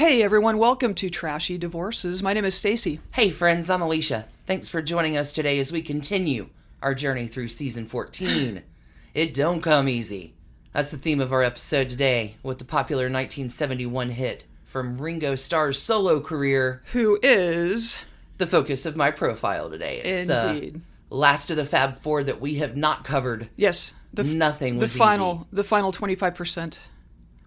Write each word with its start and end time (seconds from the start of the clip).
Hey 0.00 0.22
everyone, 0.22 0.56
welcome 0.56 0.94
to 0.94 1.10
Trashy 1.10 1.58
Divorces. 1.58 2.22
My 2.22 2.32
name 2.32 2.46
is 2.46 2.54
Stacy. 2.54 3.00
Hey 3.12 3.28
friends, 3.28 3.68
I'm 3.68 3.82
Alicia. 3.82 4.26
Thanks 4.46 4.66
for 4.70 4.80
joining 4.80 5.18
us 5.18 5.34
today 5.34 5.58
as 5.58 5.70
we 5.70 5.82
continue 5.82 6.48
our 6.80 6.94
journey 6.94 7.28
through 7.28 7.48
season 7.48 7.84
14. 7.84 8.62
it 9.14 9.34
don't 9.34 9.60
come 9.60 9.90
easy. 9.90 10.32
That's 10.72 10.90
the 10.90 10.96
theme 10.96 11.20
of 11.20 11.34
our 11.34 11.42
episode 11.42 11.90
today 11.90 12.36
with 12.42 12.56
the 12.56 12.64
popular 12.64 13.10
1971 13.10 14.08
hit 14.08 14.44
from 14.64 14.96
Ringo 14.96 15.34
Starr's 15.34 15.78
solo 15.78 16.18
career, 16.18 16.80
Who 16.92 17.18
is 17.22 17.98
the 18.38 18.46
focus 18.46 18.86
of 18.86 18.96
my 18.96 19.10
profile 19.10 19.68
today. 19.68 19.98
It's 19.98 20.30
Indeed. 20.30 20.80
the 21.10 21.14
last 21.14 21.50
of 21.50 21.58
the 21.58 21.66
Fab 21.66 21.98
Four 22.00 22.24
that 22.24 22.40
we 22.40 22.54
have 22.54 22.74
not 22.74 23.04
covered. 23.04 23.50
yes, 23.54 23.92
the 24.14 24.22
f- 24.22 24.28
Nothing 24.28 24.76
the 24.76 24.84
was 24.84 24.96
final 24.96 25.40
easy. 25.42 25.46
the 25.52 25.64
final 25.64 25.92
25%. 25.92 26.78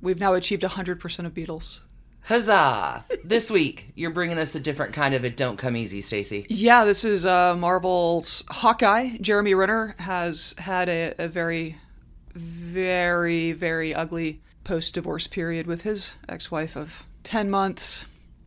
We've 0.03 0.19
now 0.19 0.35
achieved 0.35 0.61
100% 0.61 1.25
of 1.25 1.33
Beatles. 1.33 1.79
Huzzah! 2.25 3.03
this 3.25 3.51
week, 3.51 3.91
you're 3.95 4.09
bringing 4.09 4.37
us 4.37 4.55
a 4.55 4.59
different 4.59 4.93
kind 4.93 5.13
of 5.13 5.25
it 5.25 5.35
don't 5.35 5.57
come 5.57 5.75
easy, 5.75 6.01
Stacy. 6.01 6.45
Yeah, 6.47 6.85
this 6.85 7.03
is 7.03 7.25
uh, 7.25 7.53
Marvel's 7.55 8.45
Hawkeye. 8.49 9.17
Jeremy 9.19 9.53
Renner 9.53 9.93
has 9.99 10.55
had 10.57 10.87
a, 10.87 11.13
a 11.17 11.27
very, 11.27 11.77
very, 12.33 13.51
very 13.51 13.93
ugly 13.93 14.41
post 14.63 14.93
divorce 14.93 15.27
period 15.27 15.67
with 15.67 15.81
his 15.81 16.13
ex 16.29 16.49
wife 16.49 16.77
of 16.77 17.03
10 17.23 17.49
months. 17.49 18.05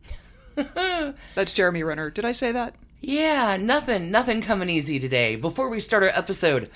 That's 0.55 1.53
Jeremy 1.53 1.83
Renner. 1.83 2.09
Did 2.09 2.25
I 2.25 2.31
say 2.31 2.51
that? 2.51 2.73
Yeah, 2.99 3.57
nothing, 3.57 4.09
nothing 4.09 4.41
coming 4.41 4.71
easy 4.71 4.99
today. 4.99 5.35
Before 5.35 5.69
we 5.69 5.79
start 5.79 6.01
our 6.01 6.09
episode, 6.09 6.71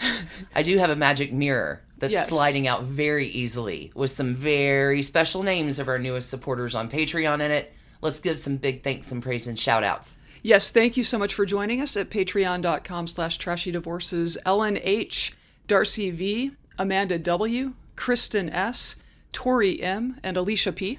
I 0.54 0.62
do 0.62 0.78
have 0.78 0.92
a 0.92 0.96
magic 0.96 1.34
mirror 1.34 1.82
that's 2.02 2.12
Yes. 2.12 2.28
sliding 2.28 2.68
out 2.68 2.84
very 2.84 3.28
easily 3.28 3.92
with 3.96 4.12
some 4.12 4.36
very 4.36 5.02
special 5.02 5.42
names 5.44 5.80
of 5.80 5.88
our 5.88 5.98
newest 5.98 6.30
supporters 6.30 6.76
on 6.76 6.90
Patreon 6.90 7.36
in 7.36 7.52
it. 7.52 7.74
Let's 8.02 8.20
give 8.20 8.38
some 8.38 8.58
big 8.58 8.84
thanks 8.84 9.12
and 9.12 9.24
praise 9.24 9.48
and 9.48 9.58
shout 9.58 9.84
outs. 9.84 10.18
Yes, 10.44 10.70
thank 10.72 10.98
you 10.98 11.04
so 11.04 11.18
much 11.20 11.34
for 11.34 11.46
joining 11.46 11.82
us 11.82 11.96
at 11.96 12.10
patreon.com 12.10 13.08
slash 13.08 13.38
trashy 13.38 13.72
divorces. 13.72 14.38
Ellen 14.46 14.80
H., 14.82 15.34
Darcy 15.68 16.10
V., 16.12 16.52
Amanda 16.80 17.20
W., 17.20 17.74
Kristen 17.96 18.50
S., 18.50 18.96
Tori 19.32 19.82
M., 19.82 20.20
and 20.24 20.36
Alicia 20.36 20.72
P. 20.72 20.98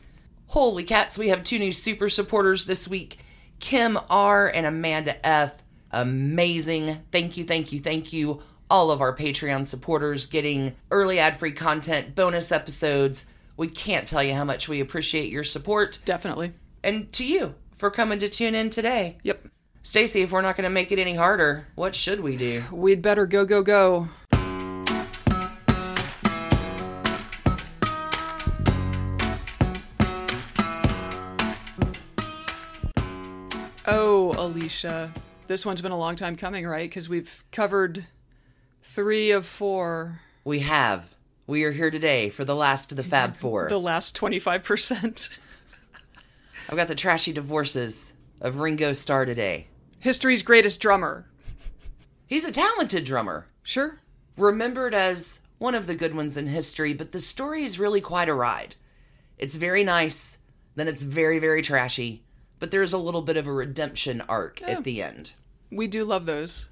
Holy 0.49 0.85
cats, 0.85 1.19
we 1.19 1.29
have 1.29 1.43
two 1.43 1.59
new 1.59 1.73
super 1.73 2.09
supporters 2.09 2.67
this 2.67 2.87
week 2.87 3.19
Kim 3.59 3.99
R. 4.09 4.47
and 4.49 4.65
Amanda 4.67 5.25
F. 5.27 5.55
Amazing. 5.91 6.99
Thank 7.11 7.37
you, 7.37 7.45
thank 7.45 7.73
you, 7.73 7.81
thank 7.81 8.13
you. 8.13 8.43
All 8.73 8.91
of 8.91 9.03
our 9.03 9.15
Patreon 9.15 9.67
supporters 9.67 10.25
getting 10.25 10.75
early 10.91 11.19
ad 11.19 11.39
free 11.39 11.53
content, 11.53 12.15
bonus 12.15 12.51
episodes. 12.51 13.27
We 13.59 13.69
can't 13.69 14.09
tell 14.09 14.23
you 14.23 14.33
how 14.33 14.45
much 14.45 14.67
we 14.67 14.81
appreciate 14.81 15.29
your 15.29 15.45
support. 15.45 15.99
Definitely. 16.07 16.55
And 16.83 17.13
to 17.13 17.27
you 17.27 17.55
for 17.77 17.91
coming 17.91 18.19
to 18.21 18.31
tune 18.31 18.55
in 18.55 18.71
today. 18.71 19.19
Yep. 19.25 19.47
Stacy, 19.83 20.23
if 20.23 20.33
we're 20.33 20.41
not 20.41 20.57
going 20.57 20.65
to 20.65 20.71
make 20.71 20.91
it 20.91 20.99
any 20.99 21.15
harder, 21.15 21.67
what 21.75 21.95
should 21.95 22.21
we 22.21 22.35
do? 22.39 22.63
We'd 22.73 23.03
better 23.03 23.27
go, 23.27 23.45
go, 23.45 23.63
go. 23.63 24.09
Oh, 33.85 34.33
Alicia. 34.39 35.13
This 35.47 35.67
one's 35.67 35.83
been 35.83 35.93
a 35.93 35.99
long 35.99 36.17
time 36.17 36.37
coming, 36.37 36.67
right? 36.67 36.89
Because 36.89 37.11
we've 37.11 37.45
covered 37.53 38.07
three 38.83 39.31
of 39.31 39.47
four, 39.47 40.21
We 40.45 40.61
have. 40.61 41.15
We 41.47 41.65
are 41.65 41.73
here 41.73 41.91
today 41.91 42.31
for 42.31 42.45
the 42.45 42.55
last 42.55 42.93
of 42.93 42.97
the 42.97 43.03
Fab 43.05 43.37
Four. 43.43 43.69
the 43.69 43.79
last 43.81 44.17
25%. 44.17 45.39
I've 46.69 46.77
got 46.77 46.89
the 46.89 46.95
trashy 46.95 47.33
divorces 47.33 48.13
of 48.41 48.59
Ringo 48.59 48.93
Starr 48.93 49.25
today. 49.25 49.67
History's 50.01 50.43
greatest 50.43 50.81
drummer. 50.81 51.27
He's 52.27 52.45
a 52.45 52.53
talented 52.53 53.05
drummer. 53.05 53.47
Sure. 53.63 53.99
remembered 54.37 54.95
as 54.95 55.39
one 55.59 55.75
of 55.75 55.87
the 55.87 55.95
good 55.95 56.15
ones 56.17 56.37
in 56.37 56.47
history, 56.49 56.93
but 56.95 57.13
the 57.13 57.21
story 57.21 57.63
is 57.63 57.79
really 57.79 58.01
quite 58.01 58.29
a 58.29 58.35
ride. 58.35 58.75
It's 59.39 59.55
very 59.57 59.85
nice, 59.85 60.39
then 60.75 60.89
it's 60.89 61.03
very, 61.03 61.39
very 61.39 61.63
trashy, 61.63 62.25
but 62.59 62.71
there's 62.71 62.93
a 62.93 62.99
little 62.99 63.23
bit 63.23 63.37
of 63.37 63.47
a 63.47 63.53
redemption 63.53 64.23
arc 64.29 64.63
at 64.63 64.83
the 64.85 65.03
end. 65.03 65.33
We 65.71 65.87
do 65.87 66.05
love 66.05 66.27
those. 66.27 66.69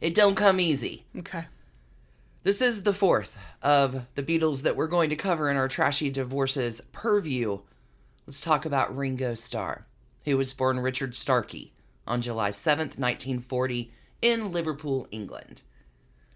It 0.00 0.14
don't 0.14 0.34
come 0.34 0.60
easy. 0.60 1.04
Okay. 1.18 1.46
This 2.42 2.60
is 2.60 2.82
the 2.82 2.92
fourth 2.92 3.38
of 3.62 4.06
the 4.16 4.22
Beatles 4.22 4.62
that 4.62 4.76
we're 4.76 4.86
going 4.86 5.08
to 5.10 5.16
cover 5.16 5.50
in 5.50 5.56
our 5.56 5.68
trashy 5.68 6.10
divorces 6.10 6.82
purview. 6.92 7.60
Let's 8.26 8.42
talk 8.42 8.66
about 8.66 8.94
Ringo 8.94 9.34
Starr, 9.34 9.86
who 10.24 10.36
was 10.36 10.52
born 10.52 10.78
Richard 10.80 11.16
Starkey 11.16 11.72
on 12.06 12.20
July 12.20 12.50
7th, 12.50 12.98
1940, 12.98 13.92
in 14.20 14.52
Liverpool, 14.52 15.08
England. 15.10 15.62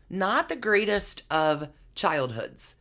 Not 0.08 0.48
the 0.48 0.56
greatest 0.56 1.24
of 1.30 1.68
childhoods. 1.94 2.76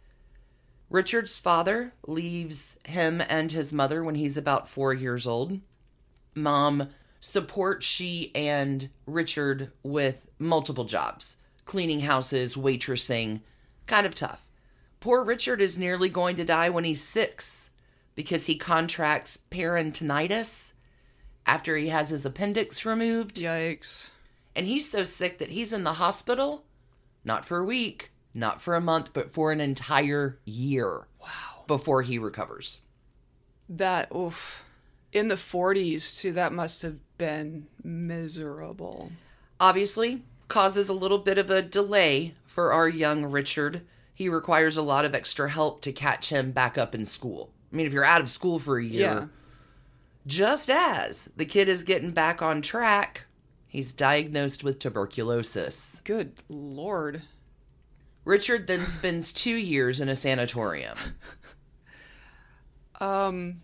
Richard's 0.89 1.37
father 1.37 1.93
leaves 2.05 2.77
him 2.85 3.21
and 3.27 3.51
his 3.51 3.73
mother 3.73 4.03
when 4.03 4.15
he's 4.15 4.37
about 4.37 4.69
four 4.69 4.93
years 4.93 5.27
old. 5.27 5.59
Mom 6.33 6.87
supports 7.21 7.85
she 7.85 8.31
and 8.35 8.89
Richard 9.05 9.71
with 9.83 10.27
multiple 10.39 10.85
jobs 10.85 11.37
cleaning 11.65 11.99
houses, 11.99 12.55
waitressing. 12.55 13.41
Kind 13.85 14.07
of 14.07 14.15
tough. 14.15 14.47
Poor 14.99 15.23
Richard 15.23 15.61
is 15.61 15.77
nearly 15.77 16.09
going 16.09 16.35
to 16.37 16.45
die 16.45 16.69
when 16.69 16.83
he's 16.83 17.03
six 17.03 17.69
because 18.15 18.47
he 18.47 18.55
contracts 18.55 19.37
peritonitis 19.51 20.71
after 21.45 21.77
he 21.77 21.89
has 21.89 22.09
his 22.09 22.25
appendix 22.25 22.85
removed. 22.85 23.35
Yikes. 23.35 24.09
And 24.55 24.65
he's 24.65 24.89
so 24.89 25.03
sick 25.03 25.37
that 25.37 25.51
he's 25.51 25.71
in 25.71 25.83
the 25.83 25.93
hospital, 25.93 26.63
not 27.23 27.45
for 27.45 27.59
a 27.59 27.65
week, 27.65 28.11
not 28.33 28.61
for 28.61 28.75
a 28.75 28.81
month, 28.81 29.13
but 29.13 29.29
for 29.29 29.51
an 29.51 29.61
entire 29.61 30.39
year. 30.45 31.07
Wow. 31.21 31.63
Before 31.67 32.01
he 32.01 32.17
recovers. 32.17 32.81
That, 33.69 34.13
oof. 34.15 34.63
In 35.13 35.27
the 35.29 35.35
40s, 35.35 36.19
too, 36.19 36.31
that 36.33 36.53
must 36.53 36.81
have 36.81 36.97
been 37.17 37.67
miserable. 37.83 39.11
Obviously, 39.59 40.23
causes 40.47 40.89
a 40.89 40.93
little 40.93 41.17
bit 41.17 41.37
of 41.37 41.49
a 41.49 41.61
delay 41.61 42.35
for 42.45 42.71
our 42.73 42.87
young 42.89 43.25
Richard. 43.25 43.81
He 44.13 44.29
requires 44.29 44.77
a 44.77 44.81
lot 44.81 45.05
of 45.05 45.15
extra 45.15 45.49
help 45.49 45.81
to 45.81 45.91
catch 45.91 46.29
him 46.29 46.51
back 46.51 46.77
up 46.77 46.93
in 46.93 47.05
school. 47.05 47.51
I 47.71 47.75
mean, 47.75 47.85
if 47.87 47.93
you're 47.93 48.03
out 48.05 48.21
of 48.21 48.29
school 48.29 48.59
for 48.59 48.77
a 48.77 48.83
year, 48.83 49.01
Yeah. 49.01 49.25
just 50.25 50.69
as 50.69 51.29
the 51.35 51.45
kid 51.45 51.69
is 51.69 51.83
getting 51.83 52.11
back 52.11 52.41
on 52.41 52.61
track, 52.61 53.25
he's 53.67 53.93
diagnosed 53.93 54.63
with 54.63 54.79
tuberculosis. 54.79 56.01
Good 56.03 56.33
lord. 56.49 57.21
Richard 58.25 58.67
then 58.67 58.85
spends 58.87 59.31
two 59.31 59.55
years 59.55 60.01
in 60.01 60.09
a 60.09 60.15
sanatorium. 60.15 60.97
Um, 62.99 63.61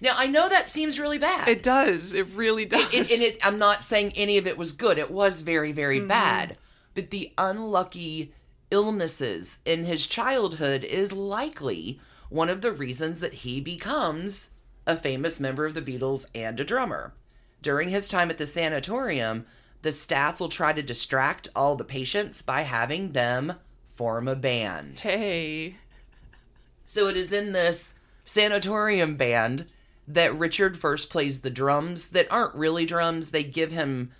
Now, 0.00 0.14
I 0.16 0.26
know 0.26 0.48
that 0.48 0.68
seems 0.68 1.00
really 1.00 1.18
bad. 1.18 1.48
it 1.48 1.62
does. 1.62 2.12
It 2.12 2.26
really 2.34 2.64
does. 2.64 2.92
It- 2.92 3.10
and 3.12 3.22
it, 3.22 3.38
I'm 3.42 3.58
not 3.58 3.84
saying 3.84 4.12
any 4.14 4.38
of 4.38 4.46
it 4.46 4.58
was 4.58 4.72
good. 4.72 4.98
It 4.98 5.10
was 5.10 5.40
very, 5.40 5.72
very 5.72 5.98
mm-hmm. 5.98 6.08
bad. 6.08 6.58
But 6.94 7.10
the 7.10 7.32
unlucky 7.36 8.32
illnesses 8.70 9.58
in 9.64 9.84
his 9.84 10.06
childhood 10.06 10.84
is 10.84 11.12
likely 11.12 12.00
one 12.28 12.48
of 12.48 12.62
the 12.62 12.72
reasons 12.72 13.20
that 13.20 13.32
he 13.34 13.60
becomes 13.60 14.48
a 14.86 14.96
famous 14.96 15.40
member 15.40 15.66
of 15.66 15.74
the 15.74 15.82
Beatles 15.82 16.26
and 16.34 16.58
a 16.58 16.64
drummer. 16.64 17.12
During 17.62 17.88
his 17.88 18.08
time 18.08 18.30
at 18.30 18.38
the 18.38 18.46
sanatorium, 18.46 19.46
the 19.82 19.92
staff 19.92 20.40
will 20.40 20.48
try 20.48 20.72
to 20.72 20.82
distract 20.82 21.48
all 21.54 21.76
the 21.76 21.84
patients 21.84 22.42
by 22.42 22.62
having 22.62 23.12
them 23.12 23.54
form 23.94 24.28
a 24.28 24.36
band. 24.36 25.00
hey. 25.00 25.76
So 26.84 27.08
it 27.08 27.16
is 27.16 27.32
in 27.32 27.52
this 27.52 27.94
sanatorium 28.24 29.16
band 29.16 29.66
that 30.08 30.36
Richard 30.36 30.78
first 30.78 31.10
plays 31.10 31.40
the 31.40 31.50
drums 31.50 32.08
that 32.08 32.30
aren't 32.30 32.54
really 32.54 32.86
drums. 32.86 33.30
They 33.30 33.42
give 33.42 33.72
him 33.72 34.12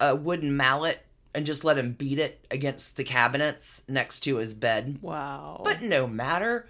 a 0.00 0.14
wooden 0.14 0.56
mallet 0.56 1.04
and 1.34 1.44
just 1.44 1.64
let 1.64 1.78
him 1.78 1.92
beat 1.92 2.18
it 2.18 2.46
against 2.50 2.96
the 2.96 3.04
cabinets 3.04 3.82
next 3.88 4.20
to 4.20 4.36
his 4.36 4.54
bed. 4.54 4.98
Wow. 5.02 5.60
But 5.64 5.82
no 5.82 6.06
matter, 6.06 6.66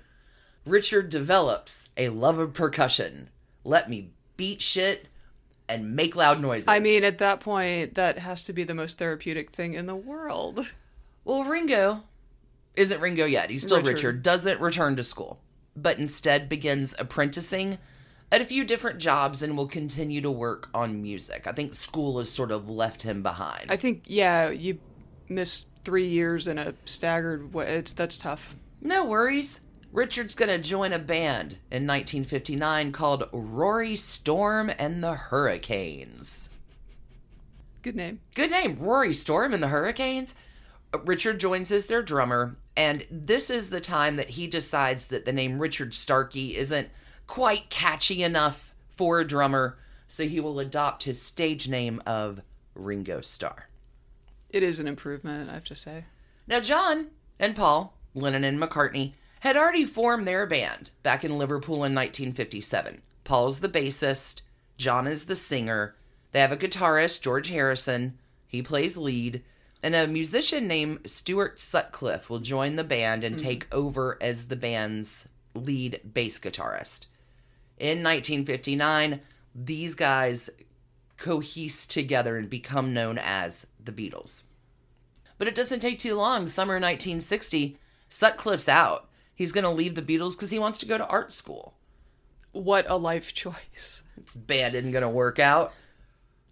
Richard 0.67 1.11
develops 1.11 1.89
a 1.97 2.09
love 2.09 2.39
of 2.39 2.55
percussion. 2.55 3.31
Let 3.65 3.89
me 3.91 4.11
beat 4.37 4.63
shit 4.63 5.09
and 5.69 5.95
make 5.95 6.17
loud 6.17 6.41
noises. 6.41 6.69
I 6.69 6.81
mean, 6.81 7.05
at 7.05 7.19
that 7.19 7.41
point, 7.41 7.95
that 7.95 8.19
has 8.19 8.45
to 8.45 8.53
be 8.53 8.65
the 8.65 8.75
most 8.75 8.99
therapeutic 8.99 9.53
thing 9.53 9.75
in 9.75 9.87
the 9.87 9.97
world. 9.97 10.73
Well, 11.25 11.45
Ringo 11.45 12.05
isn't 12.75 13.01
Ringo 13.01 13.27
yet. 13.27 13.51
He's 13.51 13.63
still 13.63 13.79
Richard. 13.79 13.93
Richard. 13.95 14.23
Doesn't 14.23 14.61
return 14.61 14.97
to 14.97 15.05
school, 15.05 15.41
but 15.77 15.99
instead 15.99 16.49
begins 16.49 16.95
apprenticing 16.99 17.79
at 18.31 18.41
a 18.41 18.45
few 18.45 18.65
different 18.65 18.99
jobs 18.99 19.43
and 19.43 19.57
will 19.57 19.67
continue 19.67 20.21
to 20.21 20.31
work 20.31 20.69
on 20.75 21.01
music. 21.01 21.47
I 21.47 21.53
think 21.53 21.75
school 21.75 22.19
has 22.19 22.31
sort 22.31 22.51
of 22.51 22.69
left 22.69 23.03
him 23.03 23.23
behind. 23.23 23.71
I 23.71 23.77
think, 23.77 24.05
yeah, 24.07 24.51
you 24.51 24.79
miss 25.29 25.67
three 25.85 26.09
years 26.09 26.47
in 26.49 26.59
a 26.59 26.75
staggered 26.85 27.55
way. 27.55 27.77
It's 27.77 27.93
that's 27.93 28.19
tough. 28.19 28.57
no 28.81 29.05
worries. 29.05 29.61
Richard's 29.91 30.35
going 30.35 30.51
to 30.51 30.59
join 30.59 30.93
a 30.93 30.99
band 30.99 31.53
in 31.71 31.87
1959 31.87 32.93
called 32.93 33.27
Rory 33.33 33.97
Storm 33.97 34.71
and 34.79 35.03
the 35.03 35.15
Hurricanes. 35.15 36.51
Good 37.81 37.97
name. 37.97 38.21
Good 38.35 38.51
name, 38.51 38.77
Rory 38.79 39.15
Storm 39.15 39.55
and 39.55 39.63
the 39.63 39.69
Hurricanes. 39.69 40.35
Richard 41.05 41.41
joins 41.41 41.73
as 41.73 41.87
their 41.87 42.03
drummer, 42.03 42.57
and 42.77 43.07
this 43.11 43.49
is 43.49 43.71
the 43.71 43.81
time 43.81 44.17
that 44.17 44.31
he 44.31 44.47
decides 44.47 45.07
that 45.07 45.25
the 45.25 45.33
name 45.33 45.59
Richard 45.59 45.95
Starkey 45.95 46.55
isn't 46.57 46.91
quite 47.29 47.71
catchy 47.71 48.25
enough 48.25 48.75
for 48.97 49.21
a 49.21 49.27
drummer, 49.27 49.79
so 50.09 50.25
he 50.25 50.41
will 50.41 50.59
adopt 50.59 51.05
his 51.05 51.23
stage 51.23 51.69
name 51.69 52.03
of 52.05 52.41
Ringo 52.75 53.21
Starr. 53.21 53.69
It 54.51 54.65
is 54.65 54.81
an 54.81 54.89
improvement, 54.89 55.49
I 55.49 55.55
have 55.55 55.65
to 55.65 55.77
say. 55.77 56.05
Now, 56.49 56.59
John 56.59 57.11
and 57.39 57.55
Paul, 57.55 57.95
Lennon 58.15 58.43
and 58.43 58.61
McCartney, 58.61 59.13
had 59.41 59.57
already 59.57 59.85
formed 59.85 60.27
their 60.27 60.47
band 60.47 60.91
back 61.03 61.23
in 61.23 61.39
Liverpool 61.39 61.77
in 61.77 61.95
1957. 61.95 63.03
Paul's 63.23 63.61
the 63.61 63.69
bassist, 63.69 64.41
John 64.79 65.07
is 65.07 65.27
the 65.27 65.37
singer. 65.37 65.95
They 66.33 66.41
have 66.41 66.53
a 66.53 66.57
guitarist, 66.57 67.21
George 67.21 67.49
Harrison. 67.49 68.19
He 68.47 68.63
plays 68.63 68.97
lead. 68.97 69.45
And 69.83 69.95
a 69.95 70.09
musician 70.09 70.67
named 70.67 71.09
Stuart 71.09 71.61
Sutcliffe 71.61 72.29
will 72.29 72.41
join 72.41 72.77
the 72.77 72.85
band 72.85 73.23
and 73.23 73.37
hmm. 73.37 73.47
take 73.47 73.73
over 73.73 74.19
as 74.21 74.47
the 74.47 74.57
band's 74.57 75.29
lead 75.55 76.01
bass 76.15 76.39
guitarist. 76.41 77.07
In 77.79 78.03
1959, 78.03 79.21
these 79.55 79.95
guys 79.95 80.51
cohese 81.17 81.87
together 81.87 82.37
and 82.37 82.51
become 82.51 82.93
known 82.93 83.19
as 83.19 83.67
the 83.83 83.93
Beatles. 83.93 84.43
But 85.39 85.49
it 85.49 85.55
doesn't 85.55 85.81
take 85.81 85.99
too 85.99 86.15
long. 86.15 86.49
Summer 86.49 86.75
1960, 86.75 87.79
Sutcliffe's 88.09 88.69
out. 88.69 89.09
He's 89.35 89.53
going 89.53 89.65
to 89.65 89.71
leave 89.71 89.95
the 89.95 90.03
Beatles 90.03 90.33
because 90.33 90.51
he 90.51 90.59
wants 90.59 90.81
to 90.81 90.87
go 90.87 90.99
to 90.99 91.07
art 91.07 91.33
school. 91.33 91.75
What 92.53 92.91
a 92.91 92.97
life 92.97 93.33
choice. 93.35 94.03
This 94.17 94.35
band 94.35 94.75
isn't 94.75 94.91
going 94.91 95.03
to 95.03 95.09
work 95.09 95.39
out. 95.39 95.73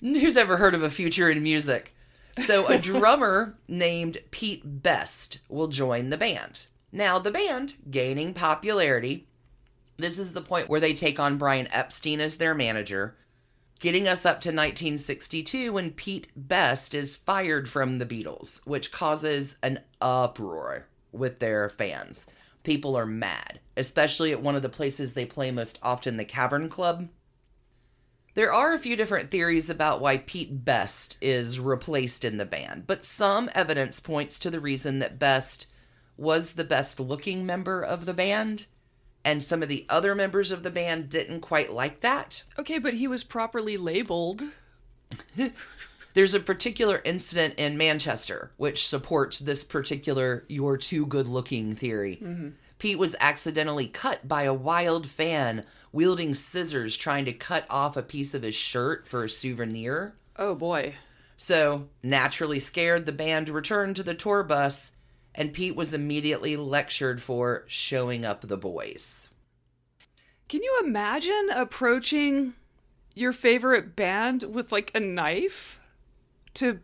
Who's 0.01 0.37
ever 0.37 0.57
heard 0.57 0.75
of 0.75 0.83
a 0.83 0.91
future 0.91 1.29
in 1.29 1.43
music? 1.43 1.95
So, 2.39 2.67
a 2.67 2.79
drummer 2.79 3.57
named 3.67 4.19
Pete 4.31 4.63
Best 4.83 5.39
will 5.49 5.69
join 5.69 6.11
the 6.11 6.17
band. 6.17 6.67
Now, 6.93 7.19
the 7.19 7.31
band 7.31 7.75
gaining 7.91 8.35
popularity. 8.35 9.27
This 9.99 10.19
is 10.19 10.35
the 10.35 10.43
point 10.43 10.69
where 10.69 10.81
they 10.81 10.93
take 10.93 11.19
on 11.19 11.39
Brian 11.39 11.69
Epstein 11.71 12.21
as 12.21 12.37
their 12.37 12.55
manager, 12.55 13.17
getting 13.81 14.07
us 14.07 14.27
up 14.27 14.41
to 14.41 14.49
1962 14.49 15.73
when 15.73 15.91
Pete 15.91 16.29
Best 16.37 16.95
is 16.95 17.17
fired 17.17 17.69
from 17.69 17.99
the 17.99 18.07
Beatles, 18.07 18.61
which 18.67 18.93
causes 18.93 19.57
an 19.63 19.81
uproar 20.01 20.87
with 21.13 21.39
their 21.39 21.69
fans. 21.71 22.27
People 22.63 22.97
are 22.97 23.07
mad, 23.07 23.61
especially 23.77 24.33
at 24.33 24.43
one 24.43 24.57
of 24.57 24.63
the 24.63 24.69
places 24.69 25.15
they 25.15 25.25
play 25.25 25.51
most 25.51 25.79
often, 25.83 26.17
the 26.17 26.25
Cavern 26.25 26.69
Club. 26.69 27.09
There 28.35 28.53
are 28.53 28.75
a 28.75 28.79
few 28.79 28.97
different 28.97 29.31
theories 29.31 29.71
about 29.71 30.03
why 30.03 30.19
Pete 30.19 30.63
Best 30.63 31.17
is 31.23 31.59
replaced 31.59 32.23
in 32.23 32.37
the 32.37 32.45
band, 32.45 32.87
but 32.87 33.03
some 33.03 33.49
evidence 33.55 33.99
points 33.99 34.39
to 34.41 34.51
the 34.51 34.61
reason 34.61 34.99
that 34.99 35.19
Best 35.19 35.69
was 36.19 36.53
the 36.53 36.65
best 36.65 37.01
looking 37.01 37.47
member 37.47 37.81
of 37.81 38.05
the 38.05 38.13
band, 38.13 38.67
and 39.27 39.43
some 39.43 39.61
of 39.61 39.69
the 39.69 39.85
other 39.89 40.15
members 40.15 40.53
of 40.53 40.63
the 40.63 40.71
band 40.71 41.11
didn't 41.11 41.41
quite 41.41 41.73
like 41.73 42.01
that. 42.01 42.45
Okay, 42.59 42.79
but 42.79 42.95
he 42.95 43.09
was 43.09 43.25
properly 43.25 43.77
labeled. 43.77 44.43
There's 46.15 46.33
a 46.33 46.41
particular 46.41 47.03
incident 47.05 47.55
in 47.59 47.77
Manchester 47.77 48.53
which 48.57 48.89
supports 48.89 49.41
this 49.41 49.65
particular 49.65 50.45
you're 50.49 50.79
too 50.79 51.05
good 51.07 51.27
looking 51.27 51.75
theory. 51.75 52.21
Mm-hmm. 52.23 52.49
Pete 52.79 52.99
was 52.99 53.17
accidentally 53.19 53.89
cut 53.89 54.27
by 54.29 54.45
a 54.45 54.55
wild 54.55 55.09
fan 55.09 55.65
wielding 55.93 56.33
scissors 56.33 56.97
trying 56.97 57.25
to 57.25 57.33
cut 57.33 57.67
off 57.69 57.97
a 57.97 58.03
piece 58.03 58.33
of 58.33 58.43
his 58.43 58.55
shirt 58.55 59.09
for 59.09 59.25
a 59.25 59.29
souvenir. 59.29 60.15
Oh 60.37 60.55
boy. 60.55 60.95
So, 61.37 61.89
naturally 62.03 62.61
scared, 62.61 63.07
the 63.07 63.13
band 63.13 63.49
returned 63.49 63.97
to 63.97 64.03
the 64.03 64.15
tour 64.15 64.43
bus, 64.43 64.93
and 65.37 65.53
Pete 65.53 65.77
was 65.77 65.93
immediately 65.95 66.57
lectured 66.57 67.23
for 67.23 67.65
showing 67.69 68.25
up 68.25 68.41
the 68.41 68.57
boys. 68.57 69.29
Can 70.49 70.63
you 70.63 70.81
imagine 70.85 71.51
approaching 71.55 72.55
your 73.15 73.33
favorite 73.33 73.95
band 73.95 74.43
with 74.45 74.73
like 74.73 74.91
a 74.95 75.01
knife? 75.01 75.79
To 76.55 76.81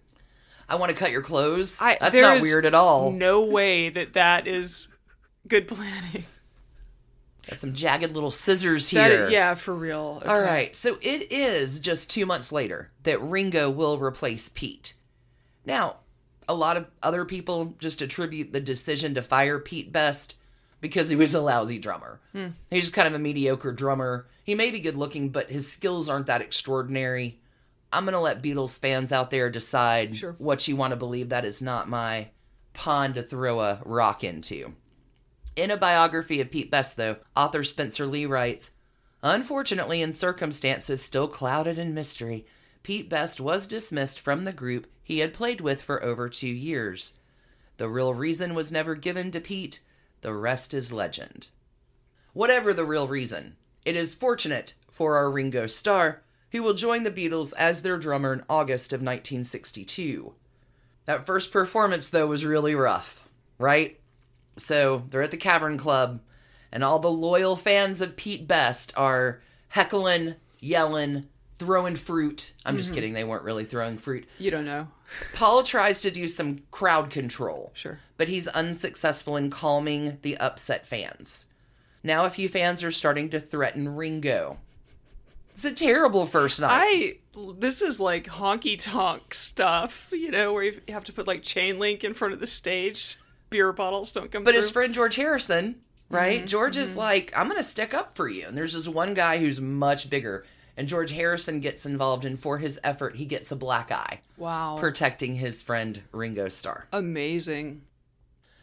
I 0.69 0.76
want 0.76 0.90
to 0.90 0.96
cut 0.96 1.10
your 1.10 1.22
clothes. 1.22 1.78
I 1.81 1.96
That's 2.00 2.14
not 2.14 2.43
weird 2.43 2.66
at 2.66 2.75
all. 2.75 3.10
No 3.10 3.40
way 3.43 3.88
that 3.88 4.12
that 4.12 4.46
is 4.46 4.88
good 5.48 5.66
planning. 5.66 6.25
Got 7.48 7.58
some 7.58 7.75
jagged 7.75 8.12
little 8.12 8.31
scissors 8.31 8.88
That 8.90 9.10
here. 9.10 9.28
yeah, 9.28 9.55
for 9.55 9.75
real. 9.75 10.22
All 10.25 10.37
Okay. 10.37 10.44
right, 10.44 10.76
so 10.76 10.96
it 11.02 11.32
is 11.32 11.81
just 11.81 12.08
two 12.08 12.25
months 12.25 12.52
later 12.52 12.90
that 13.02 13.20
Ringo 13.20 13.69
will 13.69 13.98
replace 13.98 14.48
Pete. 14.48 14.94
Now, 15.64 15.96
a 16.52 16.54
lot 16.54 16.76
of 16.76 16.87
other 17.02 17.25
people 17.25 17.75
just 17.78 18.02
attribute 18.02 18.52
the 18.52 18.60
decision 18.60 19.14
to 19.14 19.22
fire 19.22 19.58
Pete 19.58 19.90
Best 19.93 20.37
because 20.81 21.08
he 21.08 21.16
was 21.16 21.34
a 21.34 21.40
lousy 21.40 21.78
drummer. 21.78 22.20
Hmm. 22.32 22.49
He's 22.70 22.82
just 22.82 22.93
kind 22.93 23.08
of 23.08 23.14
a 23.14 23.19
mediocre 23.19 23.72
drummer. 23.72 24.26
He 24.44 24.54
may 24.54 24.70
be 24.70 24.81
good 24.81 24.96
looking, 24.96 25.31
but 25.31 25.50
his 25.50 25.70
skills 25.70 26.08
aren't 26.08 26.26
that 26.26 26.43
extraordinary. 26.43 27.38
I'm 27.93 28.04
going 28.04 28.14
to 28.14 28.20
let 28.20 28.43
Beatles 28.43 28.78
fans 28.78 29.12
out 29.12 29.31
there 29.31 29.50
decide 29.50 30.16
Sure. 30.16 30.34
what 30.38 30.66
you 30.66 30.76
want 30.76 30.93
to 30.93 30.96
believe. 30.96 31.28
That 31.28 31.44
is 31.44 31.60
not 31.62 31.88
my 31.88 32.28
pond 32.72 33.14
to 33.16 33.22
throw 33.22 33.60
a 33.60 33.81
rock 33.84 34.25
into. 34.25 34.75
In 35.55 35.70
a 35.70 35.76
biography 35.76 36.40
of 36.40 36.50
Pete 36.50 36.70
Best, 36.70 36.96
though, 36.96 37.16
author 37.37 37.62
Spencer 37.62 38.06
Leigh 38.06 38.26
writes 38.26 38.70
Unfortunately, 39.22 40.02
in 40.02 40.12
circumstances 40.12 41.00
still 41.02 41.28
clouded 41.28 41.78
in 41.78 41.94
mystery, 41.94 42.44
Pete 42.82 43.08
Best 43.08 43.40
was 43.40 43.67
dismissed 43.67 44.19
from 44.19 44.44
the 44.44 44.52
group 44.52 44.87
he 45.02 45.20
had 45.20 45.32
played 45.32 45.61
with 45.61 45.82
for 45.82 46.02
over 46.02 46.29
two 46.29 46.49
years. 46.49 47.14
The 47.76 47.88
real 47.88 48.14
reason 48.14 48.55
was 48.55 48.73
never 48.73 48.94
given 48.94 49.31
to 49.31 49.40
Pete, 49.40 49.81
the 50.20 50.34
rest 50.34 50.75
is 50.75 50.93
legend. 50.93 51.49
Whatever 52.32 52.73
the 52.73 52.84
real 52.84 53.08
reason, 53.08 53.56
it 53.84 53.96
is 53.96 54.14
fortunate 54.14 54.75
for 54.90 55.17
our 55.17 55.31
Ringo 55.31 55.67
Starr, 55.67 56.23
who 56.50 56.62
will 56.62 56.75
join 56.75 57.02
the 57.02 57.11
Beatles 57.11 57.52
as 57.56 57.82
their 57.82 57.99
drummer 57.99 58.32
in 58.32 58.44
August 58.49 58.93
of 58.93 59.00
1962. 59.00 60.34
That 61.06 61.26
first 61.26 61.50
performance, 61.50 62.08
though, 62.08 62.29
was 62.29 62.44
really 62.44 62.75
rough, 62.75 63.29
right? 63.58 63.99
So 64.56 65.05
they're 65.11 65.23
at 65.23 65.31
the 65.31 65.37
Cavern 65.37 65.79
Club, 65.79 66.20
and 66.70 66.84
all 66.84 66.99
the 66.99 67.11
loyal 67.11 67.56
fans 67.56 68.00
of 68.00 68.17
Pete 68.17 68.46
Best 68.46 68.93
are 68.96 69.40
heckling, 69.69 70.37
yelling, 70.61 71.26
throwing 71.62 71.96
fruit. 71.96 72.52
I'm 72.64 72.76
just 72.76 72.92
kidding, 72.94 73.12
they 73.12 73.24
weren't 73.24 73.44
really 73.44 73.64
throwing 73.64 73.96
fruit. 73.96 74.26
You 74.38 74.50
don't 74.50 74.64
know. 74.64 74.88
Paul 75.34 75.62
tries 75.62 76.00
to 76.02 76.10
do 76.10 76.26
some 76.28 76.60
crowd 76.70 77.10
control, 77.10 77.70
Sure. 77.74 78.00
but 78.16 78.28
he's 78.28 78.48
unsuccessful 78.48 79.36
in 79.36 79.50
calming 79.50 80.19
the 80.22 80.36
upset 80.38 80.86
fans. 80.86 81.46
Now, 82.02 82.24
a 82.24 82.31
few 82.31 82.48
fans 82.48 82.82
are 82.82 82.90
starting 82.90 83.31
to 83.31 83.38
threaten 83.40 83.88
Ringo. 83.94 84.58
It's 85.52 85.64
a 85.64 85.72
terrible 85.72 86.26
first 86.26 86.60
night. 86.60 86.70
I 86.70 87.16
this 87.58 87.81
is 87.82 88.00
like 88.00 88.26
honky 88.26 88.76
tonk 88.78 89.34
stuff, 89.34 90.08
you 90.12 90.31
know, 90.31 90.52
where 90.54 90.64
you 90.64 90.81
have 90.88 91.04
to 91.04 91.12
put 91.12 91.26
like 91.26 91.42
chain 91.42 91.78
link 91.78 92.04
in 92.04 92.14
front 92.14 92.34
of 92.34 92.40
the 92.40 92.46
stage. 92.46 93.16
Beer 93.50 93.72
bottles 93.72 94.12
don't 94.12 94.32
come 94.32 94.44
But 94.44 94.52
through. 94.52 94.58
his 94.60 94.70
friend 94.70 94.94
George 94.94 95.16
Harrison, 95.16 95.76
right? 96.08 96.38
Mm-hmm, 96.38 96.46
George 96.46 96.76
is 96.78 96.96
like, 96.96 97.32
I'm 97.36 97.46
going 97.48 97.58
to 97.58 97.62
stick 97.62 97.92
up 97.92 98.14
for 98.14 98.28
you. 98.28 98.46
And 98.46 98.56
there's 98.56 98.72
this 98.72 98.88
one 98.88 99.12
guy 99.12 99.38
who's 99.38 99.60
much 99.60 100.08
bigger. 100.08 100.44
And 100.76 100.88
George 100.88 101.12
Harrison 101.12 101.60
gets 101.60 101.84
involved, 101.84 102.24
and 102.24 102.41
for 102.41 102.58
his 102.58 102.81
effort, 102.82 103.17
he 103.17 103.26
gets 103.26 103.52
a 103.52 103.56
black 103.56 103.93
eye, 103.93 104.20
wow. 104.38 104.76
protecting 104.79 105.36
his 105.36 105.60
friend 105.60 106.00
Ringo 106.12 106.48
Starr. 106.48 106.86
Amazing. 106.93 107.82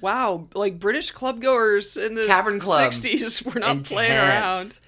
Wow, 0.02 0.48
like 0.56 0.80
British 0.80 1.12
club 1.12 1.42
goers 1.42 1.98
in 1.98 2.16
the 2.16 2.26
Cavern 2.26 2.60
Club. 2.60 2.92
60s 2.92 3.46
were 3.46 3.60
not 3.60 3.72
Intense. 3.72 3.90
playing 3.90 4.14
around. 4.14 4.80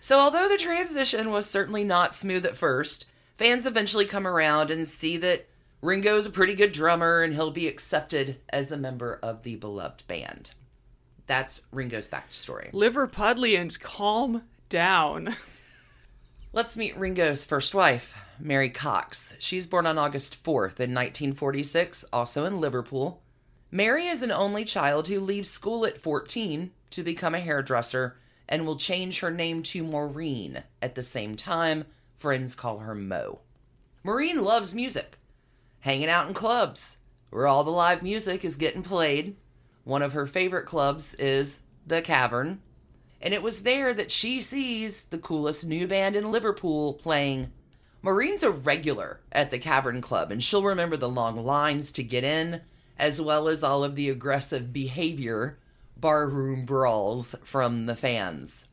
So, 0.00 0.18
although 0.18 0.48
the 0.48 0.58
transition 0.58 1.30
was 1.30 1.48
certainly 1.48 1.84
not 1.84 2.14
smooth 2.14 2.44
at 2.44 2.56
first, 2.56 3.06
fans 3.36 3.66
eventually 3.66 4.06
come 4.06 4.26
around 4.26 4.70
and 4.70 4.88
see 4.88 5.16
that 5.18 5.46
Ringo's 5.80 6.26
a 6.26 6.30
pretty 6.30 6.54
good 6.54 6.72
drummer 6.72 7.22
and 7.22 7.34
he'll 7.34 7.50
be 7.50 7.68
accepted 7.68 8.38
as 8.48 8.72
a 8.72 8.76
member 8.76 9.18
of 9.22 9.42
the 9.42 9.56
beloved 9.56 10.06
band. 10.06 10.50
That's 11.26 11.62
Ringo's 11.72 12.08
backstory. 12.08 12.72
Liverpudlians, 12.72 13.80
calm 13.80 14.42
down. 14.68 15.36
Let's 16.54 16.76
meet 16.76 16.96
Ringo's 16.96 17.44
first 17.44 17.74
wife, 17.74 18.14
Mary 18.38 18.70
Cox. 18.70 19.34
She's 19.40 19.66
born 19.66 19.86
on 19.86 19.98
August 19.98 20.40
4th 20.44 20.78
in 20.78 20.94
1946, 20.94 22.04
also 22.12 22.44
in 22.44 22.60
Liverpool. 22.60 23.20
Mary 23.72 24.06
is 24.06 24.22
an 24.22 24.30
only 24.30 24.64
child 24.64 25.08
who 25.08 25.18
leaves 25.18 25.50
school 25.50 25.84
at 25.84 25.98
14 25.98 26.70
to 26.90 27.02
become 27.02 27.34
a 27.34 27.40
hairdresser 27.40 28.18
and 28.48 28.64
will 28.64 28.76
change 28.76 29.18
her 29.18 29.32
name 29.32 29.64
to 29.64 29.82
Maureen. 29.82 30.62
At 30.80 30.94
the 30.94 31.02
same 31.02 31.34
time, 31.34 31.86
friends 32.18 32.54
call 32.54 32.78
her 32.78 32.94
Mo. 32.94 33.40
Maureen 34.04 34.44
loves 34.44 34.72
music, 34.72 35.18
hanging 35.80 36.08
out 36.08 36.28
in 36.28 36.34
clubs 36.34 36.98
where 37.30 37.48
all 37.48 37.64
the 37.64 37.72
live 37.72 38.00
music 38.00 38.44
is 38.44 38.54
getting 38.54 38.84
played. 38.84 39.34
One 39.82 40.02
of 40.02 40.12
her 40.12 40.28
favorite 40.28 40.66
clubs 40.66 41.14
is 41.14 41.58
the 41.84 42.00
Cavern, 42.00 42.62
and 43.24 43.32
it 43.32 43.42
was 43.42 43.62
there 43.62 43.94
that 43.94 44.10
she 44.10 44.38
sees 44.38 45.04
the 45.04 45.16
coolest 45.16 45.66
new 45.66 45.86
band 45.86 46.14
in 46.14 46.30
Liverpool 46.30 46.92
playing. 46.92 47.50
Maureen's 48.02 48.42
a 48.42 48.50
regular 48.50 49.18
at 49.32 49.50
the 49.50 49.58
Cavern 49.58 50.02
Club, 50.02 50.30
and 50.30 50.42
she'll 50.42 50.62
remember 50.62 50.98
the 50.98 51.08
long 51.08 51.42
lines 51.42 51.90
to 51.92 52.02
get 52.02 52.22
in, 52.22 52.60
as 52.98 53.22
well 53.22 53.48
as 53.48 53.62
all 53.62 53.82
of 53.82 53.94
the 53.94 54.10
aggressive 54.10 54.74
behavior, 54.74 55.58
barroom 55.96 56.66
brawls 56.66 57.34
from 57.42 57.86
the 57.86 57.96
fans. 57.96 58.68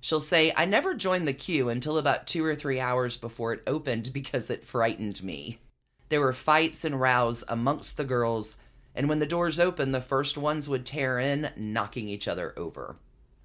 She'll 0.00 0.20
say, 0.20 0.54
I 0.56 0.64
never 0.64 0.94
joined 0.94 1.28
the 1.28 1.34
queue 1.34 1.68
until 1.68 1.98
about 1.98 2.26
two 2.26 2.46
or 2.46 2.56
three 2.56 2.80
hours 2.80 3.18
before 3.18 3.52
it 3.52 3.62
opened 3.66 4.14
because 4.14 4.48
it 4.48 4.64
frightened 4.64 5.22
me. 5.22 5.58
There 6.08 6.22
were 6.22 6.32
fights 6.32 6.86
and 6.86 6.98
rows 6.98 7.44
amongst 7.46 7.98
the 7.98 8.04
girls, 8.04 8.56
and 8.94 9.10
when 9.10 9.18
the 9.18 9.26
doors 9.26 9.60
opened, 9.60 9.94
the 9.94 10.00
first 10.00 10.38
ones 10.38 10.66
would 10.66 10.86
tear 10.86 11.18
in, 11.18 11.50
knocking 11.58 12.08
each 12.08 12.26
other 12.26 12.54
over. 12.56 12.96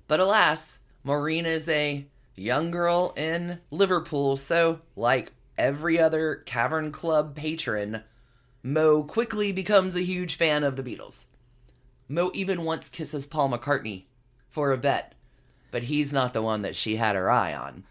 But 0.07 0.19
alas, 0.19 0.79
Maureen 1.03 1.45
is 1.45 1.67
a 1.67 2.05
young 2.35 2.71
girl 2.71 3.13
in 3.17 3.59
Liverpool, 3.71 4.37
so 4.37 4.79
like 4.95 5.33
every 5.57 5.99
other 5.99 6.43
Cavern 6.45 6.91
Club 6.91 7.35
patron, 7.35 8.03
Mo 8.63 9.03
quickly 9.03 9.51
becomes 9.51 9.95
a 9.95 10.01
huge 10.01 10.35
fan 10.35 10.63
of 10.63 10.75
the 10.75 10.83
Beatles. 10.83 11.25
Mo 12.09 12.31
even 12.33 12.63
once 12.63 12.89
kisses 12.89 13.25
Paul 13.25 13.49
McCartney 13.49 14.03
for 14.49 14.71
a 14.71 14.77
bet, 14.77 15.13
but 15.71 15.83
he's 15.83 16.13
not 16.13 16.33
the 16.33 16.41
one 16.41 16.61
that 16.61 16.75
she 16.75 16.95
had 16.95 17.15
her 17.15 17.29
eye 17.29 17.53
on. 17.53 17.83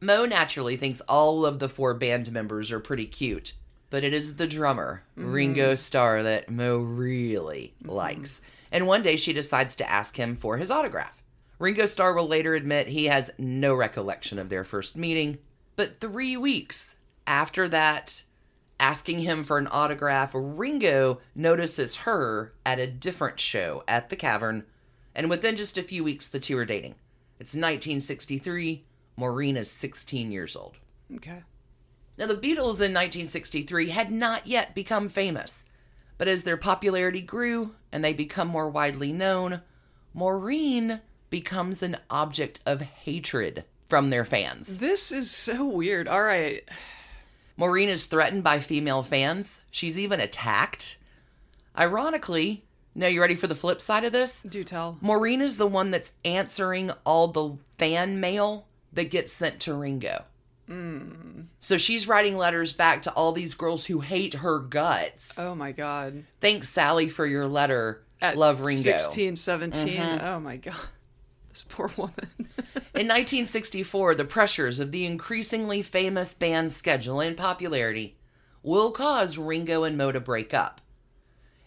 Mo 0.00 0.24
naturally 0.24 0.76
thinks 0.76 1.00
all 1.02 1.44
of 1.44 1.58
the 1.58 1.68
four 1.68 1.92
band 1.94 2.30
members 2.30 2.70
are 2.70 2.78
pretty 2.78 3.06
cute, 3.06 3.52
but 3.90 4.04
it 4.04 4.14
is 4.14 4.36
the 4.36 4.46
drummer, 4.46 5.02
mm-hmm. 5.18 5.32
Ringo 5.32 5.74
Starr, 5.74 6.22
that 6.22 6.48
Mo 6.48 6.78
really 6.78 7.74
mm-hmm. 7.82 7.90
likes. 7.90 8.40
And 8.70 8.86
one 8.86 9.02
day 9.02 9.16
she 9.16 9.32
decides 9.32 9.74
to 9.76 9.90
ask 9.90 10.16
him 10.16 10.36
for 10.36 10.56
his 10.56 10.70
autograph. 10.70 11.20
Ringo 11.58 11.86
Starr 11.86 12.14
will 12.14 12.28
later 12.28 12.54
admit 12.54 12.86
he 12.86 13.06
has 13.06 13.30
no 13.36 13.74
recollection 13.74 14.38
of 14.38 14.48
their 14.48 14.64
first 14.64 14.96
meeting, 14.96 15.38
but 15.74 16.00
three 16.00 16.36
weeks 16.36 16.94
after 17.26 17.68
that, 17.68 18.22
asking 18.78 19.20
him 19.20 19.42
for 19.42 19.58
an 19.58 19.68
autograph, 19.70 20.30
Ringo 20.34 21.20
notices 21.34 21.96
her 21.96 22.52
at 22.64 22.78
a 22.78 22.86
different 22.86 23.40
show 23.40 23.82
at 23.88 24.08
the 24.08 24.16
Cavern, 24.16 24.64
and 25.14 25.28
within 25.28 25.56
just 25.56 25.76
a 25.76 25.82
few 25.82 26.04
weeks, 26.04 26.28
the 26.28 26.38
two 26.38 26.56
are 26.56 26.64
dating. 26.64 26.94
It's 27.40 27.54
1963. 27.54 28.84
Maureen 29.16 29.56
is 29.56 29.70
16 29.70 30.30
years 30.30 30.54
old. 30.54 30.76
Okay. 31.16 31.42
Now, 32.16 32.26
the 32.26 32.34
Beatles 32.34 32.80
in 32.80 32.94
1963 32.94 33.90
had 33.90 34.10
not 34.12 34.46
yet 34.46 34.74
become 34.74 35.08
famous, 35.08 35.64
but 36.18 36.28
as 36.28 36.42
their 36.42 36.56
popularity 36.56 37.20
grew 37.20 37.74
and 37.92 38.04
they 38.04 38.12
become 38.12 38.48
more 38.48 38.68
widely 38.68 39.12
known, 39.12 39.62
Maureen 40.14 41.00
becomes 41.30 41.82
an 41.82 41.96
object 42.10 42.60
of 42.66 42.80
hatred 42.80 43.64
from 43.88 44.10
their 44.10 44.24
fans. 44.24 44.78
This 44.78 45.12
is 45.12 45.30
so 45.30 45.64
weird. 45.64 46.08
All 46.08 46.22
right. 46.22 46.62
Maureen 47.56 47.88
is 47.88 48.04
threatened 48.04 48.44
by 48.44 48.60
female 48.60 49.02
fans. 49.02 49.60
She's 49.70 49.98
even 49.98 50.20
attacked. 50.20 50.96
Ironically, 51.76 52.64
now 52.94 53.06
you 53.06 53.20
ready 53.20 53.34
for 53.34 53.46
the 53.46 53.54
flip 53.54 53.80
side 53.80 54.04
of 54.04 54.12
this? 54.12 54.42
Do 54.42 54.62
tell. 54.64 54.98
Maureen 55.00 55.40
is 55.40 55.56
the 55.56 55.66
one 55.66 55.90
that's 55.90 56.12
answering 56.24 56.92
all 57.04 57.28
the 57.28 57.56
fan 57.78 58.20
mail 58.20 58.66
that 58.92 59.10
gets 59.10 59.32
sent 59.32 59.60
to 59.60 59.74
Ringo. 59.74 60.24
Hmm. 60.66 61.42
So 61.60 61.78
she's 61.78 62.06
writing 62.06 62.36
letters 62.36 62.72
back 62.72 63.02
to 63.02 63.12
all 63.12 63.32
these 63.32 63.54
girls 63.54 63.86
who 63.86 64.00
hate 64.00 64.34
her 64.34 64.58
guts. 64.58 65.38
Oh 65.38 65.54
my 65.54 65.72
god. 65.72 66.24
Thanks, 66.40 66.68
Sally, 66.68 67.08
for 67.08 67.26
your 67.26 67.46
letter. 67.46 68.02
At 68.20 68.36
Love 68.36 68.60
Ringo. 68.60 68.82
16, 68.82 69.36
17. 69.36 69.96
Mm-hmm. 69.96 70.24
Oh 70.24 70.40
my 70.40 70.56
god. 70.56 70.74
This 71.58 71.64
poor 71.76 71.90
woman. 71.96 72.30
In 72.94 73.08
1964, 73.08 74.14
the 74.14 74.24
pressures 74.24 74.78
of 74.78 74.92
the 74.92 75.04
increasingly 75.04 75.82
famous 75.82 76.34
band's 76.34 76.76
schedule 76.76 77.20
and 77.20 77.36
popularity 77.36 78.16
will 78.62 78.92
cause 78.92 79.38
Ringo 79.38 79.82
and 79.82 79.96
Mo 79.96 80.12
to 80.12 80.20
break 80.20 80.54
up. 80.54 80.80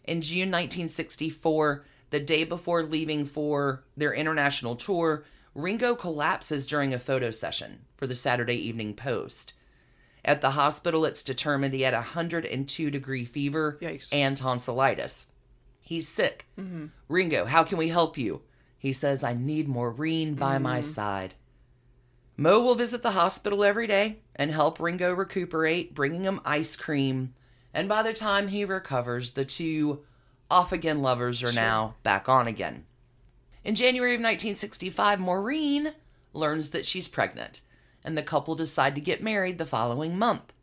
In 0.06 0.22
June 0.22 0.50
1964, 0.50 1.86
the 2.10 2.20
day 2.20 2.44
before 2.46 2.84
leaving 2.84 3.26
for 3.26 3.84
their 3.98 4.14
international 4.14 4.76
tour, 4.76 5.26
Ringo 5.56 5.94
collapses 5.96 6.66
during 6.68 6.94
a 6.94 7.00
photo 7.00 7.32
session 7.32 7.82
for 7.98 8.08
the 8.08 8.16
Saturday 8.16 8.56
Evening 8.56 8.96
Post. 8.96 9.54
At 10.24 10.40
the 10.40 10.52
hospital, 10.52 11.04
it's 11.04 11.24
determined 11.24 11.74
he 11.74 11.82
had 11.82 11.94
a 11.94 11.98
102 11.98 12.92
degree 12.92 13.26
fever 13.26 13.78
Yikes. 13.82 14.10
and 14.14 14.38
tonsillitis. 14.38 15.26
He's 15.82 16.08
sick. 16.08 16.46
Mm-hmm. 16.58 16.86
Ringo, 17.10 17.46
how 17.46 17.64
can 17.64 17.78
we 17.78 17.90
help 17.90 18.18
you? 18.18 18.42
He 18.82 18.94
says, 18.94 19.24
I 19.24 19.36
need 19.36 19.68
Maureen 19.68 20.34
by 20.34 20.58
my 20.58 20.80
mm. 20.80 20.84
side. 20.84 21.36
Mo 22.36 22.60
will 22.60 22.74
visit 22.74 23.04
the 23.04 23.12
hospital 23.12 23.64
every 23.64 23.86
day 23.86 24.22
and 24.36 24.50
help 24.50 24.80
Ringo 24.80 25.14
recuperate, 25.14 25.94
bringing 25.94 26.24
him 26.24 26.42
ice 26.44 26.76
cream. 26.76 27.36
And 27.76 27.88
by 27.88 28.02
the 28.02 28.12
time 28.12 28.48
he 28.48 28.66
recovers, 28.66 29.32
the 29.32 29.46
two 29.46 30.02
off 30.50 30.72
again 30.72 31.04
lovers 31.04 31.44
are 31.44 31.54
now 31.54 31.94
back 32.02 32.28
on 32.28 32.48
again. 32.48 32.86
In 33.64 33.76
January 33.76 34.16
of 34.16 34.20
1965, 34.20 35.20
Maureen 35.20 35.94
learns 36.34 36.72
that 36.72 36.88
she's 36.88 37.08
pregnant, 37.08 37.62
and 38.04 38.18
the 38.18 38.24
couple 38.24 38.56
decide 38.56 38.96
to 38.96 39.02
get 39.02 39.22
married 39.22 39.60
the 39.60 39.66
following 39.68 40.18
month. 40.18 40.54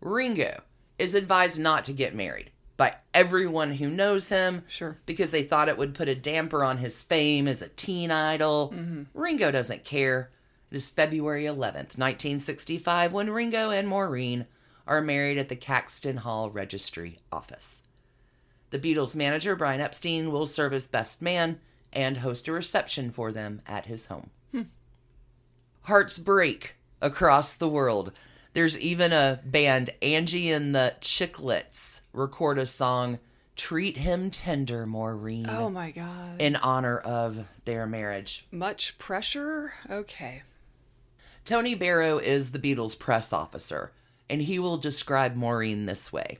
Ringo 0.00 0.62
is 0.98 1.14
advised 1.14 1.60
not 1.60 1.84
to 1.84 1.92
get 1.92 2.12
married 2.12 2.50
by 2.78 2.94
everyone 3.12 3.72
who 3.72 3.90
knows 3.90 4.30
him 4.30 4.62
Sure. 4.68 4.96
because 5.04 5.30
they 5.32 5.42
thought 5.42 5.68
it 5.68 5.76
would 5.76 5.94
put 5.94 6.08
a 6.08 6.14
damper 6.14 6.64
on 6.64 6.78
his 6.78 7.02
fame 7.02 7.46
as 7.46 7.60
a 7.60 7.68
teen 7.68 8.10
idol. 8.10 8.72
Mm-hmm. 8.74 9.02
Ringo 9.12 9.50
doesn't 9.50 9.84
care. 9.84 10.30
It 10.70 10.76
is 10.76 10.88
February 10.88 11.44
11th, 11.44 11.98
1965, 11.98 13.12
when 13.12 13.30
Ringo 13.30 13.70
and 13.70 13.88
Maureen 13.88 14.46
are 14.86 15.00
married 15.02 15.36
at 15.38 15.48
the 15.48 15.56
Caxton 15.56 16.18
Hall 16.18 16.50
Registry 16.50 17.18
office. 17.32 17.82
The 18.70 18.78
Beatles 18.78 19.16
manager, 19.16 19.56
Brian 19.56 19.80
Epstein, 19.80 20.30
will 20.30 20.46
serve 20.46 20.72
as 20.72 20.86
best 20.86 21.20
man 21.20 21.58
and 21.92 22.18
host 22.18 22.46
a 22.48 22.52
reception 22.52 23.10
for 23.10 23.32
them 23.32 23.60
at 23.66 23.86
his 23.86 24.06
home. 24.06 24.30
Hmm. 24.52 24.62
Hearts 25.82 26.18
break 26.18 26.74
across 27.00 27.54
the 27.54 27.68
world. 27.68 28.12
There's 28.58 28.76
even 28.76 29.12
a 29.12 29.38
band, 29.44 29.90
Angie 30.02 30.50
and 30.50 30.74
the 30.74 30.96
Chicklets, 31.00 32.00
record 32.12 32.58
a 32.58 32.66
song, 32.66 33.20
Treat 33.54 33.98
Him 33.98 34.32
Tender, 34.32 34.84
Maureen, 34.84 35.48
Oh 35.48 35.70
my 35.70 35.92
god. 35.92 36.40
in 36.40 36.56
honor 36.56 36.98
of 36.98 37.46
their 37.66 37.86
marriage. 37.86 38.46
Much 38.50 38.98
pressure? 38.98 39.74
Okay. 39.88 40.42
Tony 41.44 41.76
Barrow 41.76 42.18
is 42.18 42.50
the 42.50 42.58
Beatles' 42.58 42.98
press 42.98 43.32
officer, 43.32 43.92
and 44.28 44.42
he 44.42 44.58
will 44.58 44.76
describe 44.76 45.36
Maureen 45.36 45.86
this 45.86 46.12
way 46.12 46.38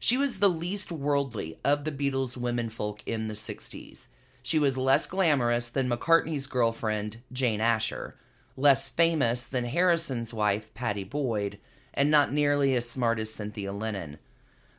She 0.00 0.16
was 0.16 0.40
the 0.40 0.50
least 0.50 0.90
worldly 0.90 1.60
of 1.64 1.84
the 1.84 1.92
Beatles' 1.92 2.36
womenfolk 2.36 3.04
in 3.06 3.28
the 3.28 3.34
60s. 3.34 4.08
She 4.42 4.58
was 4.58 4.76
less 4.76 5.06
glamorous 5.06 5.68
than 5.70 5.88
McCartney's 5.88 6.48
girlfriend, 6.48 7.18
Jane 7.30 7.60
Asher, 7.60 8.16
less 8.56 8.88
famous 8.88 9.46
than 9.46 9.64
Harrison's 9.64 10.34
wife, 10.34 10.72
Pattie 10.74 11.04
Boyd, 11.04 11.58
and 11.94 12.10
not 12.10 12.32
nearly 12.32 12.74
as 12.74 12.88
smart 12.88 13.18
as 13.18 13.32
Cynthia 13.32 13.72
Lennon. 13.72 14.18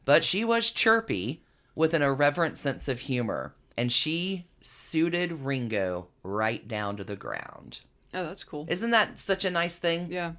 But 0.06 0.24
she 0.24 0.44
was 0.44 0.72
chirpy 0.72 1.44
with 1.76 1.94
an 1.94 2.02
irreverent 2.02 2.58
sense 2.58 2.88
of 2.88 3.02
humor, 3.02 3.56
and 3.78 3.92
she 3.92 4.46
suited 4.62 5.32
Ringo 5.32 6.08
right 6.24 6.68
down 6.68 6.98
to 6.98 7.04
the 7.04 7.16
ground. 7.16 7.80
Oh, 8.14 8.24
that's 8.24 8.44
cool. 8.44 8.66
Isn't 8.70 8.92
that 8.92 9.20
such 9.20 9.46
a 9.46 9.50
nice 9.50 9.78
thing? 9.78 10.08
yeah. 10.10 10.34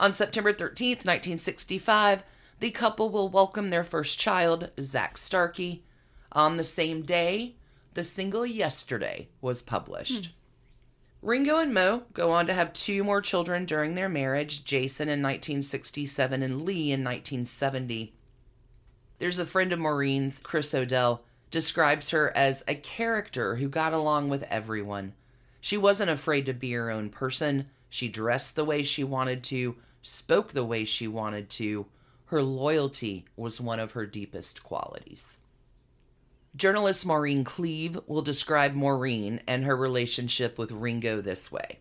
On 0.00 0.12
September 0.12 0.52
13th, 0.52 1.04
1965, 1.06 2.24
the 2.58 2.70
couple 2.70 3.10
will 3.10 3.28
welcome 3.28 3.70
their 3.70 3.84
first 3.84 4.18
child, 4.18 4.70
Zak 4.80 5.16
Starkey. 5.16 5.84
On 6.32 6.56
the 6.56 6.64
same 6.64 7.02
day, 7.02 7.54
the 7.94 8.02
single 8.02 8.44
Yesterday 8.44 9.28
was 9.40 9.62
published. 9.62 10.26
Hmm. 10.26 10.32
Ringo 11.24 11.56
and 11.56 11.72
Mo 11.72 12.02
go 12.12 12.32
on 12.32 12.46
to 12.48 12.52
have 12.52 12.74
two 12.74 13.02
more 13.02 13.22
children 13.22 13.64
during 13.64 13.94
their 13.94 14.10
marriage 14.10 14.62
Jason 14.62 15.08
in 15.08 15.22
1967 15.22 16.42
and 16.42 16.64
Lee 16.66 16.92
in 16.92 17.02
1970. 17.02 18.12
There's 19.18 19.38
a 19.38 19.46
friend 19.46 19.72
of 19.72 19.78
Maureen's, 19.78 20.38
Chris 20.38 20.74
O'Dell, 20.74 21.22
describes 21.50 22.10
her 22.10 22.30
as 22.36 22.62
a 22.68 22.74
character 22.74 23.56
who 23.56 23.70
got 23.70 23.94
along 23.94 24.28
with 24.28 24.42
everyone. 24.50 25.14
She 25.62 25.78
wasn't 25.78 26.10
afraid 26.10 26.44
to 26.44 26.52
be 26.52 26.72
her 26.72 26.90
own 26.90 27.08
person. 27.08 27.70
She 27.88 28.08
dressed 28.08 28.54
the 28.54 28.66
way 28.66 28.82
she 28.82 29.02
wanted 29.02 29.42
to, 29.44 29.76
spoke 30.02 30.52
the 30.52 30.62
way 30.62 30.84
she 30.84 31.08
wanted 31.08 31.48
to. 31.50 31.86
Her 32.26 32.42
loyalty 32.42 33.24
was 33.34 33.62
one 33.62 33.80
of 33.80 33.92
her 33.92 34.04
deepest 34.04 34.62
qualities. 34.62 35.38
Journalist 36.56 37.04
Maureen 37.04 37.42
Cleave 37.42 37.98
will 38.06 38.22
describe 38.22 38.74
Maureen 38.74 39.40
and 39.46 39.64
her 39.64 39.76
relationship 39.76 40.56
with 40.56 40.70
Ringo 40.70 41.20
this 41.20 41.50
way. 41.50 41.80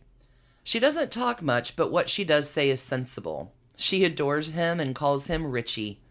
She 0.63 0.79
doesn't 0.79 1.11
talk 1.11 1.41
much, 1.41 1.75
but 1.75 1.91
what 1.91 2.09
she 2.09 2.23
does 2.23 2.49
say 2.49 2.69
is 2.69 2.81
sensible. 2.81 3.53
She 3.75 4.03
adores 4.03 4.53
him 4.53 4.79
and 4.79 4.95
calls 4.95 5.27
him 5.27 5.51
Richie. 5.51 6.01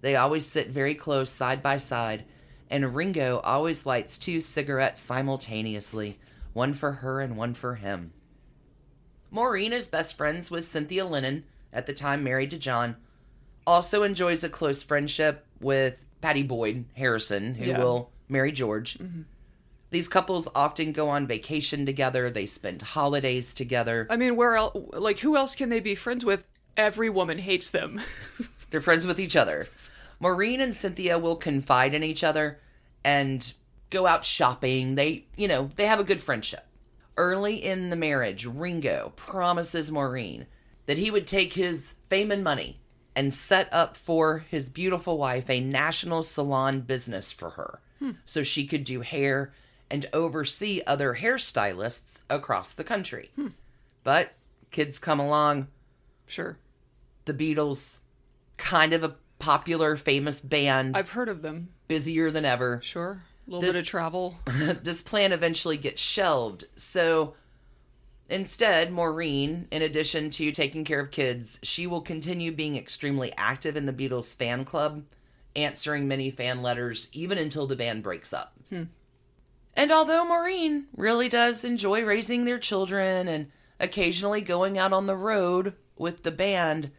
They 0.00 0.16
always 0.16 0.46
sit 0.46 0.70
very 0.70 0.94
close 0.94 1.30
side 1.30 1.62
by 1.62 1.76
side, 1.76 2.24
and 2.68 2.94
Ringo 2.94 3.38
always 3.44 3.86
lights 3.86 4.18
two 4.18 4.40
cigarettes 4.40 5.00
simultaneously 5.00 6.18
one 6.52 6.74
for 6.74 6.92
her 6.92 7.20
and 7.20 7.36
one 7.36 7.54
for 7.54 7.76
him. 7.76 8.12
Maureen 9.30 9.72
is 9.72 9.86
best 9.86 10.16
friends 10.16 10.50
with 10.50 10.64
Cynthia 10.64 11.04
Lennon, 11.04 11.44
at 11.72 11.86
the 11.86 11.92
time 11.92 12.24
married 12.24 12.50
to 12.50 12.58
John. 12.58 12.96
Also 13.66 14.02
enjoys 14.02 14.42
a 14.42 14.48
close 14.48 14.82
friendship 14.82 15.46
with 15.60 16.00
Pattie 16.20 16.42
Boyd 16.42 16.84
Harrison, 16.94 17.54
who 17.54 17.66
Yeah. 17.66 17.78
will 17.78 18.10
marry 18.28 18.52
George. 18.52 18.98
Mm-hmm. 18.98 19.22
These 19.90 20.08
couples 20.08 20.48
often 20.54 20.92
go 20.92 21.08
on 21.08 21.26
vacation 21.26 21.86
together. 21.86 22.28
They 22.28 22.44
spend 22.46 22.82
holidays 22.82 23.54
together. 23.54 24.06
I 24.10 24.16
mean, 24.16 24.36
where 24.36 24.56
else? 24.56 24.76
Like, 24.92 25.20
who 25.20 25.36
else 25.36 25.54
can 25.54 25.70
they 25.70 25.80
be 25.80 25.94
friends 25.94 26.24
with? 26.24 26.44
Every 26.76 27.08
woman 27.08 27.38
hates 27.38 27.70
them. 27.70 28.00
They're 28.70 28.82
friends 28.82 29.06
with 29.06 29.18
each 29.18 29.34
other. 29.34 29.66
Maureen 30.20 30.60
and 30.60 30.74
Cynthia 30.74 31.18
will 31.18 31.36
confide 31.36 31.94
in 31.94 32.02
each 32.02 32.22
other 32.22 32.60
and 33.02 33.52
go 33.88 34.06
out 34.06 34.26
shopping. 34.26 34.94
They, 34.94 35.24
you 35.36 35.48
know, 35.48 35.70
they 35.76 35.86
have 35.86 36.00
a 36.00 36.04
good 36.04 36.20
friendship. 36.20 36.66
Early 37.16 37.54
in 37.56 37.88
the 37.90 37.96
marriage, 37.96 38.44
Ringo 38.44 39.12
promises 39.16 39.90
Maureen 39.90 40.46
that 40.86 40.98
he 40.98 41.10
would 41.10 41.26
take 41.26 41.54
his 41.54 41.94
fame 42.10 42.30
and 42.30 42.44
money 42.44 42.78
and 43.18 43.34
set 43.34 43.68
up 43.74 43.96
for 43.96 44.44
his 44.48 44.70
beautiful 44.70 45.18
wife 45.18 45.50
a 45.50 45.58
national 45.58 46.22
salon 46.22 46.80
business 46.80 47.32
for 47.32 47.50
her 47.50 47.80
hmm. 47.98 48.12
so 48.26 48.44
she 48.44 48.64
could 48.64 48.84
do 48.84 49.00
hair 49.00 49.52
and 49.90 50.06
oversee 50.12 50.82
other 50.86 51.16
hairstylists 51.20 52.20
across 52.30 52.72
the 52.72 52.84
country. 52.84 53.30
Hmm. 53.34 53.48
But 54.04 54.34
kids 54.70 55.00
come 55.00 55.18
along, 55.18 55.66
sure, 56.26 56.58
the 57.24 57.34
Beatles, 57.34 57.98
kind 58.56 58.92
of 58.92 59.02
a 59.02 59.16
popular, 59.40 59.96
famous 59.96 60.40
band, 60.40 60.96
I've 60.96 61.10
heard 61.10 61.28
of 61.28 61.42
them. 61.42 61.70
busier 61.88 62.30
than 62.30 62.44
ever. 62.44 62.80
Sure, 62.84 63.24
a 63.48 63.50
little 63.50 63.62
This- 63.62 63.74
bit 63.74 63.80
of 63.80 63.86
travel. 63.86 64.38
this 64.46 65.02
plan 65.02 65.32
eventually 65.32 65.76
gets 65.76 66.00
shelved. 66.00 66.66
So 66.76 67.34
instead, 68.28 68.92
Maureen, 68.92 69.68
in 69.70 69.82
addition 69.82 70.30
to 70.30 70.52
taking 70.52 70.84
care 70.84 71.00
of 71.00 71.10
kids, 71.10 71.58
she 71.62 71.86
will 71.86 72.00
continue 72.00 72.52
being 72.52 72.76
extremely 72.76 73.32
active 73.36 73.76
in 73.76 73.86
the 73.86 73.92
Beatles 73.92 74.34
fan 74.34 74.64
club, 74.64 75.04
answering 75.56 76.06
many 76.06 76.30
fan 76.30 76.62
letters, 76.62 77.08
even 77.12 77.38
until 77.38 77.66
the 77.66 77.76
band 77.76 78.02
breaks 78.02 78.32
up. 78.32 78.54
Hmm. 78.68 78.84
And 79.74 79.92
although 79.92 80.24
Maureen 80.24 80.86
really 80.96 81.28
does 81.28 81.64
enjoy 81.64 82.02
raising 82.04 82.44
their 82.44 82.58
children 82.58 83.28
and 83.28 83.50
occasionally 83.78 84.40
going 84.40 84.76
out 84.76 84.92
on 84.92 85.06
the 85.06 85.16
road 85.16 85.74
with 85.96 86.24
the 86.24 86.30
band, 86.30 86.90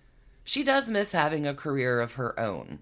she 0.44 0.64
does 0.64 0.90
miss 0.90 1.12
having 1.12 1.46
a 1.46 1.54
career 1.54 2.00
of 2.00 2.14
her 2.14 2.40
own. 2.40 2.80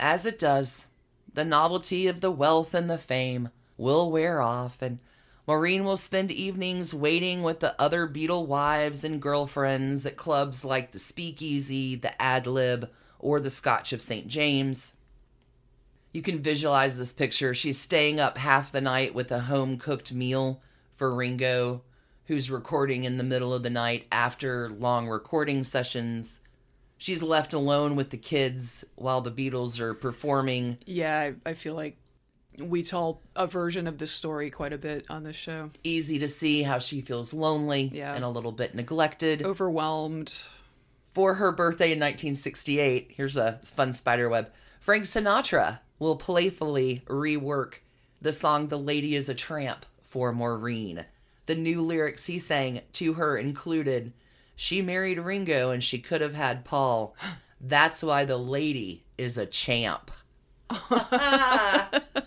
As 0.00 0.24
it 0.24 0.38
does, 0.38 0.86
the 1.32 1.44
novelty 1.44 2.06
of 2.06 2.20
the 2.20 2.30
wealth 2.30 2.74
and 2.74 2.88
the 2.88 2.98
fame 2.98 3.50
will 3.76 4.10
wear 4.10 4.40
off, 4.40 4.80
and 4.80 4.98
Maureen 5.46 5.84
will 5.84 5.98
spend 5.98 6.30
evenings 6.30 6.94
waiting 6.94 7.42
with 7.42 7.60
the 7.60 7.78
other 7.80 8.08
Beatle 8.08 8.46
wives 8.46 9.04
and 9.04 9.20
girlfriends 9.20 10.06
at 10.06 10.16
clubs 10.16 10.64
like 10.64 10.92
the 10.92 10.98
Speakeasy, 10.98 11.96
the 11.96 12.20
Ad 12.20 12.46
Lib, 12.46 12.90
or 13.18 13.40
the 13.40 13.50
Scotch 13.50 13.92
of 13.92 14.00
St. 14.00 14.26
James. 14.26 14.94
You 16.12 16.22
can 16.22 16.42
visualize 16.42 16.96
this 16.96 17.12
picture. 17.12 17.52
She's 17.52 17.78
staying 17.78 18.20
up 18.20 18.38
half 18.38 18.72
the 18.72 18.80
night 18.80 19.14
with 19.14 19.30
a 19.30 19.40
home 19.40 19.76
cooked 19.78 20.12
meal 20.12 20.62
for 20.94 21.14
Ringo, 21.14 21.82
who's 22.26 22.50
recording 22.50 23.04
in 23.04 23.18
the 23.18 23.24
middle 23.24 23.52
of 23.52 23.62
the 23.62 23.70
night 23.70 24.06
after 24.10 24.70
long 24.70 25.08
recording 25.08 25.62
sessions. 25.62 26.40
She's 26.96 27.22
left 27.22 27.52
alone 27.52 27.96
with 27.96 28.10
the 28.10 28.16
kids 28.16 28.84
while 28.94 29.20
the 29.20 29.32
Beatles 29.32 29.78
are 29.78 29.92
performing. 29.92 30.78
Yeah, 30.86 31.18
I, 31.18 31.50
I 31.50 31.52
feel 31.54 31.74
like 31.74 31.98
we 32.58 32.82
tell 32.82 33.20
a 33.36 33.46
version 33.46 33.86
of 33.86 33.98
this 33.98 34.10
story 34.10 34.50
quite 34.50 34.72
a 34.72 34.78
bit 34.78 35.06
on 35.10 35.22
this 35.24 35.36
show. 35.36 35.70
Easy 35.82 36.18
to 36.18 36.28
see 36.28 36.62
how 36.62 36.78
she 36.78 37.00
feels 37.00 37.32
lonely 37.32 37.90
Yeah. 37.92 38.14
and 38.14 38.24
a 38.24 38.28
little 38.28 38.52
bit 38.52 38.74
neglected. 38.74 39.42
Overwhelmed. 39.42 40.34
For 41.12 41.34
her 41.34 41.52
birthday 41.52 41.92
in 41.92 41.98
1968, 42.00 43.12
here's 43.16 43.36
a 43.36 43.60
fun 43.64 43.92
spiderweb. 43.92 44.50
Frank 44.80 45.04
Sinatra 45.04 45.78
will 45.98 46.16
playfully 46.16 47.02
rework 47.06 47.74
the 48.20 48.32
song 48.32 48.68
The 48.68 48.78
Lady 48.78 49.14
is 49.14 49.28
a 49.28 49.34
Tramp 49.34 49.86
for 50.02 50.32
Maureen. 50.32 51.04
The 51.46 51.54
new 51.54 51.80
lyrics 51.82 52.26
he 52.26 52.38
sang 52.38 52.80
to 52.94 53.14
her 53.14 53.36
included 53.36 54.12
She 54.56 54.80
married 54.82 55.18
Ringo 55.18 55.70
and 55.70 55.82
she 55.84 55.98
could 55.98 56.20
have 56.20 56.34
had 56.34 56.64
Paul. 56.64 57.14
That's 57.60 58.02
why 58.02 58.24
the 58.24 58.36
lady 58.36 59.04
is 59.16 59.38
a 59.38 59.46
champ. 59.46 60.10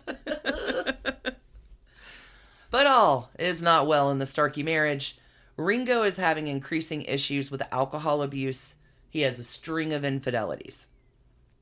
But 2.69 2.88
all 2.88 3.32
is 3.39 3.62
not 3.62 3.88
well 3.88 4.12
in 4.12 4.19
the 4.19 4.25
Starkey 4.25 4.63
marriage. 4.63 5.17
Ringo 5.56 6.03
is 6.03 6.17
having 6.17 6.47
increasing 6.47 7.01
issues 7.03 7.49
with 7.49 7.62
alcohol 7.71 8.21
abuse. 8.21 8.75
He 9.10 9.21
has 9.21 9.39
a 9.39 9.43
string 9.43 9.93
of 9.93 10.03
infidelities. 10.03 10.86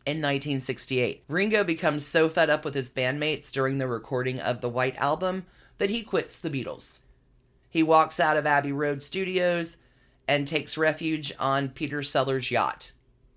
In 0.06 0.18
1968, 0.18 1.24
Ringo 1.28 1.64
becomes 1.64 2.06
so 2.06 2.30
fed 2.30 2.50
up 2.50 2.64
with 2.64 2.74
his 2.74 2.90
bandmates 2.90 3.52
during 3.52 3.78
the 3.78 3.88
recording 3.88 4.40
of 4.40 4.62
the 4.62 4.70
White 4.70 4.96
Album 4.98 5.46
that 5.78 5.90
he 5.90 6.04
quits 6.04 6.38
the 6.38 6.50
Beatles. 6.50 7.00
He 7.70 7.84
walks 7.84 8.20
out 8.20 8.38
of 8.38 8.46
Abbey 8.46 8.72
Road 8.72 9.02
Studios 9.02 9.78
and 10.28 10.48
takes 10.48 10.78
refuge 10.78 11.34
on 11.40 11.70
Peter 11.70 12.04
Sellers' 12.04 12.52
yacht. 12.52 12.92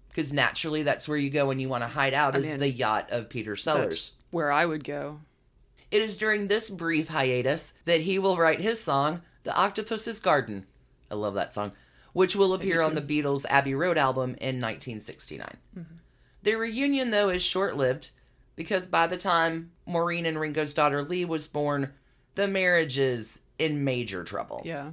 Because 0.08 0.32
naturally, 0.32 0.82
that's 0.82 1.08
where 1.08 1.18
you 1.18 1.30
go 1.30 1.46
when 1.46 1.60
you 1.60 1.68
want 1.68 1.84
to 1.84 1.88
hide 1.88 2.14
out, 2.14 2.36
is 2.36 2.50
mean, 2.50 2.60
the 2.60 2.70
yacht 2.70 3.10
of 3.10 3.28
Peter 3.28 3.56
Sellers. 3.56 3.84
That's 3.84 4.10
where 4.30 4.50
I 4.50 4.66
would 4.66 4.84
go. 4.84 5.20
It 5.90 6.02
is 6.02 6.16
during 6.16 6.48
this 6.48 6.68
brief 6.68 7.08
hiatus 7.08 7.72
that 7.84 8.02
he 8.02 8.18
will 8.18 8.36
write 8.36 8.60
his 8.60 8.80
song, 8.80 9.22
The 9.44 9.56
Octopus's 9.56 10.20
Garden. 10.20 10.66
I 11.10 11.14
love 11.14 11.34
that 11.34 11.54
song, 11.54 11.72
which 12.12 12.36
will 12.36 12.52
appear 12.52 12.82
on 12.82 12.94
the 12.94 13.00
Beatles' 13.00 13.46
Abbey 13.48 13.74
Road 13.74 13.96
album 13.96 14.30
in 14.40 14.60
1969. 14.60 15.48
Their 16.42 16.58
reunion, 16.58 17.10
though, 17.10 17.30
is 17.30 17.42
short 17.42 17.76
lived 17.76 18.10
because 18.56 18.86
by 18.86 19.06
the 19.06 19.16
time 19.16 19.70
Maureen 19.86 20.26
and 20.26 20.38
Ringo's 20.38 20.74
daughter 20.74 21.02
Lee 21.02 21.24
was 21.24 21.48
born, 21.48 21.92
the 22.34 22.48
marriage 22.48 22.98
is 22.98 23.40
in 23.58 23.84
major 23.84 24.24
trouble. 24.24 24.62
Yeah. 24.64 24.92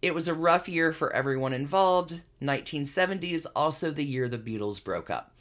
It 0.00 0.14
was 0.14 0.28
a 0.28 0.34
rough 0.34 0.68
year 0.68 0.92
for 0.92 1.12
everyone 1.12 1.52
involved. 1.52 2.12
1970 2.40 3.34
is 3.34 3.46
also 3.56 3.90
the 3.90 4.04
year 4.04 4.28
the 4.28 4.38
Beatles 4.38 4.82
broke 4.82 5.10
up. 5.10 5.32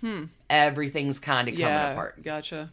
Everything's 0.50 1.20
kind 1.20 1.48
of 1.48 1.54
coming 1.54 1.68
yeah. 1.68 1.92
apart. 1.92 2.24
Gotcha. 2.24 2.72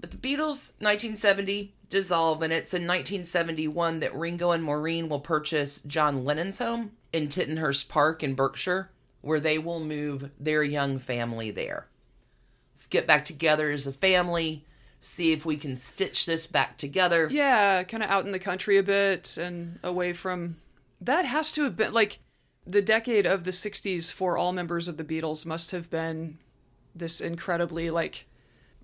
But 0.00 0.10
the 0.10 0.16
Beatles, 0.16 0.72
1970, 0.78 1.74
dissolve, 1.90 2.42
and 2.42 2.52
it's 2.52 2.72
in 2.72 2.82
1971 2.82 4.00
that 4.00 4.14
Ringo 4.14 4.52
and 4.52 4.62
Maureen 4.62 5.08
will 5.08 5.20
purchase 5.20 5.80
John 5.86 6.24
Lennon's 6.24 6.58
home 6.58 6.92
in 7.12 7.28
Tittenhurst 7.28 7.88
Park 7.88 8.22
in 8.22 8.34
Berkshire, 8.34 8.90
where 9.22 9.40
they 9.40 9.58
will 9.58 9.80
move 9.80 10.30
their 10.38 10.62
young 10.62 10.98
family 10.98 11.50
there. 11.50 11.88
Let's 12.74 12.86
get 12.86 13.08
back 13.08 13.24
together 13.24 13.70
as 13.70 13.88
a 13.88 13.92
family, 13.92 14.64
see 15.00 15.32
if 15.32 15.44
we 15.44 15.56
can 15.56 15.76
stitch 15.76 16.26
this 16.26 16.46
back 16.46 16.78
together. 16.78 17.28
Yeah, 17.28 17.82
kind 17.82 18.04
of 18.04 18.10
out 18.10 18.24
in 18.24 18.30
the 18.30 18.38
country 18.38 18.78
a 18.78 18.84
bit 18.84 19.36
and 19.36 19.80
away 19.82 20.12
from. 20.12 20.58
That 21.00 21.24
has 21.24 21.50
to 21.52 21.64
have 21.64 21.76
been 21.76 21.92
like 21.92 22.20
the 22.64 22.82
decade 22.82 23.26
of 23.26 23.42
the 23.42 23.50
60s 23.50 24.12
for 24.12 24.38
all 24.38 24.52
members 24.52 24.86
of 24.86 24.96
the 24.96 25.04
Beatles 25.04 25.44
must 25.44 25.72
have 25.72 25.90
been 25.90 26.38
this 26.94 27.20
incredibly 27.20 27.90
like 27.90 28.26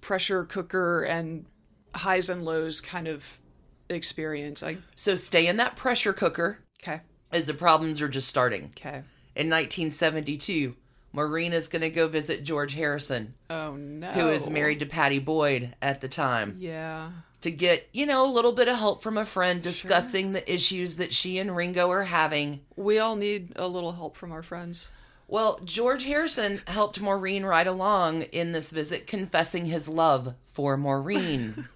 pressure 0.04 0.44
cooker 0.44 1.02
and 1.02 1.46
highs 1.94 2.28
and 2.28 2.42
lows 2.42 2.82
kind 2.82 3.08
of 3.08 3.40
experience. 3.88 4.62
I 4.62 4.76
So 4.96 5.14
stay 5.16 5.46
in 5.46 5.56
that 5.56 5.76
pressure 5.76 6.12
cooker 6.12 6.58
okay. 6.82 7.00
as 7.32 7.46
the 7.46 7.54
problems 7.54 8.02
are 8.02 8.08
just 8.08 8.28
starting. 8.28 8.64
Okay. 8.76 9.02
In 9.34 9.48
1972, 9.50 10.76
Maureen 11.12 11.52
is 11.54 11.68
going 11.68 11.82
to 11.82 11.90
go 11.90 12.06
visit 12.06 12.44
George 12.44 12.74
Harrison, 12.74 13.34
Oh 13.48 13.76
no. 13.76 14.10
who 14.12 14.28
is 14.28 14.48
married 14.50 14.80
to 14.80 14.86
Pattie 14.86 15.18
Boyd 15.20 15.74
at 15.80 16.00
the 16.02 16.08
time. 16.08 16.56
Yeah. 16.58 17.10
to 17.40 17.50
get, 17.50 17.88
you 17.92 18.04
know, 18.04 18.26
a 18.26 18.32
little 18.32 18.52
bit 18.52 18.68
of 18.68 18.76
help 18.76 19.02
from 19.02 19.16
a 19.16 19.24
friend 19.24 19.62
discussing 19.62 20.32
the 20.32 20.52
issues 20.52 20.94
that 20.96 21.12
she 21.14 21.38
and 21.38 21.54
Ringo 21.56 21.90
are 21.90 22.04
having. 22.04 22.60
We 22.76 22.98
all 22.98 23.16
need 23.16 23.52
a 23.56 23.68
little 23.68 23.92
help 23.92 24.16
from 24.16 24.32
our 24.32 24.42
friends. 24.42 24.88
Well, 25.34 25.58
George 25.64 26.04
Harrison 26.04 26.62
helped 26.64 27.00
Maureen 27.00 27.44
ride 27.44 27.66
along 27.66 28.22
in 28.22 28.52
this 28.52 28.70
visit, 28.70 29.08
confessing 29.08 29.66
his 29.66 29.88
love 29.88 30.34
for 30.46 30.76
Maureen. 30.76 31.66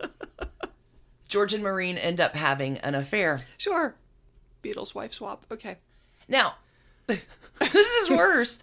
George 1.28 1.54
and 1.54 1.64
Maureen 1.64 1.96
end 1.96 2.20
up 2.20 2.36
having 2.36 2.76
an 2.80 2.94
affair. 2.94 3.40
Sure. 3.56 3.94
Beatles 4.62 4.94
wife 4.94 5.14
swap. 5.14 5.46
Okay. 5.50 5.78
Now, 6.28 6.56
this 7.06 7.24
is 7.72 8.10
worse. 8.10 8.58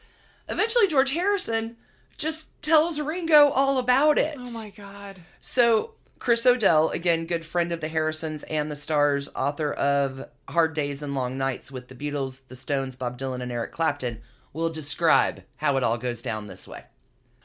Eventually, 0.48 0.86
George 0.86 1.10
Harrison 1.10 1.76
just 2.20 2.52
tells 2.62 3.02
Ringo 3.02 3.50
all 3.50 3.80
about 3.80 4.20
it. 4.20 4.36
Oh 4.38 4.52
my 4.52 4.70
god. 4.70 5.22
So, 5.42 5.96
Chris 6.20 6.46
O'Dell, 6.46 6.90
again, 6.90 7.26
good 7.26 7.46
friend 7.46 7.72
of 7.72 7.80
the 7.80 7.88
Harrisons 7.88 8.44
and 8.44 8.72
the 8.72 8.76
Starrs, 8.76 9.30
author 9.36 9.72
of 9.74 10.28
Hard 10.50 10.74
Days 10.74 11.02
and 11.02 11.14
Long 11.14 11.38
Nights 11.38 11.72
with 11.72 11.88
the 11.88 11.96
Beatles, 11.96 12.42
the 12.48 12.56
Stones, 12.56 12.96
Bob 12.96 13.18
Dylan, 13.18 13.42
and 13.42 13.52
Eric 13.52 13.72
Clapton, 13.72 14.20
will 14.52 14.70
describe 14.70 15.44
how 15.58 15.78
it 15.78 15.84
all 15.84 15.98
goes 15.98 16.22
down 16.22 16.48
this 16.48 16.68
way. 16.68 16.86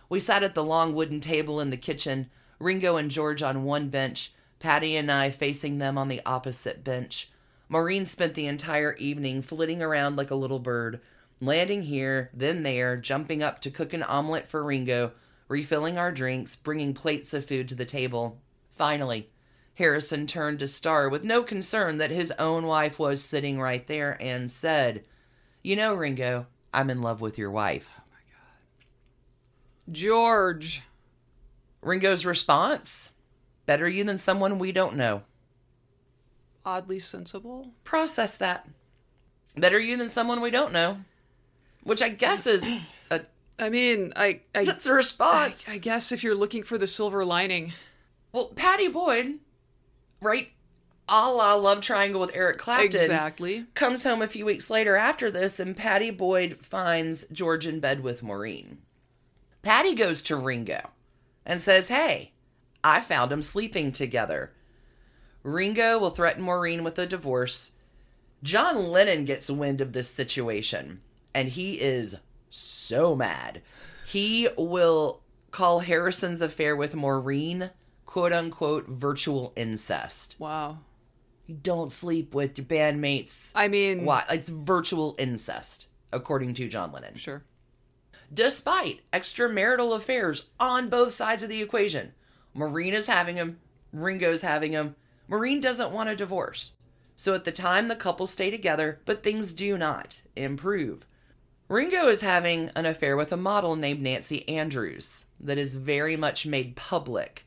We 0.08 0.20
sat 0.20 0.42
at 0.42 0.54
the 0.54 0.64
long 0.64 0.94
wooden 0.94 1.20
table 1.20 1.60
in 1.60 1.70
the 1.70 1.76
kitchen, 1.76 2.30
Ringo 2.58 2.96
and 2.96 3.10
George 3.10 3.42
on 3.42 3.64
one 3.64 3.88
bench, 3.88 4.32
Pattie 4.58 4.96
and 4.96 5.12
I 5.12 5.30
facing 5.30 5.78
them 5.78 5.98
on 5.98 6.08
the 6.08 6.22
opposite 6.24 6.82
bench. 6.82 7.30
Maureen 7.68 8.06
spent 8.06 8.34
the 8.34 8.46
entire 8.46 8.94
evening 8.94 9.42
flitting 9.42 9.82
around 9.82 10.16
like 10.16 10.30
a 10.30 10.36
little 10.36 10.58
bird, 10.58 11.00
landing 11.40 11.82
here, 11.82 12.30
then 12.32 12.62
there, 12.62 12.96
jumping 12.96 13.42
up 13.42 13.60
to 13.60 13.70
cook 13.70 13.92
an 13.92 14.02
omelet 14.02 14.48
for 14.48 14.62
Ringo, 14.64 15.12
refilling 15.48 15.98
our 15.98 16.10
drinks, 16.10 16.56
bringing 16.56 16.94
plates 16.94 17.34
of 17.34 17.44
food 17.44 17.68
to 17.68 17.74
the 17.74 17.84
table. 17.84 18.38
Finally, 18.74 19.30
Harrison 19.74 20.26
turned 20.26 20.58
to 20.60 20.66
Starr 20.66 21.08
with 21.08 21.24
no 21.24 21.42
concern 21.42 21.98
that 21.98 22.10
his 22.10 22.30
own 22.32 22.66
wife 22.66 22.98
was 22.98 23.22
sitting 23.22 23.60
right 23.60 23.86
there 23.86 24.16
and 24.20 24.50
said, 24.50 25.04
You 25.62 25.76
know, 25.76 25.94
Ringo, 25.94 26.46
I'm 26.72 26.90
in 26.90 27.02
love 27.02 27.20
with 27.20 27.38
your 27.38 27.50
wife. 27.50 27.88
Oh, 27.98 28.02
George. 29.90 30.82
Ringo's 31.82 32.24
response 32.24 33.12
Better 33.66 33.88
you 33.88 34.04
than 34.04 34.18
someone 34.18 34.58
we 34.58 34.72
don't 34.72 34.96
know. 34.96 35.22
Oddly 36.64 36.98
sensible. 36.98 37.68
Process 37.84 38.36
that. 38.36 38.68
Better 39.56 39.78
you 39.78 39.96
than 39.96 40.08
someone 40.08 40.40
we 40.40 40.50
don't 40.50 40.72
know. 40.72 40.98
Which 41.84 42.02
I 42.02 42.08
guess 42.08 42.46
is 42.46 42.64
a 43.10 43.20
I 43.58 43.68
mean, 43.68 44.12
I 44.16 44.40
I, 44.54 44.64
that's 44.64 44.86
a 44.86 44.90
I, 44.90 44.94
response. 44.94 45.68
I 45.68 45.78
guess 45.78 46.10
if 46.10 46.24
you're 46.24 46.34
looking 46.34 46.62
for 46.62 46.78
the 46.78 46.86
silver 46.86 47.24
lining, 47.24 47.72
Well, 48.32 48.46
Pattie 48.46 48.88
Boyd, 48.88 49.38
right? 50.20 50.48
A 51.08 51.30
la 51.30 51.54
Love 51.54 51.82
Triangle 51.82 52.20
with 52.20 52.34
Eric 52.34 52.58
Clapton. 52.58 52.86
exactly. 52.86 53.66
Comes 53.74 54.04
home 54.04 54.22
a 54.22 54.28
few 54.28 54.46
weeks 54.46 54.70
later 54.70 54.96
after 54.96 55.30
this, 55.30 55.60
and 55.60 55.76
Pattie 55.76 56.10
Boyd 56.10 56.58
finds 56.62 57.26
George 57.30 57.66
in 57.66 57.80
bed 57.80 58.02
with 58.02 58.22
Maureen. 58.22 58.78
Pattie 59.62 59.94
goes 59.94 60.22
to 60.22 60.36
Ringo 60.36 60.90
and 61.44 61.60
says, 61.60 61.88
Hey, 61.88 62.32
I 62.82 63.00
found 63.00 63.30
them 63.30 63.42
sleeping 63.42 63.92
together. 63.92 64.52
Ringo 65.42 65.98
will 65.98 66.10
threaten 66.10 66.42
Maureen 66.42 66.84
with 66.84 66.98
a 66.98 67.06
divorce. 67.06 67.72
John 68.42 68.88
Lennon 68.88 69.24
gets 69.24 69.50
wind 69.50 69.80
of 69.80 69.92
this 69.92 70.08
situation, 70.08 71.00
and 71.34 71.48
he 71.48 71.80
is 71.80 72.16
so 72.50 73.14
mad. 73.14 73.62
He 74.06 74.48
will 74.56 75.20
call 75.50 75.80
Harrison's 75.80 76.40
affair 76.40 76.74
with 76.74 76.94
Maureen, 76.94 77.70
quote 78.12 78.32
unquote, 78.34 78.86
virtual 78.88 79.54
incest. 79.56 80.36
Wow. 80.38 80.80
You 81.46 81.54
don't 81.54 81.90
sleep 81.90 82.34
with 82.34 82.58
your 82.58 82.66
bandmates. 82.66 83.52
I 83.54 83.68
mean, 83.68 84.04
Why? 84.04 84.22
It's 84.28 84.50
virtual 84.50 85.14
incest, 85.16 85.86
according 86.12 86.52
to 86.54 86.68
John 86.68 86.92
Lennon. 86.92 87.14
Sure. 87.14 87.42
Despite 88.32 89.00
extramarital 89.14 89.96
affairs 89.96 90.42
on 90.60 90.90
both 90.90 91.14
sides 91.14 91.42
of 91.42 91.48
the 91.48 91.62
equation, 91.62 92.12
Maureen 92.52 92.92
is 92.92 93.06
having 93.06 93.36
them, 93.36 93.58
Ringo's 93.94 94.42
having 94.42 94.72
them. 94.72 94.94
Maureen 95.26 95.62
doesn't 95.62 95.90
want 95.90 96.10
a 96.10 96.14
divorce. 96.14 96.72
So 97.16 97.32
at 97.32 97.44
the 97.44 97.52
time, 97.52 97.88
the 97.88 97.96
couple 97.96 98.26
stay 98.26 98.50
together, 98.50 99.00
but 99.06 99.22
things 99.22 99.54
do 99.54 99.78
not 99.78 100.20
improve. 100.36 101.06
Ringo 101.66 102.08
is 102.08 102.20
having 102.20 102.70
an 102.76 102.84
affair 102.84 103.16
with 103.16 103.32
a 103.32 103.38
model 103.38 103.74
named 103.74 104.02
Nancy 104.02 104.46
Andrews 104.50 105.24
that 105.40 105.56
is 105.56 105.76
very 105.76 106.14
much 106.14 106.44
made 106.44 106.76
public. 106.76 107.46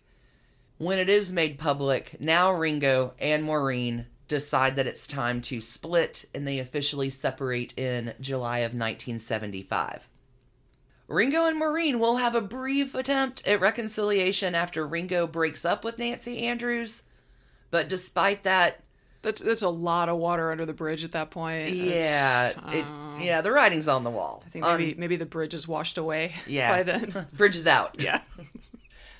When 0.77 0.99
it 0.99 1.09
is 1.09 1.31
made 1.31 1.57
public, 1.57 2.19
now 2.19 2.51
Ringo 2.51 3.13
and 3.19 3.43
Maureen 3.43 4.07
decide 4.27 4.75
that 4.75 4.87
it's 4.87 5.07
time 5.07 5.39
to 5.39 5.61
split 5.61 6.25
and 6.33 6.47
they 6.47 6.59
officially 6.59 7.09
separate 7.09 7.73
in 7.77 8.13
July 8.19 8.59
of 8.59 8.71
1975. 8.71 10.07
Ringo 11.07 11.45
and 11.45 11.57
Maureen 11.59 11.99
will 11.99 12.17
have 12.17 12.33
a 12.35 12.41
brief 12.41 12.95
attempt 12.95 13.45
at 13.47 13.61
reconciliation 13.61 14.55
after 14.55 14.85
Ringo 14.87 15.27
breaks 15.27 15.63
up 15.63 15.83
with 15.83 15.99
Nancy 15.99 16.39
Andrews, 16.39 17.03
but 17.69 17.87
despite 17.87 18.43
that, 18.43 18.81
That's 19.21 19.41
that's 19.41 19.61
a 19.61 19.69
lot 19.69 20.09
of 20.09 20.17
water 20.17 20.51
under 20.51 20.65
the 20.65 20.73
bridge 20.73 21.03
at 21.03 21.11
that 21.13 21.29
point. 21.31 21.69
yeah, 21.69 22.49
it, 22.49 22.85
uh, 22.85 23.19
yeah, 23.19 23.41
the 23.41 23.51
writing's 23.51 23.87
on 23.87 24.03
the 24.03 24.09
wall. 24.11 24.43
I 24.45 24.49
think 24.49 24.65
maybe 24.65 24.95
maybe 24.95 25.15
the 25.15 25.25
bridge 25.25 25.53
is 25.53 25.67
washed 25.67 25.97
away 25.97 26.33
yeah, 26.47 26.71
by 26.71 26.83
then. 26.83 27.27
bridge 27.33 27.55
is 27.55 27.67
out. 27.67 27.95
yeah. 27.99 28.21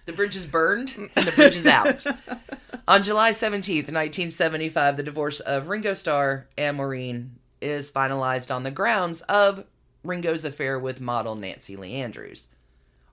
The 0.05 0.13
bridge 0.13 0.35
is 0.35 0.45
burned 0.45 1.09
and 1.15 1.27
the 1.27 1.31
bridge 1.31 1.55
is 1.55 1.65
out. 1.65 2.05
On 2.87 3.01
July 3.01 3.31
17th, 3.31 3.89
1975, 3.89 4.97
the 4.97 5.03
divorce 5.03 5.39
of 5.39 5.67
Ringo 5.67 5.93
Starr 5.93 6.47
and 6.55 6.77
Maureen 6.77 7.39
is 7.59 7.91
finalized 7.91 8.53
on 8.53 8.61
the 8.61 8.69
grounds 8.69 9.21
of 9.21 9.65
Ringo's 10.03 10.45
affair 10.45 10.77
with 10.77 11.01
model 11.01 11.33
Nancy 11.33 11.75
Lee 11.75 11.95
Andrews. 11.95 12.45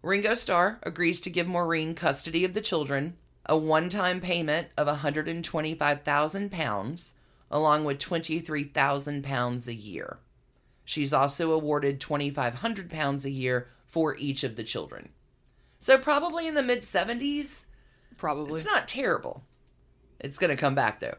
Ringo 0.03 0.35
Starr 0.35 0.81
agrees 0.83 1.19
to 1.21 1.31
give 1.31 1.47
Maureen 1.47 1.95
custody 1.95 2.45
of 2.45 2.53
the 2.53 2.61
children, 2.61 3.17
a 3.47 3.57
one 3.57 3.89
time 3.89 4.21
payment 4.21 4.69
of 4.77 4.87
£125,000, 4.87 7.13
along 7.51 7.87
with 7.87 7.99
£23,000 7.99 9.67
a 9.67 9.75
year. 9.75 10.19
She's 10.85 11.15
also 11.15 11.53
awarded 11.53 12.01
£2,500 12.01 13.25
a 13.25 13.31
year 13.31 13.69
for 13.87 14.15
each 14.19 14.45
of 14.45 14.57
the 14.57 14.65
children. 14.65 15.09
So, 15.83 15.99
probably 15.99 16.47
in 16.47 16.55
the 16.55 16.63
mid 16.63 16.83
70s, 16.83 17.65
Probably. 18.17 18.59
it's 18.59 18.65
not 18.67 18.87
terrible. 18.87 19.43
It's 20.21 20.39
going 20.39 20.51
to 20.51 20.57
come 20.57 20.77
back 20.77 21.01
though. 21.01 21.17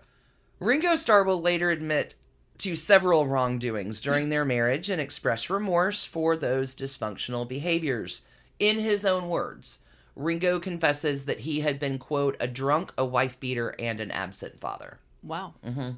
Ringo 0.62 0.96
Starr 0.96 1.26
will 1.26 1.42
later 1.42 1.70
admit 1.70 2.16
to 2.60 2.74
several 2.78 3.28
wrongdoings 3.28 4.00
during 4.00 4.30
their 4.30 4.46
marriage 4.46 4.90
and 4.90 5.02
express 5.02 5.50
remorse 5.50 6.06
for 6.06 6.38
those 6.38 6.78
dysfunctional 6.78 7.46
behaviors. 7.46 8.22
In 8.58 8.80
his 8.80 9.04
own 9.04 9.28
words, 9.28 9.80
Ringo 10.16 10.62
confesses 10.62 11.26
that 11.26 11.42
he 11.42 11.60
had 11.60 11.78
been, 11.78 12.00
quote, 12.00 12.38
a 12.40 12.48
drunk, 12.48 12.94
a 12.98 13.04
wife 13.04 13.38
beater, 13.42 13.76
and 13.78 14.00
an 14.00 14.12
absent 14.12 14.62
father. 14.62 15.00
wow. 15.22 15.56
Mm-hmm. 15.66 15.92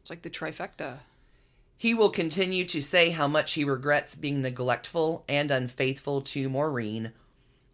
It's 0.00 0.08
like 0.08 0.22
the 0.22 0.30
trifecta. 0.30 1.00
He 1.76 1.92
will 1.92 2.08
continue 2.08 2.64
to 2.64 2.80
say 2.80 3.10
how 3.10 3.28
much 3.28 3.52
he 3.52 3.64
regrets 3.64 4.14
being 4.14 4.40
neglectful 4.40 5.22
and 5.28 5.50
unfaithful 5.50 6.22
to 6.22 6.48
Maureen. 6.48 7.12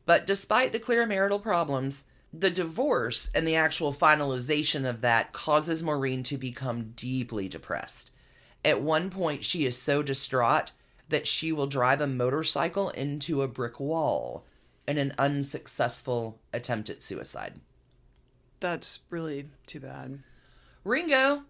But 0.06 0.26
despite 0.26 0.72
the 0.72 0.78
clear 0.78 1.04
marital 1.04 1.38
problems, 1.38 2.04
the 2.32 2.50
divorce 2.50 3.28
and 3.34 3.46
the 3.46 3.56
actual 3.56 3.92
finalization 3.92 4.88
of 4.88 5.00
that 5.02 5.32
causes 5.32 5.82
Maureen 5.82 6.22
to 6.24 6.38
become 6.38 6.92
deeply 6.96 7.48
depressed. 7.48 8.10
At 8.64 8.80
one 8.80 9.10
point, 9.10 9.44
she 9.44 9.66
is 9.66 9.76
so 9.76 10.02
distraught 10.02 10.72
that 11.08 11.26
she 11.26 11.52
will 11.52 11.66
drive 11.66 12.00
a 12.00 12.06
motorcycle 12.06 12.90
into 12.90 13.42
a 13.42 13.48
brick 13.48 13.78
wall 13.78 14.44
in 14.88 14.98
an 14.98 15.14
unsuccessful 15.18 16.40
attempt 16.52 16.90
at 16.90 17.02
suicide. 17.02 17.60
That's 18.60 19.00
really 19.10 19.48
too 19.66 19.80
bad. 19.80 20.20
Ringo, 20.84 21.42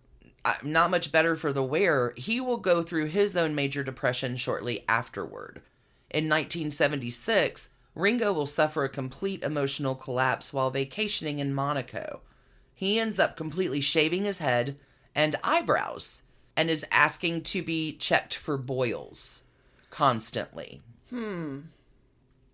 not 0.63 0.91
much 0.91 1.13
better 1.13 1.37
for 1.37 1.53
the 1.53 1.63
wear, 1.63 2.13
he 2.17 2.41
will 2.41 2.57
go 2.57 2.83
through 2.83 3.07
his 3.07 3.37
own 3.37 3.55
major 3.55 3.83
depression 3.83 4.37
shortly 4.37 4.85
afterward. 4.89 5.63
In 6.11 6.29
1976, 6.29 7.71
Ringo 7.97 8.31
will 8.31 8.47
suffer 8.47 8.85
a 8.85 8.91
complete 8.91 9.43
emotional 9.43 9.95
collapse 9.95 10.53
while 10.53 10.71
vacationing 10.71 11.39
in 11.39 11.55
Monaco. 11.55 12.21
He 12.75 13.01
ends 13.01 13.19
up 13.19 13.39
completely 13.39 13.81
shaving 13.81 14.25
his 14.25 14.39
head 14.39 14.77
and 15.15 15.35
eyebrows 15.43 16.23
and 16.55 16.69
is 16.69 16.85
asking 16.93 17.41
to 17.43 17.63
be 17.63 17.97
checked 17.97 18.35
for 18.35 18.59
boils 18.59 19.43
constantly. 19.89 20.83
Hmm. 21.09 21.61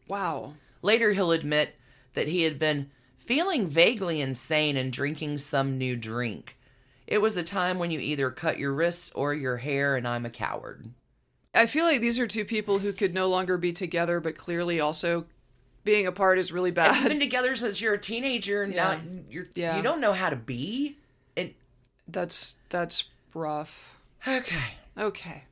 Wow. 0.07 0.55
Later, 0.81 1.13
he'll 1.13 1.33
admit 1.33 1.75
that 2.15 2.29
he 2.29 2.43
had 2.43 2.61
been 2.61 2.91
feeling 3.19 3.67
vaguely 3.67 4.21
insane 4.21 4.77
and 4.77 4.93
drinking 4.93 5.39
some 5.39 5.77
new 5.77 5.97
drink. 5.97 6.57
It 7.09 7.21
was 7.21 7.37
a 7.37 7.43
time 7.43 7.81
when 7.81 7.91
you 7.91 7.99
either 7.99 8.31
cut 8.31 8.59
your 8.59 8.73
wrists 8.73 9.11
or 9.13 9.35
your 9.35 9.57
hair, 9.57 9.97
and 9.97 10.07
I'm 10.07 10.25
a 10.25 10.31
coward. 10.31 10.93
I 11.55 11.67
feel 11.67 11.85
like 11.85 12.01
these 12.01 12.19
are 12.19 12.27
two 12.27 12.45
people 12.45 12.79
who 12.79 12.93
could 12.93 13.13
no 13.13 13.29
longer 13.29 13.59
be 13.59 13.73
together, 13.73 14.21
but 14.21 14.39
clearly 14.39 14.81
also 14.81 15.27
being 15.85 16.07
apart 16.07 16.38
is 16.38 16.53
really 16.53 16.71
bad. 16.71 16.95
You've 16.97 17.09
been 17.09 17.21
together 17.21 17.57
since 17.57 17.81
you're 17.81 17.95
a 17.95 17.99
teenager, 17.99 18.62
and 18.62 18.73
Yeah. 18.73 18.95
now 18.95 19.01
you're 19.31 19.49
Yeah. 19.55 19.77
you 19.77 19.83
don't 19.83 20.01
know 20.01 20.12
how 20.12 20.31
to 20.31 20.37
be. 20.37 20.99
And 21.37 21.55
That's 22.09 22.57
that's 22.68 23.05
rough. 23.35 23.97
okay, 24.27 24.75
Okay. 24.99 25.45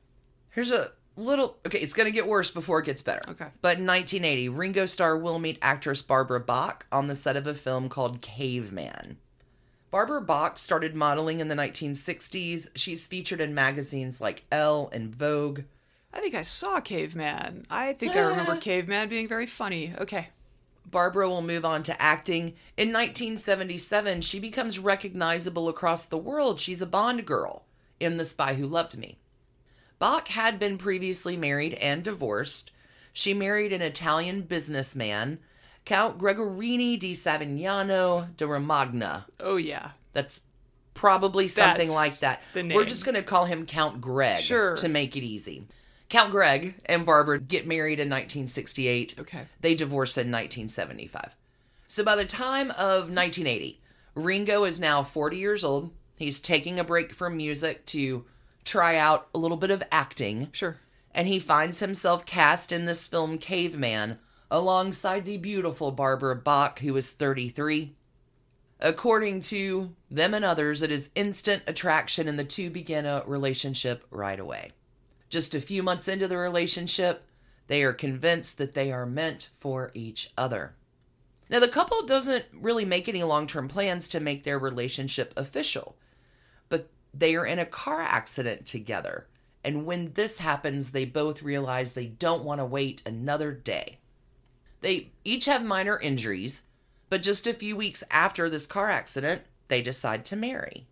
here's 0.51 0.71
a 0.71 0.91
little. 1.17 1.57
Okay, 1.65 1.79
it's 1.79 1.93
gonna 1.93 2.11
get 2.11 2.27
worse 2.27 2.51
before 2.51 2.79
it 2.79 2.85
gets 2.85 3.01
better. 3.01 3.21
Okay. 3.29 3.49
But 3.61 3.77
in 3.79 3.85
1980, 3.85 4.47
Ringo 4.49 4.85
Starr 4.85 5.17
will 5.17 5.39
meet 5.39 5.57
actress 5.61 6.01
Barbara 6.01 6.39
Bach 6.39 6.85
on 6.91 7.07
the 7.07 7.15
set 7.15 7.35
of 7.35 7.45
a 7.47 7.53
film 7.53 7.89
called 7.89 8.21
Caveman. 8.21 9.17
Barbara 9.89 10.21
Bach 10.21 10.57
started 10.57 10.95
modeling 10.95 11.41
in 11.41 11.49
the 11.49 11.55
1960s. 11.55 12.69
She's 12.75 13.07
featured 13.07 13.41
in 13.41 13.53
magazines 13.53 14.21
like 14.21 14.45
Elle 14.49 14.89
and 14.93 15.13
Vogue. 15.13 15.63
I 16.13 16.19
think 16.19 16.35
I 16.35 16.41
saw 16.41 16.81
Caveman. 16.81 17.65
I 17.69 17.93
think 17.93 18.15
I 18.15 18.21
remember 18.21 18.57
Caveman 18.61 19.09
being 19.09 19.27
very 19.27 19.45
funny. 19.45 19.93
Okay. 19.99 20.29
Barbara 20.85 21.29
will 21.29 21.41
move 21.41 21.63
on 21.63 21.83
to 21.83 22.01
acting. 22.01 22.55
In 22.75 22.91
1977, 22.91 24.21
she 24.21 24.39
becomes 24.39 24.77
recognizable 24.77 25.69
across 25.69 26.05
the 26.05 26.17
world. 26.17 26.59
She's 26.59 26.81
a 26.81 26.85
Bond 26.85 27.25
girl 27.25 27.65
in 27.99 28.17
The 28.17 28.25
Spy 28.25 28.55
Who 28.55 28.67
Loved 28.67 28.97
Me. 28.97 29.17
Bach 29.99 30.27
had 30.29 30.59
been 30.59 30.77
previously 30.77 31.37
married 31.37 31.75
and 31.75 32.03
divorced. 32.03 32.71
She 33.13 33.33
married 33.33 33.71
an 33.71 33.81
Italian 33.81 34.41
businessman 34.41 35.39
Count 35.85 36.19
Gregorini 36.19 36.99
di 36.99 37.13
Savignano 37.13 38.35
de 38.37 38.45
Romagna. 38.45 39.25
Oh 39.39 39.55
yeah. 39.55 39.91
That's 40.13 40.41
probably 40.93 41.47
something 41.47 41.87
That's 41.87 41.95
like 41.95 42.19
that. 42.19 42.41
We're 42.53 42.85
just 42.85 43.05
going 43.05 43.15
to 43.15 43.23
call 43.23 43.45
him 43.45 43.65
Count 43.65 44.01
Greg 44.01 44.41
Sure. 44.41 44.75
to 44.77 44.87
make 44.89 45.15
it 45.15 45.23
easy. 45.23 45.67
Count 46.11 46.31
Greg 46.31 46.75
and 46.87 47.05
Barbara 47.05 47.39
get 47.39 47.65
married 47.65 47.97
in 47.97 48.09
1968. 48.09 49.15
Okay. 49.17 49.47
They 49.61 49.75
divorced 49.75 50.17
in 50.17 50.29
1975. 50.29 51.37
So 51.87 52.03
by 52.03 52.17
the 52.17 52.25
time 52.25 52.69
of 52.71 53.03
1980, 53.09 53.79
Ringo 54.15 54.65
is 54.65 54.77
now 54.77 55.03
40 55.03 55.37
years 55.37 55.63
old. 55.63 55.91
He's 56.17 56.41
taking 56.41 56.77
a 56.77 56.83
break 56.83 57.13
from 57.13 57.37
music 57.37 57.85
to 57.87 58.25
try 58.65 58.97
out 58.97 59.29
a 59.33 59.37
little 59.37 59.55
bit 59.55 59.71
of 59.71 59.81
acting, 59.89 60.49
Sure. 60.51 60.75
and 61.15 61.29
he 61.29 61.39
finds 61.39 61.79
himself 61.79 62.25
cast 62.25 62.73
in 62.73 62.83
this 62.83 63.07
film 63.07 63.37
Caveman 63.37 64.19
alongside 64.51 65.23
the 65.23 65.37
beautiful 65.37 65.93
Barbara 65.93 66.35
Bach, 66.35 66.79
who 66.79 66.93
is 66.97 67.11
33. 67.11 67.95
According 68.81 69.43
to 69.43 69.95
them 70.09 70.33
and 70.33 70.43
others, 70.43 70.81
it 70.81 70.91
is 70.91 71.09
instant 71.15 71.63
attraction, 71.67 72.27
and 72.27 72.37
the 72.37 72.43
two 72.43 72.69
begin 72.69 73.05
a 73.05 73.23
relationship 73.25 74.05
right 74.11 74.39
away. 74.39 74.73
Just 75.31 75.55
a 75.55 75.61
few 75.61 75.81
months 75.81 76.09
into 76.09 76.27
the 76.27 76.35
relationship, 76.35 77.23
they 77.67 77.83
are 77.83 77.93
convinced 77.93 78.57
that 78.57 78.73
they 78.73 78.91
are 78.91 79.05
meant 79.05 79.47
for 79.57 79.89
each 79.93 80.29
other. 80.37 80.75
Now, 81.49 81.59
the 81.59 81.69
couple 81.69 82.05
doesn't 82.05 82.43
really 82.53 82.83
make 82.83 83.07
any 83.07 83.23
long 83.23 83.47
term 83.47 83.69
plans 83.69 84.09
to 84.09 84.19
make 84.19 84.43
their 84.43 84.59
relationship 84.59 85.33
official, 85.37 85.95
but 86.67 86.89
they 87.13 87.33
are 87.35 87.45
in 87.45 87.59
a 87.59 87.65
car 87.65 88.01
accident 88.01 88.65
together. 88.65 89.25
And 89.63 89.85
when 89.85 90.11
this 90.13 90.37
happens, 90.39 90.91
they 90.91 91.05
both 91.05 91.41
realize 91.41 91.93
they 91.93 92.07
don't 92.07 92.43
want 92.43 92.59
to 92.59 92.65
wait 92.65 93.01
another 93.05 93.53
day. 93.53 93.99
They 94.81 95.11
each 95.23 95.45
have 95.45 95.63
minor 95.63 95.97
injuries, 95.97 96.63
but 97.09 97.21
just 97.21 97.47
a 97.47 97.53
few 97.53 97.77
weeks 97.77 98.03
after 98.11 98.49
this 98.49 98.67
car 98.67 98.89
accident, 98.89 99.43
they 99.69 99.81
decide 99.81 100.25
to 100.25 100.35
marry. 100.35 100.87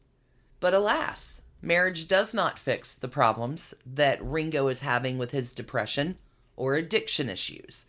But 0.61 0.73
alas, 0.73 1.38
marriage 1.61 2.07
does 2.07 2.33
not 2.33 2.59
fix 2.59 2.93
the 2.93 3.07
problems 3.07 3.73
that 3.85 4.23
Ringo 4.23 4.67
is 4.67 4.81
having 4.81 5.17
with 5.17 5.31
his 5.31 5.51
depression 5.51 6.17
or 6.55 6.75
addiction 6.75 7.29
issues. 7.29 7.85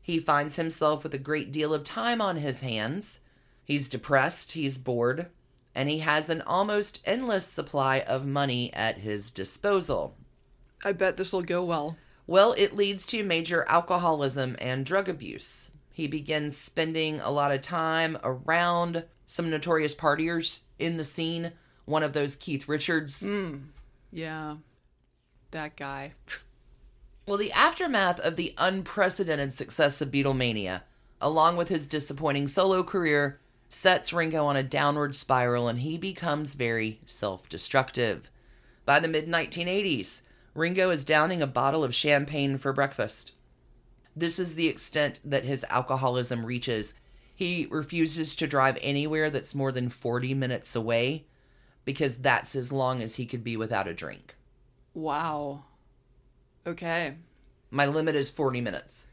He 0.00 0.18
finds 0.18 0.56
himself 0.56 1.02
with 1.02 1.14
a 1.14 1.18
great 1.18 1.52
deal 1.52 1.72
of 1.72 1.84
time 1.84 2.20
on 2.20 2.36
his 2.36 2.60
hands. 2.60 3.20
He's 3.64 3.88
depressed, 3.88 4.52
he's 4.52 4.78
bored, 4.78 5.26
and 5.74 5.88
he 5.88 6.00
has 6.00 6.28
an 6.28 6.42
almost 6.42 7.00
endless 7.04 7.46
supply 7.46 8.00
of 8.00 8.26
money 8.26 8.72
at 8.74 8.98
his 8.98 9.30
disposal. 9.30 10.16
I 10.84 10.92
bet 10.92 11.16
this 11.16 11.32
will 11.32 11.42
go 11.42 11.62
well. 11.62 11.96
Well, 12.26 12.54
it 12.58 12.76
leads 12.76 13.06
to 13.06 13.22
major 13.22 13.64
alcoholism 13.68 14.56
and 14.58 14.84
drug 14.84 15.08
abuse. 15.08 15.70
He 15.92 16.06
begins 16.06 16.56
spending 16.56 17.20
a 17.20 17.30
lot 17.30 17.52
of 17.52 17.62
time 17.62 18.18
around 18.24 19.04
some 19.26 19.50
notorious 19.50 19.94
partiers 19.94 20.60
in 20.78 20.96
the 20.96 21.04
scene. 21.04 21.52
One 21.84 22.02
of 22.02 22.12
those, 22.12 22.36
Keith 22.36 22.68
Richards. 22.68 23.22
Mm. 23.22 23.64
Yeah. 24.12 24.56
That 25.50 25.76
guy. 25.76 26.12
Well, 27.26 27.38
the 27.38 27.52
aftermath 27.52 28.18
of 28.20 28.36
the 28.36 28.54
unprecedented 28.58 29.52
success 29.52 30.00
of 30.00 30.10
Beatlemania, 30.10 30.82
along 31.20 31.56
with 31.56 31.68
his 31.68 31.86
disappointing 31.86 32.48
solo 32.48 32.82
career, 32.82 33.40
sets 33.68 34.12
Ringo 34.12 34.44
on 34.44 34.56
a 34.56 34.62
downward 34.62 35.16
spiral 35.16 35.68
and 35.68 35.80
he 35.80 35.96
becomes 35.96 36.54
very 36.54 37.00
self 37.06 37.48
destructive. 37.48 38.30
By 38.84 38.98
the 38.98 39.08
mid 39.08 39.28
1980s, 39.28 40.22
Ringo 40.54 40.90
is 40.90 41.04
downing 41.04 41.40
a 41.40 41.46
bottle 41.46 41.84
of 41.84 41.94
champagne 41.94 42.58
for 42.58 42.72
breakfast. 42.72 43.32
This 44.14 44.38
is 44.38 44.54
the 44.54 44.68
extent 44.68 45.20
that 45.24 45.44
his 45.44 45.64
alcoholism 45.70 46.44
reaches. 46.44 46.92
He 47.34 47.66
refuses 47.70 48.36
to 48.36 48.46
drive 48.46 48.76
anywhere 48.82 49.30
that's 49.30 49.54
more 49.54 49.72
than 49.72 49.88
40 49.88 50.34
minutes 50.34 50.76
away 50.76 51.24
because 51.84 52.18
that's 52.18 52.54
as 52.54 52.72
long 52.72 53.02
as 53.02 53.16
he 53.16 53.26
could 53.26 53.44
be 53.44 53.56
without 53.56 53.88
a 53.88 53.94
drink. 53.94 54.34
Wow. 54.94 55.64
Okay. 56.66 57.14
My 57.70 57.86
limit 57.86 58.14
is 58.14 58.30
40 58.30 58.60
minutes. 58.60 59.04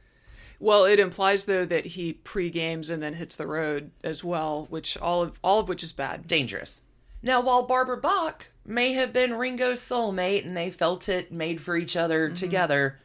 Well, 0.59 0.83
it 0.83 0.99
implies 0.99 1.45
though 1.45 1.65
that 1.65 1.85
he 1.85 2.13
pre-games 2.13 2.89
and 2.89 3.01
then 3.01 3.13
hits 3.13 3.35
the 3.35 3.47
road 3.47 3.91
as 4.03 4.23
well, 4.23 4.67
which 4.69 4.97
all 4.97 5.21
of 5.21 5.39
all 5.41 5.59
of 5.59 5.69
which 5.69 5.83
is 5.83 5.93
bad. 5.93 6.27
dangerous. 6.27 6.81
Now, 7.21 7.41
while 7.41 7.63
Barbara 7.63 7.97
Bach 7.97 8.47
may 8.65 8.93
have 8.93 9.11
been 9.11 9.33
Ringo's 9.33 9.79
soulmate 9.79 10.45
and 10.45 10.55
they 10.55 10.69
felt 10.69 11.09
it 11.09 11.31
made 11.31 11.61
for 11.61 11.75
each 11.75 11.95
other 11.95 12.27
mm-hmm. 12.27 12.35
together, 12.35 12.99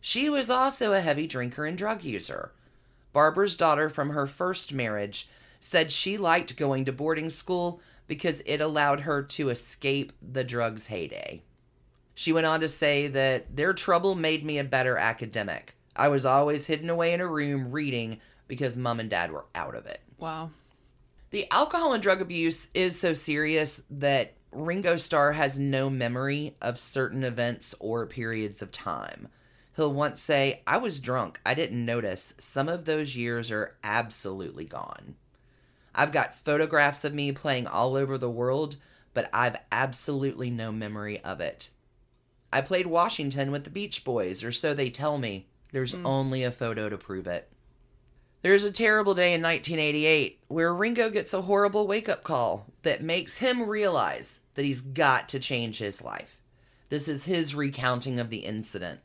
she 0.00 0.28
was 0.28 0.50
also 0.50 0.92
a 0.92 1.00
heavy 1.00 1.26
drinker 1.26 1.64
and 1.64 1.78
drug 1.78 2.04
user. 2.04 2.52
Barbara's 3.12 3.56
daughter 3.56 3.88
from 3.88 4.10
her 4.10 4.26
first 4.26 4.72
marriage 4.72 5.28
said 5.58 5.90
she 5.90 6.18
liked 6.18 6.56
going 6.56 6.84
to 6.84 6.92
boarding 6.92 7.30
school 7.30 7.80
because 8.06 8.42
it 8.46 8.60
allowed 8.60 9.00
her 9.00 9.22
to 9.22 9.48
escape 9.48 10.12
the 10.22 10.44
drugs 10.44 10.86
heyday. 10.86 11.42
She 12.14 12.32
went 12.32 12.46
on 12.46 12.60
to 12.60 12.68
say 12.68 13.08
that 13.08 13.56
their 13.56 13.72
trouble 13.72 14.14
made 14.14 14.44
me 14.44 14.58
a 14.58 14.64
better 14.64 14.96
academic. 14.96 15.74
I 15.94 16.08
was 16.08 16.24
always 16.24 16.66
hidden 16.66 16.88
away 16.90 17.12
in 17.12 17.20
a 17.20 17.26
room 17.26 17.70
reading 17.70 18.20
because 18.48 18.76
mom 18.76 19.00
and 19.00 19.10
dad 19.10 19.30
were 19.32 19.46
out 19.54 19.74
of 19.74 19.86
it. 19.86 20.00
Wow. 20.18 20.50
The 21.30 21.50
alcohol 21.50 21.92
and 21.92 22.02
drug 22.02 22.20
abuse 22.20 22.70
is 22.72 22.98
so 22.98 23.12
serious 23.12 23.80
that 23.90 24.34
Ringo 24.52 24.96
Starr 24.96 25.32
has 25.32 25.58
no 25.58 25.90
memory 25.90 26.56
of 26.62 26.78
certain 26.78 27.24
events 27.24 27.74
or 27.80 28.06
periods 28.06 28.62
of 28.62 28.72
time. 28.72 29.28
He'll 29.74 29.92
once 29.92 30.22
say, 30.22 30.62
I 30.66 30.78
was 30.78 31.00
drunk. 31.00 31.40
I 31.44 31.52
didn't 31.52 31.84
notice. 31.84 32.32
Some 32.38 32.68
of 32.68 32.86
those 32.86 33.14
years 33.14 33.50
are 33.50 33.76
absolutely 33.84 34.64
gone. 34.64 35.16
I've 35.96 36.12
got 36.12 36.34
photographs 36.34 37.04
of 37.04 37.14
me 37.14 37.32
playing 37.32 37.66
all 37.66 37.96
over 37.96 38.18
the 38.18 38.30
world, 38.30 38.76
but 39.14 39.30
I've 39.32 39.56
absolutely 39.72 40.50
no 40.50 40.70
memory 40.70 41.24
of 41.24 41.40
it. 41.40 41.70
I 42.52 42.60
played 42.60 42.86
Washington 42.86 43.50
with 43.50 43.64
the 43.64 43.70
Beach 43.70 44.04
Boys, 44.04 44.44
or 44.44 44.52
so 44.52 44.74
they 44.74 44.90
tell 44.90 45.16
me. 45.16 45.48
There's 45.72 45.94
hmm. 45.94 46.06
only 46.06 46.44
a 46.44 46.52
photo 46.52 46.90
to 46.90 46.98
prove 46.98 47.26
it. 47.26 47.50
There's 48.42 48.64
a 48.64 48.70
terrible 48.70 49.14
day 49.14 49.32
in 49.32 49.42
1988 49.42 50.40
where 50.48 50.72
Ringo 50.72 51.10
gets 51.10 51.34
a 51.34 51.42
horrible 51.42 51.86
wake 51.86 52.08
up 52.08 52.22
call 52.22 52.66
that 52.82 53.02
makes 53.02 53.38
him 53.38 53.68
realize 53.68 54.40
that 54.54 54.64
he's 54.64 54.82
got 54.82 55.28
to 55.30 55.40
change 55.40 55.78
his 55.78 56.02
life. 56.02 56.40
This 56.90 57.08
is 57.08 57.24
his 57.24 57.54
recounting 57.54 58.20
of 58.20 58.30
the 58.30 58.44
incident. 58.44 59.00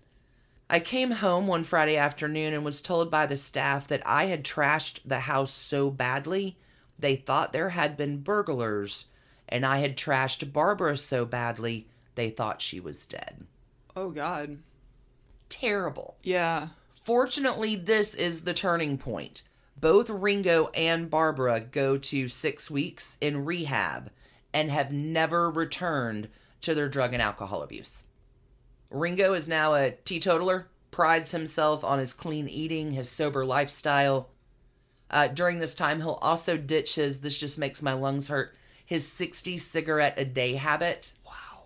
I 0.69 0.79
came 0.79 1.11
home 1.11 1.47
one 1.47 1.63
Friday 1.63 1.97
afternoon 1.97 2.53
and 2.53 2.63
was 2.63 2.81
told 2.81 3.09
by 3.09 3.25
the 3.25 3.37
staff 3.37 3.87
that 3.87 4.05
I 4.05 4.25
had 4.25 4.43
trashed 4.43 4.99
the 5.05 5.21
house 5.21 5.51
so 5.51 5.89
badly 5.89 6.57
they 6.99 7.15
thought 7.15 7.53
there 7.53 7.69
had 7.69 7.97
been 7.97 8.21
burglars, 8.21 9.05
and 9.49 9.65
I 9.65 9.79
had 9.79 9.97
trashed 9.97 10.51
Barbara 10.53 10.97
so 10.97 11.25
badly 11.25 11.87
they 12.15 12.29
thought 12.29 12.61
she 12.61 12.79
was 12.79 13.05
dead. 13.05 13.45
Oh 13.95 14.11
God. 14.11 14.59
Terrible. 15.49 16.17
Yeah. 16.23 16.69
Fortunately, 16.89 17.75
this 17.75 18.13
is 18.13 18.41
the 18.41 18.53
turning 18.53 18.97
point. 18.97 19.41
Both 19.75 20.09
Ringo 20.09 20.69
and 20.75 21.09
Barbara 21.09 21.59
go 21.59 21.97
to 21.97 22.27
six 22.27 22.69
weeks 22.69 23.17
in 23.19 23.45
rehab 23.45 24.11
and 24.53 24.69
have 24.69 24.91
never 24.91 25.49
returned 25.49 26.29
to 26.61 26.75
their 26.75 26.89
drug 26.89 27.13
and 27.13 27.21
alcohol 27.21 27.63
abuse. 27.63 28.03
Ringo 28.91 29.33
is 29.33 29.47
now 29.47 29.73
a 29.73 29.91
teetotaler, 30.05 30.67
prides 30.91 31.31
himself 31.31 31.83
on 31.83 31.97
his 31.99 32.13
clean 32.13 32.47
eating, 32.47 32.91
his 32.91 33.09
sober 33.09 33.45
lifestyle. 33.45 34.29
Uh, 35.11 35.27
during 35.27 35.59
this 35.59 35.75
time, 35.75 35.99
he'll 35.99 36.19
also 36.21 36.57
ditch 36.57 36.95
his, 36.95 37.19
this 37.19 37.37
just 37.37 37.59
makes 37.59 37.81
my 37.81 37.93
lungs 37.93 38.29
hurt, 38.29 38.55
his 38.85 39.07
60 39.07 39.57
cigarette 39.59 40.15
a 40.17 40.25
day 40.25 40.55
habit. 40.55 41.13
Wow. 41.25 41.65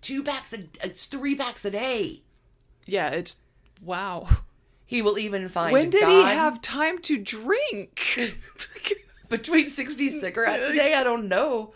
Two 0.00 0.24
packs 0.24 0.52
a, 0.52 0.64
it's 0.82 1.04
three 1.04 1.36
packs 1.36 1.64
a 1.64 1.70
day. 1.70 2.22
Yeah, 2.86 3.10
it's 3.10 3.36
wow. 3.82 4.26
He 4.86 5.02
will 5.02 5.18
even 5.18 5.50
find 5.50 5.72
When 5.72 5.90
did 5.90 6.08
he 6.08 6.22
have 6.22 6.62
time 6.62 6.98
to 7.00 7.18
drink? 7.18 8.34
between 9.28 9.68
60 9.68 10.08
cigarettes 10.08 10.68
a 10.68 10.74
day 10.74 10.94
i 10.94 11.04
don't 11.04 11.28
know 11.28 11.72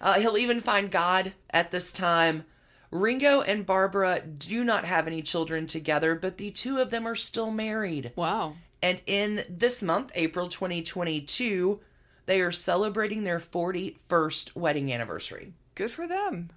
uh, 0.00 0.14
he'll 0.14 0.38
even 0.38 0.60
find 0.60 0.90
god 0.90 1.32
at 1.50 1.70
this 1.70 1.92
time 1.92 2.44
ringo 2.90 3.40
and 3.42 3.66
barbara 3.66 4.20
do 4.20 4.64
not 4.64 4.84
have 4.84 5.06
any 5.06 5.22
children 5.22 5.66
together 5.66 6.14
but 6.14 6.38
the 6.38 6.50
two 6.50 6.78
of 6.78 6.90
them 6.90 7.06
are 7.06 7.14
still 7.14 7.50
married 7.50 8.12
wow. 8.16 8.54
And 8.82 9.00
in 9.06 9.44
this 9.48 9.82
month 9.82 10.10
april 10.14 10.48
2022 10.48 11.80
they 12.26 12.40
are 12.40 12.52
celebrating 12.52 13.24
their 13.24 13.40
41st 13.40 14.54
wedding 14.54 14.92
anniversary 14.92 15.52
Good 15.74 15.90
for 15.90 16.06
them. 16.06 16.50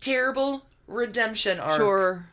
terrible 0.00 0.64
redemption 0.86 1.58
arc 1.60 1.76
Sure. 1.76 2.28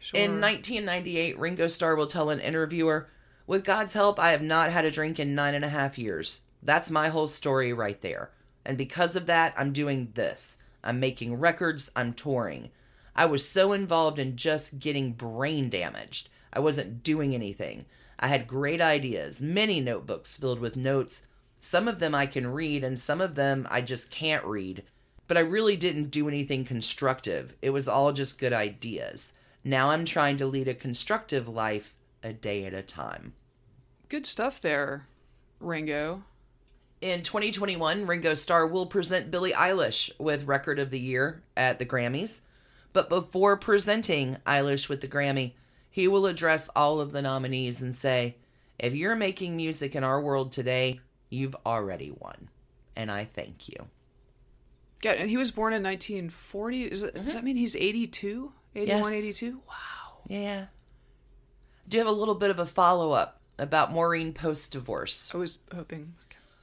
Sure. 0.00 0.20
In 0.20 0.40
1998, 0.40 1.36
Ringo 1.40 1.66
Starr 1.66 1.96
will 1.96 2.06
tell 2.06 2.30
an 2.30 2.38
interviewer, 2.38 3.08
With 3.48 3.64
God's 3.64 3.94
help, 3.94 4.20
I 4.20 4.30
have 4.30 4.42
not 4.42 4.70
had 4.70 4.84
a 4.84 4.92
drink 4.92 5.18
in 5.18 5.34
nine 5.34 5.56
and 5.56 5.64
a 5.64 5.68
half 5.68 5.98
years. 5.98 6.40
That's 6.62 6.88
my 6.88 7.08
whole 7.08 7.26
story 7.26 7.72
right 7.72 8.00
there. 8.00 8.30
And 8.64 8.78
because 8.78 9.16
of 9.16 9.26
that, 9.26 9.54
I'm 9.56 9.72
doing 9.72 10.12
this. 10.14 10.56
I'm 10.84 11.00
making 11.00 11.40
records, 11.40 11.90
I'm 11.96 12.12
touring. 12.12 12.70
I 13.16 13.26
was 13.26 13.48
so 13.48 13.72
involved 13.72 14.20
in 14.20 14.36
just 14.36 14.78
getting 14.78 15.14
brain 15.14 15.68
damaged. 15.68 16.28
I 16.52 16.60
wasn't 16.60 17.02
doing 17.02 17.34
anything. 17.34 17.84
I 18.18 18.28
had 18.28 18.48
great 18.48 18.80
ideas, 18.80 19.40
many 19.40 19.80
notebooks 19.80 20.36
filled 20.36 20.60
with 20.60 20.76
notes. 20.76 21.22
Some 21.60 21.86
of 21.88 21.98
them 21.98 22.14
I 22.14 22.26
can 22.26 22.48
read, 22.48 22.82
and 22.82 22.98
some 22.98 23.20
of 23.20 23.34
them 23.34 23.66
I 23.70 23.80
just 23.80 24.10
can't 24.10 24.44
read. 24.44 24.82
But 25.26 25.36
I 25.36 25.40
really 25.40 25.76
didn't 25.76 26.10
do 26.10 26.26
anything 26.26 26.64
constructive. 26.64 27.54
It 27.62 27.70
was 27.70 27.86
all 27.86 28.12
just 28.12 28.38
good 28.38 28.52
ideas. 28.52 29.32
Now 29.62 29.90
I'm 29.90 30.04
trying 30.04 30.36
to 30.38 30.46
lead 30.46 30.68
a 30.68 30.74
constructive 30.74 31.48
life 31.48 31.94
a 32.22 32.32
day 32.32 32.64
at 32.64 32.74
a 32.74 32.82
time. 32.82 33.34
Good 34.08 34.26
stuff 34.26 34.60
there, 34.60 35.06
Ringo. 35.60 36.24
In 37.00 37.22
2021, 37.22 38.06
Ringo 38.06 38.34
Starr 38.34 38.66
will 38.66 38.86
present 38.86 39.30
Billie 39.30 39.52
Eilish 39.52 40.10
with 40.18 40.46
Record 40.46 40.78
of 40.78 40.90
the 40.90 40.98
Year 40.98 41.42
at 41.56 41.78
the 41.78 41.86
Grammys. 41.86 42.40
But 42.92 43.08
before 43.08 43.56
presenting 43.56 44.38
Eilish 44.46 44.88
with 44.88 45.00
the 45.00 45.08
Grammy, 45.08 45.52
he 45.90 46.08
will 46.08 46.26
address 46.26 46.68
all 46.74 47.00
of 47.00 47.12
the 47.12 47.22
nominees 47.22 47.82
and 47.82 47.94
say, 47.94 48.36
If 48.78 48.94
you're 48.94 49.16
making 49.16 49.56
music 49.56 49.94
in 49.94 50.04
our 50.04 50.20
world 50.20 50.52
today, 50.52 51.00
you've 51.30 51.56
already 51.66 52.10
won. 52.10 52.48
And 52.96 53.10
I 53.10 53.24
thank 53.24 53.68
you. 53.68 53.86
Yeah, 55.02 55.12
and 55.12 55.30
he 55.30 55.36
was 55.36 55.50
born 55.50 55.72
in 55.72 55.82
1940. 55.82 56.84
Is 56.84 57.02
it, 57.02 57.14
Does 57.14 57.32
that 57.32 57.38
mm-hmm. 57.38 57.46
mean 57.46 57.56
he's 57.56 57.76
82? 57.76 58.52
81, 58.74 59.12
Yes. 59.12 59.12
82? 59.12 59.60
Wow. 59.68 59.74
Yeah. 60.26 60.66
Do 61.88 61.96
you 61.96 62.00
have 62.00 62.12
a 62.12 62.16
little 62.16 62.34
bit 62.34 62.50
of 62.50 62.58
a 62.58 62.66
follow 62.66 63.12
up 63.12 63.40
about 63.58 63.92
Maureen 63.92 64.32
post 64.32 64.72
divorce? 64.72 65.32
I 65.34 65.38
was 65.38 65.60
hoping. 65.74 66.14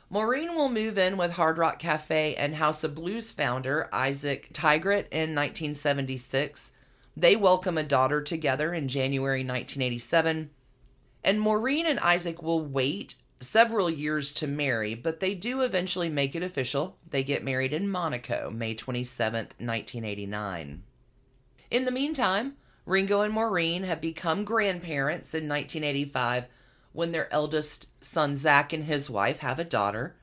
Maureen 0.09 0.55
will 0.55 0.69
move 0.69 0.97
in 0.97 1.17
with 1.17 1.31
Hard 1.31 1.57
Rock 1.57 1.79
Cafe 1.79 2.35
and 2.35 2.55
House 2.55 2.83
of 2.83 2.93
Blues 2.93 3.31
founder 3.31 3.89
Isaac 3.91 4.53
Tigrett 4.53 5.07
in 5.11 5.33
1976. 5.33 6.71
They 7.17 7.38
welcome 7.38 7.78
a 7.78 7.84
daughter 7.84 8.21
together 8.21 8.73
in 8.73 8.89
January 8.89 9.39
1987. 9.39 10.49
And 11.23 11.39
Maureen 11.39 11.86
and 11.86 11.99
Isaac 11.99 12.43
will 12.43 12.65
wait 12.65 13.15
several 13.39 13.89
years 13.89 14.34
to 14.34 14.47
marry, 14.47 14.95
but 14.95 15.21
they 15.21 15.34
do 15.34 15.62
eventually 15.62 16.10
make 16.10 16.36
it 16.36 16.43
official. 16.43 16.97
They 17.10 17.23
get 17.23 17.43
married 17.43 17.71
in 17.71 17.88
Monaco, 17.88 18.49
May 18.51 18.73
27, 18.73 19.45
1989. 19.58 20.84
In 21.71 21.86
the 21.86 21.91
meantime, 21.91 22.58
Ringo 22.86 23.21
and 23.21 23.34
Maureen 23.34 23.84
have 23.84 24.01
become 24.01 24.43
grandparents 24.43 25.34
in 25.34 25.47
1985 25.47 26.47
when 26.91 27.12
their 27.12 27.32
eldest 27.34 27.88
son 28.04 28.36
Zak 28.36 28.73
and 28.73 28.84
his 28.84 29.10
wife 29.10 29.39
have 29.39 29.58
a 29.58 29.63
daughter. 29.63 30.17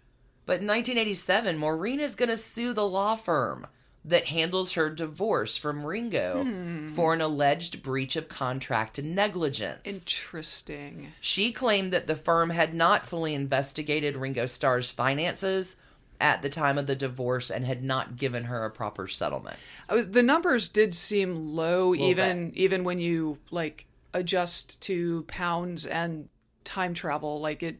But 0.44 0.61
in 0.61 0.66
1987, 0.66 1.57
Maureen 1.57 2.00
is 2.00 2.14
going 2.14 2.28
to 2.28 2.37
sue 2.37 2.72
the 2.72 2.87
law 2.87 3.16
firm 3.16 3.66
that 4.04 4.26
handles 4.26 4.72
her 4.72 4.90
divorce 4.90 5.56
from 5.56 5.86
Ringo 5.86 6.42
hmm. 6.42 6.94
for 6.94 7.14
an 7.14 7.20
alleged 7.20 7.82
breach 7.82 8.16
of 8.16 8.28
contract 8.28 8.98
and 8.98 9.14
negligence. 9.14 9.80
Interesting. 9.84 11.12
She 11.20 11.52
claimed 11.52 11.92
that 11.92 12.08
the 12.08 12.16
firm 12.16 12.50
had 12.50 12.74
not 12.74 13.06
fully 13.06 13.34
investigated 13.34 14.16
Ringo 14.16 14.46
Starr's 14.46 14.90
finances 14.90 15.76
at 16.20 16.42
the 16.42 16.48
time 16.48 16.78
of 16.78 16.86
the 16.86 16.96
divorce 16.96 17.50
and 17.50 17.64
had 17.64 17.82
not 17.82 18.16
given 18.16 18.44
her 18.44 18.64
a 18.64 18.70
proper 18.70 19.06
settlement. 19.06 19.56
Was, 19.88 20.10
the 20.10 20.22
numbers 20.22 20.68
did 20.68 20.94
seem 20.94 21.54
low, 21.54 21.94
even 21.94 22.52
even 22.54 22.84
when 22.84 22.98
you 22.98 23.38
like 23.50 23.86
adjust 24.14 24.80
to 24.82 25.22
pounds 25.24 25.86
and 25.86 26.28
time 26.64 26.94
travel. 26.94 27.40
Like 27.40 27.62
it, 27.62 27.78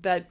that 0.00 0.30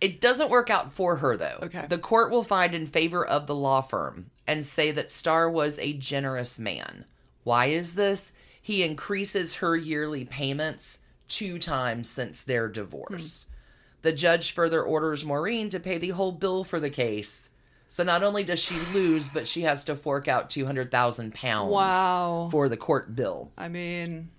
It 0.00 0.20
doesn't 0.20 0.50
work 0.50 0.68
out 0.68 0.92
for 0.92 1.16
her, 1.16 1.36
though. 1.36 1.58
Okay. 1.62 1.86
The 1.88 1.98
court 1.98 2.30
will 2.30 2.42
find 2.42 2.74
in 2.74 2.86
favor 2.86 3.24
of 3.24 3.46
the 3.46 3.54
law 3.54 3.80
firm 3.80 4.30
and 4.46 4.64
say 4.64 4.90
that 4.92 5.10
Starr 5.10 5.50
was 5.50 5.78
a 5.78 5.92
generous 5.94 6.58
man. 6.58 7.04
Why 7.44 7.66
is 7.66 7.94
this? 7.94 8.32
He 8.60 8.82
increases 8.82 9.54
her 9.54 9.76
yearly 9.76 10.24
payments 10.24 10.98
two 11.28 11.58
times 11.58 12.08
since 12.08 12.40
their 12.40 12.68
divorce. 12.68 13.46
The 14.02 14.12
judge 14.12 14.52
further 14.52 14.82
orders 14.82 15.24
Maureen 15.24 15.70
to 15.70 15.80
pay 15.80 15.98
the 15.98 16.10
whole 16.10 16.32
bill 16.32 16.64
for 16.64 16.78
the 16.80 16.90
case. 16.90 17.50
So 17.88 18.02
not 18.02 18.22
only 18.22 18.42
does 18.44 18.58
she 18.58 18.74
lose, 18.92 19.28
but 19.28 19.46
she 19.48 19.62
has 19.62 19.84
to 19.86 19.96
fork 19.96 20.28
out 20.28 20.50
200,000 20.50 21.32
pounds 21.34 21.72
Wow. 21.72 22.48
for 22.50 22.68
the 22.68 22.76
court 22.76 23.14
bill. 23.14 23.52
I 23.56 23.68
mean, 23.68 24.30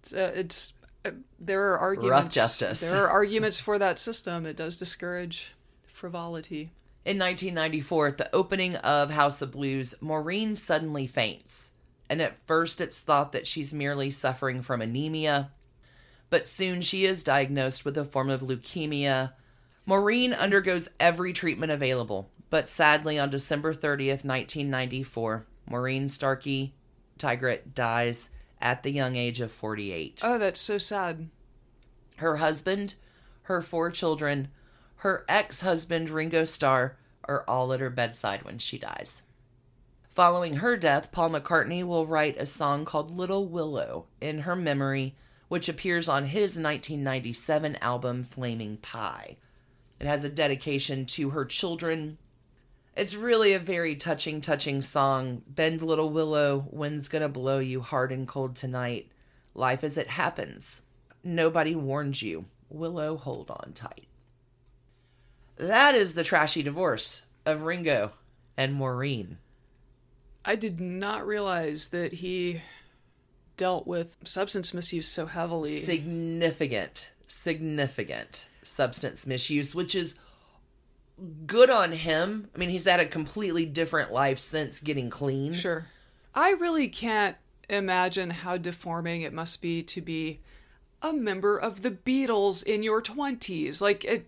it's, 0.00 0.12
uh, 0.12 0.32
it's 0.34 0.72
uh, 1.04 1.10
there 1.38 1.72
are 1.72 1.78
arguments. 1.78 2.10
Rough 2.10 2.32
justice. 2.32 2.80
There 2.80 3.04
are 3.04 3.10
arguments 3.10 3.60
for 3.60 3.78
that 3.78 3.98
system. 3.98 4.46
It 4.46 4.56
does 4.56 4.78
discourage 4.78 5.52
frivolity. 5.86 6.70
In 7.06 7.20
1994, 7.20 8.06
at 8.08 8.18
the 8.18 8.34
opening 8.34 8.74
of 8.74 9.10
House 9.12 9.40
of 9.40 9.52
Blues, 9.52 9.94
Maureen 10.00 10.56
suddenly 10.56 11.06
faints. 11.06 11.70
And 12.10 12.20
at 12.20 12.44
first, 12.48 12.80
it's 12.80 12.98
thought 12.98 13.30
that 13.30 13.46
she's 13.46 13.72
merely 13.72 14.10
suffering 14.10 14.60
from 14.60 14.82
anemia. 14.82 15.52
But 16.30 16.48
soon 16.48 16.80
she 16.82 17.04
is 17.04 17.22
diagnosed 17.22 17.84
with 17.84 17.96
a 17.96 18.04
form 18.04 18.28
of 18.28 18.40
leukemia. 18.40 19.34
Maureen 19.86 20.32
undergoes 20.32 20.88
every 20.98 21.32
treatment 21.32 21.70
available. 21.70 22.28
But 22.50 22.68
sadly, 22.68 23.20
on 23.20 23.30
December 23.30 23.72
30th, 23.72 24.24
1994, 24.24 25.46
Maureen 25.70 26.08
Starkey 26.08 26.74
Tigrett 27.20 27.72
dies 27.72 28.30
at 28.60 28.82
the 28.82 28.90
young 28.90 29.14
age 29.14 29.40
of 29.40 29.52
48 29.52 30.22
Oh, 30.24 30.38
that's 30.38 30.60
so 30.60 30.76
sad. 30.76 31.28
her 32.16 32.38
husband, 32.38 32.94
her 33.42 33.62
four 33.62 33.92
children, 33.92 34.48
her 34.96 35.24
ex 35.28 35.60
husband, 35.60 36.10
Ringo 36.10 36.44
Starr, 36.44 36.96
are 37.24 37.44
all 37.46 37.72
at 37.72 37.80
her 37.80 37.90
bedside 37.90 38.44
when 38.44 38.58
she 38.58 38.78
dies. 38.78 39.22
Following 40.16 40.56
her 40.56 40.78
death, 40.78 41.12
Paul 41.12 41.30
McCartney 41.30 41.84
will 41.84 42.06
write 42.06 42.38
a 42.38 42.46
song 42.46 42.86
called 42.86 43.10
Little 43.10 43.46
Willow 43.46 44.06
in 44.20 44.40
her 44.40 44.56
memory, 44.56 45.14
which 45.48 45.68
appears 45.68 46.08
on 46.08 46.24
his 46.24 46.56
1997 46.56 47.76
album 47.76 48.24
Flaming 48.24 48.78
Pie. 48.78 49.36
It 50.00 50.06
has 50.06 50.24
a 50.24 50.30
dedication 50.30 51.04
to 51.06 51.30
her 51.30 51.44
children. 51.44 52.16
It's 52.96 53.14
really 53.14 53.52
a 53.52 53.58
very 53.58 53.94
touching, 53.94 54.40
touching 54.40 54.80
song. 54.80 55.42
Bend, 55.46 55.82
little 55.82 56.08
willow, 56.08 56.66
wind's 56.70 57.08
gonna 57.08 57.28
blow 57.28 57.58
you 57.58 57.82
hard 57.82 58.10
and 58.10 58.26
cold 58.26 58.56
tonight. 58.56 59.10
Life 59.54 59.84
as 59.84 59.98
it 59.98 60.08
happens. 60.08 60.80
Nobody 61.22 61.74
warned 61.74 62.22
you. 62.22 62.46
Willow, 62.70 63.16
hold 63.18 63.50
on 63.50 63.72
tight. 63.74 64.08
That 65.56 65.94
is 65.94 66.14
the 66.14 66.24
trashy 66.24 66.62
divorce 66.62 67.22
of 67.44 67.62
Ringo 67.62 68.12
and 68.56 68.74
Maureen. 68.74 69.38
I 70.44 70.54
did 70.56 70.80
not 70.80 71.26
realize 71.26 71.88
that 71.88 72.14
he 72.14 72.62
dealt 73.56 73.86
with 73.86 74.16
substance 74.24 74.74
misuse 74.74 75.08
so 75.08 75.26
heavily. 75.26 75.82
Significant, 75.82 77.10
significant 77.26 78.46
substance 78.62 79.26
misuse, 79.26 79.74
which 79.74 79.94
is 79.94 80.14
good 81.46 81.70
on 81.70 81.92
him. 81.92 82.48
I 82.54 82.58
mean, 82.58 82.68
he's 82.68 82.84
had 82.84 83.00
a 83.00 83.06
completely 83.06 83.64
different 83.64 84.12
life 84.12 84.38
since 84.38 84.80
getting 84.80 85.10
clean. 85.10 85.54
Sure. 85.54 85.86
I 86.34 86.50
really 86.50 86.88
can't 86.88 87.36
imagine 87.68 88.30
how 88.30 88.56
deforming 88.56 89.22
it 89.22 89.32
must 89.32 89.62
be 89.62 89.82
to 89.82 90.00
be 90.00 90.40
a 91.02 91.12
member 91.12 91.58
of 91.58 91.82
the 91.82 91.90
Beatles 91.90 92.62
in 92.62 92.82
your 92.82 93.00
20s. 93.00 93.80
Like, 93.80 94.04
it, 94.04 94.26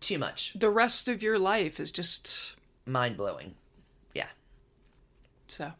Too 0.00 0.18
much. 0.18 0.52
the 0.54 0.70
rest 0.70 1.08
of 1.08 1.22
your 1.22 1.38
life 1.38 1.78
is 1.78 1.90
just 1.90 2.56
Mind 2.86 3.16
blowing. 3.16 3.54
Yeah. 4.14 4.26
so. 5.48 5.72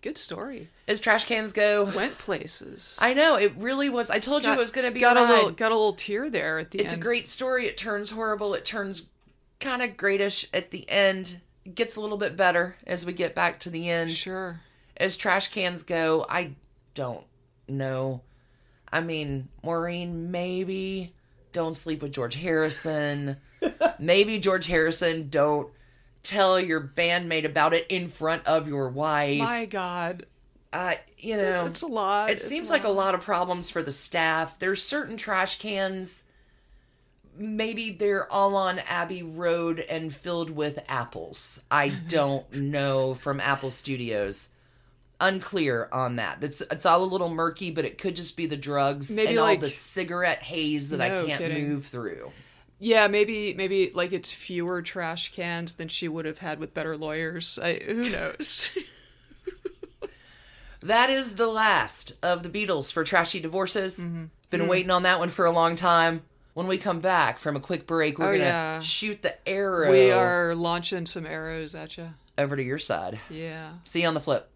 Good 0.00 0.16
story. 0.18 0.68
As 0.86 1.00
trash 1.00 1.24
cans 1.24 1.52
go, 1.52 1.84
Went 1.84 2.18
places. 2.18 2.98
I 3.02 3.14
know 3.14 3.34
it 3.34 3.52
really 3.56 3.88
was. 3.88 4.10
I 4.10 4.20
told 4.20 4.44
you 4.44 4.52
it 4.52 4.58
was 4.58 4.70
going 4.70 4.86
to 4.86 4.92
be 4.92 5.00
got 5.00 5.16
a 5.16 5.20
a 5.20 5.24
ride. 5.24 5.30
little 5.34 5.50
got 5.50 5.72
a 5.72 5.74
little 5.74 5.92
tear 5.94 6.30
there 6.30 6.60
at 6.60 6.70
the 6.70 6.78
It's 6.78 6.92
end. 6.92 7.02
a 7.02 7.04
great 7.04 7.26
story. 7.26 7.66
It 7.66 7.76
turns 7.76 8.10
horrible. 8.10 8.54
It 8.54 8.64
turns 8.64 9.08
kind 9.58 9.82
of 9.82 9.96
greatish 9.96 10.46
at 10.54 10.70
the 10.70 10.88
end. 10.88 11.40
It 11.64 11.74
gets 11.74 11.96
a 11.96 12.00
little 12.00 12.16
bit 12.16 12.36
better 12.36 12.76
as 12.86 13.04
we 13.04 13.12
get 13.12 13.34
back 13.34 13.58
to 13.60 13.70
the 13.70 13.88
end. 13.90 14.12
Sure. 14.12 14.60
As 14.96 15.16
trash 15.16 15.48
cans 15.48 15.82
go, 15.82 16.24
I 16.28 16.52
don't 16.94 17.24
know. 17.68 18.20
I 18.92 19.00
mean, 19.00 19.48
Maureen, 19.64 20.30
maybe 20.30 21.12
don't 21.52 21.74
sleep 21.74 22.02
with 22.02 22.12
George 22.12 22.34
Harrison. 22.36 23.36
maybe 23.98 24.38
George 24.38 24.66
Harrison, 24.66 25.28
don't 25.28 25.68
tell 26.22 26.60
your 26.60 26.80
bandmate 26.80 27.44
about 27.44 27.74
it 27.74 27.86
in 27.88 28.08
front 28.08 28.46
of 28.46 28.68
your 28.68 28.88
wife. 28.88 29.38
My 29.38 29.64
God, 29.66 30.26
uh, 30.72 30.94
you 31.16 31.36
know, 31.38 31.52
it's, 31.52 31.70
it's 31.70 31.82
a 31.82 31.86
lot. 31.86 32.30
it 32.30 32.34
It's 32.34 32.46
seems 32.46 32.70
like 32.70 32.84
a 32.84 32.88
lot 32.90 33.14
of 33.14 33.20
problems 33.22 33.70
for 33.70 33.82
the 33.82 33.92
staff. 33.92 34.58
There's 34.58 34.82
certain 34.82 35.16
trash 35.16 35.58
cans. 35.58 36.24
Maybe 37.36 37.90
they're 37.90 38.30
all 38.32 38.56
on 38.56 38.80
Abbey 38.80 39.22
Road 39.22 39.78
and 39.78 40.12
filled 40.12 40.50
with 40.50 40.84
apples. 40.88 41.60
I 41.70 41.88
don't 41.88 42.52
know 42.52 43.14
from 43.14 43.38
Apple 43.40 43.70
Studios. 43.70 44.48
Unclear 45.20 45.88
on 45.92 46.16
that. 46.16 46.42
It's 46.42 46.60
it's 46.60 46.86
all 46.86 47.02
a 47.02 47.04
little 47.04 47.28
murky, 47.28 47.70
but 47.70 47.84
it 47.84 47.98
could 47.98 48.14
just 48.14 48.36
be 48.36 48.46
the 48.46 48.56
drugs 48.56 49.10
Maybe 49.10 49.30
and 49.30 49.38
all 49.38 49.56
the 49.56 49.70
cigarette 49.70 50.42
haze 50.42 50.90
that 50.90 51.00
I 51.00 51.08
can't 51.08 51.38
kidding. 51.40 51.68
move 51.68 51.86
through. 51.86 52.30
Yeah, 52.78 53.08
maybe 53.08 53.54
maybe 53.54 53.90
like 53.92 54.12
it's 54.12 54.32
fewer 54.32 54.80
trash 54.82 55.32
cans 55.32 55.74
than 55.74 55.88
she 55.88 56.06
would 56.06 56.24
have 56.24 56.38
had 56.38 56.60
with 56.60 56.72
better 56.74 56.96
lawyers. 56.96 57.58
I, 57.60 57.74
who 57.74 58.08
knows? 58.10 58.70
That 60.80 61.10
is 61.10 61.34
the 61.34 61.48
last 61.48 62.12
of 62.22 62.42
the 62.42 62.48
Beatles 62.48 62.92
for 62.92 63.02
trashy 63.04 63.40
divorces. 63.40 63.98
Mm-hmm. 63.98 64.24
Been 64.50 64.62
mm. 64.62 64.68
waiting 64.68 64.90
on 64.90 65.02
that 65.02 65.18
one 65.18 65.28
for 65.28 65.44
a 65.44 65.50
long 65.50 65.76
time. 65.76 66.22
When 66.54 66.66
we 66.66 66.78
come 66.78 67.00
back 67.00 67.38
from 67.38 67.56
a 67.56 67.60
quick 67.60 67.86
break, 67.86 68.18
we're 68.18 68.28
Oh, 68.28 68.32
gonna 68.32 68.44
yeah. 68.44 68.80
shoot 68.80 69.22
the 69.22 69.48
arrow 69.48 69.90
We 69.90 70.10
are 70.10 70.54
launching 70.54 71.06
some 71.06 71.26
arrows 71.26 71.74
at 71.74 71.96
you. 71.96 72.10
over 72.36 72.56
to 72.56 72.62
your 72.62 72.78
side. 72.78 73.20
Yeah. 73.30 73.72
See 73.84 74.02
you 74.02 74.08
on 74.08 74.14
the 74.14 74.20
flip. 74.20 74.50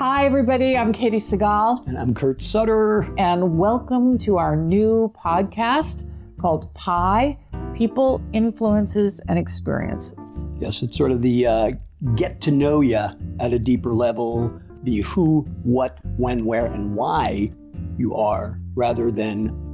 Hi, 0.00 0.24
everybody. 0.24 0.78
I'm 0.78 0.94
Katey 0.94 1.16
Sagal, 1.16 1.86
And 1.86 1.98
I'm 1.98 2.14
Kurt 2.14 2.40
Sutter. 2.40 3.06
and 3.18 3.58
welcome 3.58 4.16
to 4.20 4.38
our 4.38 4.56
new 4.56 5.12
podcast 5.14 6.10
called 6.40 6.72
Pi 6.72 7.36
People, 7.74 8.22
Influences, 8.32 9.20
and 9.28 9.38
Experiences. 9.38 10.46
Yes, 10.58 10.80
it's 10.82 10.96
sort 10.96 11.10
of 11.10 11.20
the 11.20 11.46
uh, 11.46 11.72
get 12.14 12.40
to 12.40 12.50
know 12.50 12.80
you 12.80 12.96
at 12.96 13.52
a 13.52 13.58
deeper 13.58 13.92
level, 13.92 14.50
the 14.84 15.02
who, 15.02 15.42
what, 15.64 15.98
when, 16.16 16.46
where, 16.46 16.64
and 16.64 16.94
why 16.94 17.52
you 17.98 18.14
are, 18.14 18.58
rather 18.74 19.10
than 19.10 19.69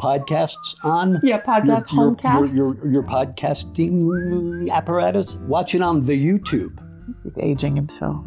podcasts 0.00 0.74
on. 0.82 1.20
Yeah, 1.22 1.40
podcast, 1.40 1.92
your, 1.92 2.14
homecasts. 2.14 2.54
Your, 2.54 2.74
your, 2.76 2.92
your 2.92 3.02
podcasting 3.02 4.70
apparatus. 4.70 5.36
Watch 5.36 5.74
it 5.74 5.82
on 5.82 6.02
the 6.02 6.12
YouTube. 6.12 6.78
He's 7.22 7.36
aging 7.38 7.76
himself. 7.76 8.24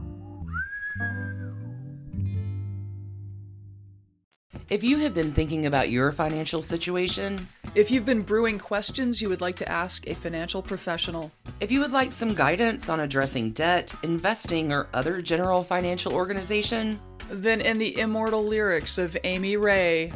If 4.69 4.84
you 4.84 4.97
have 4.99 5.13
been 5.13 5.34
thinking 5.34 5.65
about 5.65 5.89
your 5.89 6.13
financial 6.13 6.61
situation, 6.61 7.47
If 7.74 7.89
you've 7.89 8.05
been 8.05 8.22
brewing 8.22 8.59
questions 8.59 9.22
you 9.22 9.30
would 9.30 9.39
like 9.39 9.55
to 9.57 9.69
ask 9.69 10.05
a 10.05 10.13
financial 10.13 10.61
professional, 10.61 11.32
if 11.61 11.72
you 11.72 11.80
would 11.80 11.93
like 11.93 12.11
some 12.11 12.34
guidance 12.34 12.89
on 12.89 12.99
addressing 12.99 13.51
debt, 13.51 13.93
investing, 14.03 14.74
or 14.74 14.88
other 14.93 15.22
general 15.22 15.63
financial 15.63 16.13
organization, 16.13 16.99
then 17.30 17.61
in 17.61 17.78
the 17.78 17.97
immortal 17.97 18.43
lyrics 18.43 18.97
of 18.97 19.15
Amy 19.24 19.55
Ray, 19.55 20.11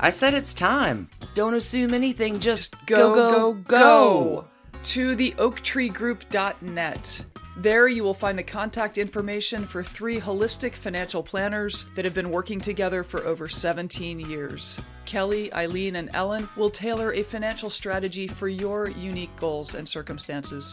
I 0.00 0.10
said 0.10 0.34
it's 0.34 0.54
time. 0.54 1.08
Don't 1.34 1.54
assume 1.54 1.92
anything, 1.92 2.38
just 2.38 2.76
go, 2.86 3.12
go, 3.14 3.52
go, 3.52 3.62
go. 3.62 4.44
to 4.84 5.16
the 5.16 5.32
oaktreegroup.net. 5.32 7.24
There 7.56 7.88
you 7.88 8.04
will 8.04 8.14
find 8.14 8.38
the 8.38 8.44
contact 8.44 8.98
information 8.98 9.66
for 9.66 9.82
three 9.82 10.20
holistic 10.20 10.74
financial 10.74 11.24
planners 11.24 11.86
that 11.96 12.04
have 12.04 12.14
been 12.14 12.30
working 12.30 12.60
together 12.60 13.02
for 13.02 13.24
over 13.24 13.48
17 13.48 14.20
years. 14.20 14.80
Kelly, 15.06 15.52
Eileen, 15.52 15.96
and 15.96 16.08
Ellen 16.14 16.48
will 16.56 16.70
tailor 16.70 17.12
a 17.14 17.24
financial 17.24 17.68
strategy 17.68 18.28
for 18.28 18.46
your 18.46 18.90
unique 18.90 19.34
goals 19.34 19.74
and 19.74 19.88
circumstances. 19.88 20.72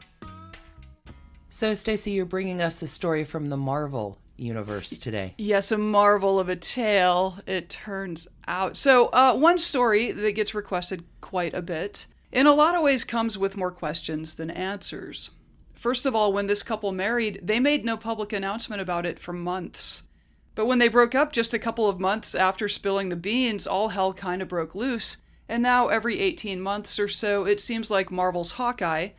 So, 1.49 1.73
Stacy, 1.73 2.11
you're 2.11 2.25
bringing 2.25 2.61
us 2.61 2.81
a 2.81 2.87
story 2.87 3.23
from 3.23 3.47
the 3.49 3.55
Marvel 3.55 4.17
universe 4.37 4.89
today. 4.89 5.33
Yes, 5.37 5.71
a 5.71 5.77
marvel 5.77 6.37
of 6.39 6.49
a 6.49 6.57
tale, 6.57 7.39
it 7.47 7.69
turns 7.69 8.27
out. 8.47 8.75
So, 8.75 9.07
uh, 9.07 9.33
one 9.35 9.57
story 9.57 10.11
that 10.11 10.33
gets 10.33 10.53
requested 10.53 11.05
quite 11.21 11.53
a 11.53 11.61
bit, 11.61 12.07
in 12.31 12.45
a 12.45 12.53
lot 12.53 12.75
of 12.75 12.83
ways, 12.83 13.05
comes 13.05 13.37
with 13.37 13.55
more 13.55 13.71
questions 13.71 14.33
than 14.33 14.51
answers. 14.51 15.29
First 15.85 16.07
of 16.07 16.15
all, 16.15 16.33
when 16.33 16.47
this 16.47 16.63
couple 16.63 16.91
married, 16.91 17.41
they 17.43 17.59
made 17.59 17.85
no 17.85 17.95
public 17.95 18.33
announcement 18.33 18.81
about 18.81 19.05
it 19.05 19.19
for 19.19 19.33
months. 19.33 20.01
But 20.55 20.65
when 20.65 20.79
they 20.79 20.87
broke 20.87 21.13
up 21.13 21.31
just 21.31 21.53
a 21.53 21.59
couple 21.59 21.87
of 21.87 21.99
months 21.99 22.33
after 22.33 22.67
spilling 22.67 23.09
the 23.09 23.15
beans, 23.15 23.67
all 23.67 23.89
hell 23.89 24.11
kind 24.11 24.41
of 24.41 24.47
broke 24.47 24.73
loose. 24.73 25.17
And 25.47 25.61
now, 25.61 25.89
every 25.89 26.19
18 26.19 26.59
months 26.59 26.97
or 26.97 27.07
so, 27.07 27.45
it 27.45 27.59
seems 27.59 27.91
like 27.91 28.09
Marvel's 28.09 28.53
Hawkeye, 28.53 29.09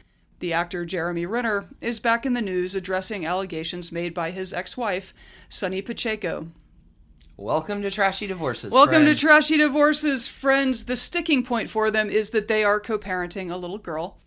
the 0.40 0.52
actor 0.52 0.84
Jeremy 0.84 1.24
Renner, 1.24 1.66
is 1.80 2.00
back 2.00 2.26
in 2.26 2.32
the 2.32 2.42
news 2.42 2.74
addressing 2.74 3.24
allegations 3.24 3.92
made 3.92 4.12
by 4.12 4.32
his 4.32 4.52
ex 4.52 4.76
wife, 4.76 5.14
Sonni 5.48 5.86
Pacheco. 5.86 6.48
Welcome 7.36 7.80
to 7.82 7.92
Trashy 7.92 8.26
Divorces. 8.26 8.72
Welcome 8.72 9.04
friend. 9.04 9.06
to 9.06 9.14
Trashy 9.14 9.56
Divorces, 9.56 10.26
friends. 10.26 10.86
The 10.86 10.96
sticking 10.96 11.44
point 11.44 11.70
for 11.70 11.92
them 11.92 12.10
is 12.10 12.30
that 12.30 12.48
they 12.48 12.64
are 12.64 12.80
co 12.80 12.98
parenting 12.98 13.52
a 13.52 13.56
little 13.56 13.78
girl. 13.78 14.18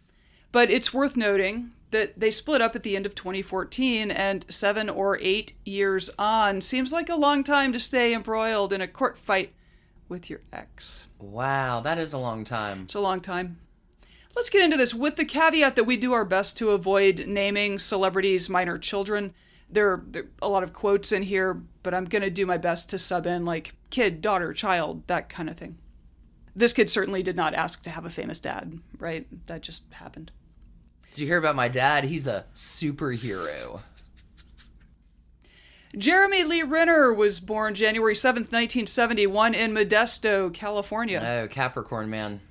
But 0.54 0.72
it's 0.72 0.94
worth 0.94 1.18
noting 1.18 1.74
that 1.92 2.20
they 2.20 2.32
split 2.32 2.62
up 2.62 2.76
at 2.76 2.84
the 2.84 2.96
end 2.96 3.06
of 3.06 3.16
2014, 3.16 4.12
and 4.12 4.46
seven 4.50 4.90
or 4.90 5.18
eight 5.22 5.54
years 5.66 6.10
on 6.20 6.62
seems 6.62 6.92
like 6.92 7.10
a 7.10 7.16
long 7.16 7.44
time 7.44 7.74
to 7.74 7.80
stay 7.80 8.14
embroiled 8.14 8.72
in 8.74 8.82
a 8.82 8.88
court 8.88 9.18
fight 9.18 9.54
with 10.08 10.30
your 10.30 10.42
ex. 10.52 11.06
Wow, 11.20 11.82
that 11.82 11.98
is 11.98 12.14
a 12.14 12.18
long 12.18 12.44
time. 12.44 12.84
It's 12.84 12.96
a 12.96 13.00
long 13.00 13.22
time. 13.22 13.60
Let's 14.36 14.50
get 14.50 14.64
into 14.64 14.78
this 14.78 14.94
with 14.94 15.16
the 15.16 15.26
caveat 15.26 15.76
that 15.76 15.84
we 15.84 15.98
do 15.98 16.14
our 16.14 16.26
best 16.26 16.58
to 16.58 16.72
avoid 16.72 17.26
naming 17.28 17.80
celebrities' 17.80 18.50
minor 18.50 18.78
children. 18.78 19.34
There 19.70 19.92
are, 19.92 20.04
there 20.08 20.24
are 20.24 20.30
a 20.42 20.50
lot 20.50 20.64
of 20.64 20.74
quotes 20.74 21.12
in 21.12 21.24
here, 21.24 21.62
but 21.84 21.94
I'm 21.94 22.06
going 22.06 22.22
to 22.22 22.30
do 22.30 22.46
my 22.46 22.58
best 22.58 22.90
to 22.90 23.00
sub 23.00 23.26
in 23.26 23.46
like 23.46 23.76
kid, 23.90 24.22
daughter, 24.22 24.54
child, 24.54 25.06
that 25.08 25.30
kind 25.30 25.50
of 25.50 25.58
thing. 25.58 25.78
This 26.56 26.74
kid 26.74 26.90
certainly 26.90 27.24
did 27.24 27.36
not 27.36 27.54
ask 27.54 27.82
to 27.84 27.90
have 27.90 28.06
a 28.06 28.10
famous 28.10 28.40
dad, 28.40 28.80
right? 28.98 29.28
That 29.48 29.62
just 29.62 29.84
happened. 29.92 30.32
Did 31.12 31.22
you 31.22 31.28
hear 31.28 31.38
about 31.38 31.55
my 31.55 31.68
dad? 31.68 32.03
He's 32.03 32.28
a 32.28 32.45
superhero. 32.53 33.82
Jeremy 35.97 36.43
Lee 36.43 36.62
Renner 36.62 37.12
was 37.12 37.39
born 37.39 37.74
January 37.74 38.14
7th, 38.14 38.51
1971, 38.51 39.55
in 39.55 39.74
Modesto, 39.74 40.53
California. 40.53 41.20
Oh, 41.20 41.47
Capricorn 41.47 42.10
man. 42.10 42.41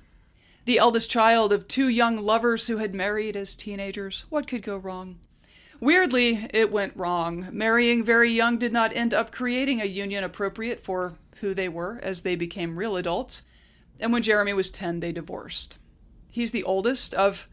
The 0.65 0.77
eldest 0.77 1.09
child 1.09 1.53
of 1.53 1.67
two 1.67 1.87
young 1.87 2.17
lovers 2.17 2.67
who 2.67 2.77
had 2.77 2.93
married 2.93 3.37
as 3.37 3.55
teenagers. 3.55 4.25
What 4.29 4.45
could 4.45 4.61
go 4.61 4.75
wrong? 4.75 5.19
Weirdly, 5.79 6.47
it 6.53 6.69
went 6.69 6.97
wrong. 6.97 7.47
Marrying 7.51 8.03
very 8.03 8.29
young 8.29 8.57
did 8.57 8.73
not 8.73 8.93
end 8.93 9.13
up 9.13 9.31
creating 9.31 9.81
a 9.81 9.85
union 9.85 10.25
appropriate 10.25 10.83
for 10.83 11.15
who 11.39 11.53
they 11.53 11.69
were 11.69 11.99
as 12.03 12.21
they 12.21 12.35
became 12.35 12.77
real 12.77 12.97
adults. 12.97 13.45
And 14.01 14.11
when 14.11 14.21
Jeremy 14.21 14.51
was 14.51 14.69
10, 14.69 14.99
they 14.99 15.13
divorced. 15.13 15.77
He's 16.29 16.51
the 16.51 16.63
oldest 16.63 17.13
of. 17.13 17.47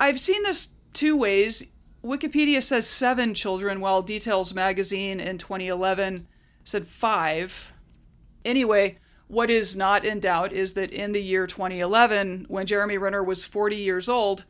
I've 0.00 0.18
seen 0.18 0.42
this 0.42 0.68
two 0.92 1.16
ways. 1.16 1.62
Wikipedia 2.02 2.62
says 2.62 2.88
seven 2.88 3.34
children, 3.34 3.80
while 3.80 4.00
Details 4.02 4.54
magazine 4.54 5.20
in 5.20 5.36
2011 5.38 6.26
said 6.64 6.86
five. 6.86 7.72
Anyway, 8.44 8.96
what 9.28 9.50
is 9.50 9.76
not 9.76 10.04
in 10.04 10.18
doubt 10.18 10.52
is 10.52 10.72
that 10.74 10.90
in 10.90 11.12
the 11.12 11.22
year 11.22 11.46
2011, 11.46 12.46
when 12.48 12.66
Jeremy 12.66 12.96
Renner 12.96 13.22
was 13.22 13.44
40 13.44 13.76
years 13.76 14.08
old, 14.08 14.44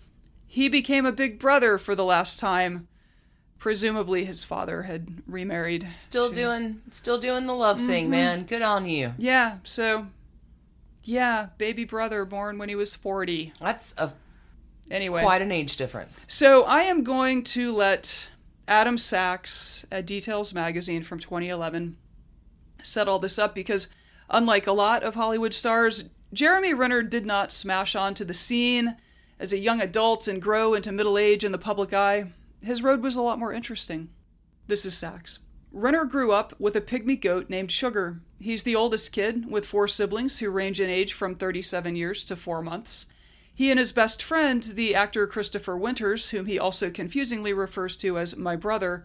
he 0.46 0.68
became 0.68 1.05
a 1.05 1.12
big 1.12 1.38
brother 1.38 1.76
for 1.76 1.94
the 1.96 2.05
last 2.05 2.38
time. 2.38 2.86
Presumably, 3.59 4.24
his 4.24 4.44
father 4.44 4.84
had 4.84 5.22
remarried. 5.26 5.88
Still 5.94 6.30
to- 6.30 6.34
doing 6.34 6.80
still 6.90 7.18
doing 7.18 7.46
the 7.46 7.55
love 7.55 7.78
thing, 7.80 8.05
Mm-hmm. 8.05 8.11
man. 8.11 8.44
Good 8.46 8.62
on 8.62 8.88
you. 8.88 9.12
Yeah, 9.18 9.59
so. 9.64 10.07
Yeah, 11.03 11.48
baby 11.59 11.84
brother 11.84 12.24
born 12.24 12.59
when 12.59 12.68
he 12.68 12.74
was 12.74 12.94
40. 12.94 13.53
That's 13.61 13.94
a 13.98 14.12
Anyway. 14.91 15.22
quite 15.22 15.43
an 15.43 15.53
age 15.53 15.76
difference. 15.76 16.24
So 16.28 16.64
I 16.64 16.82
am 16.82 17.05
going 17.05 17.45
to 17.45 17.72
let 17.72 18.28
Adam 18.66 18.99
Sachs 18.99 19.84
at 19.91 20.07
Details 20.07 20.53
Magazine 20.53 21.03
from 21.03 21.18
2011 21.18 21.97
set 22.82 23.09
all 23.09 23.18
this 23.18 23.38
up 23.38 23.55
because, 23.55 23.88
unlike 24.28 24.66
a 24.66 24.72
lot 24.72 25.03
of 25.03 25.14
Hollywood 25.14 25.55
stars, 25.55 26.05
Jeremy 26.32 26.74
Renner 26.74 27.03
did 27.03 27.26
not 27.26 27.53
smash 27.53 27.95
onto 27.95 28.24
the 28.24 28.34
scene 28.34 28.97
as 29.38 29.53
a 29.53 29.59
young 29.59 29.80
adult 29.80 30.28
and 30.28 30.41
grow 30.41 30.74
into 30.74 30.93
middle 30.93 31.18
age 31.18 31.45
in 31.45 31.53
the 31.53 31.59
public 31.59 31.93
eye. 31.93 32.24
His 32.62 32.82
road 32.82 33.03
was 33.03 33.16
a 33.16 33.22
lot 33.22 33.38
more 33.38 33.53
interesting. 33.53 34.11
This 34.66 34.84
is 34.84 34.97
Sachs. 34.97 35.38
Renner 35.72 36.05
grew 36.05 36.32
up 36.32 36.55
with 36.59 36.76
a 36.76 36.80
pygmy 36.80 37.20
goat 37.20 37.49
named 37.49 37.72
Sugar. 37.72 38.20
He's 38.38 38.64
the 38.64 38.76
oldest 38.76 39.12
kid, 39.12 39.51
with 39.51 39.66
four 39.66 39.88
siblings 39.88 40.38
who 40.38 40.51
range 40.51 40.80
in 40.80 40.91
age 40.91 41.12
from 41.12 41.34
37 41.34 41.97
years 41.97 42.24
to 42.24 42.36
four 42.36 42.62
months. 42.62 43.07
He 43.61 43.70
and 43.70 43.78
his 43.78 43.92
best 43.92 44.22
friend, 44.22 44.62
the 44.62 44.94
actor 44.94 45.26
Christopher 45.26 45.76
Winters, 45.76 46.30
whom 46.30 46.46
he 46.46 46.58
also 46.58 46.88
confusingly 46.88 47.52
refers 47.52 47.94
to 47.96 48.18
as 48.18 48.34
my 48.34 48.56
brother, 48.56 49.04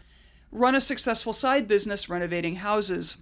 run 0.50 0.76
a 0.76 0.80
successful 0.80 1.34
side 1.34 1.68
business 1.68 2.08
renovating 2.08 2.56
houses. 2.56 3.18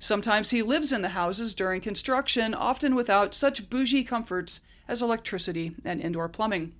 Sometimes 0.00 0.50
he 0.50 0.62
lives 0.62 0.92
in 0.92 1.00
the 1.00 1.10
houses 1.10 1.54
during 1.54 1.80
construction, 1.80 2.54
often 2.54 2.96
without 2.96 3.36
such 3.36 3.70
bougie 3.70 4.02
comforts 4.02 4.62
as 4.88 5.00
electricity 5.00 5.76
and 5.84 6.00
indoor 6.00 6.28
plumbing. 6.28 6.72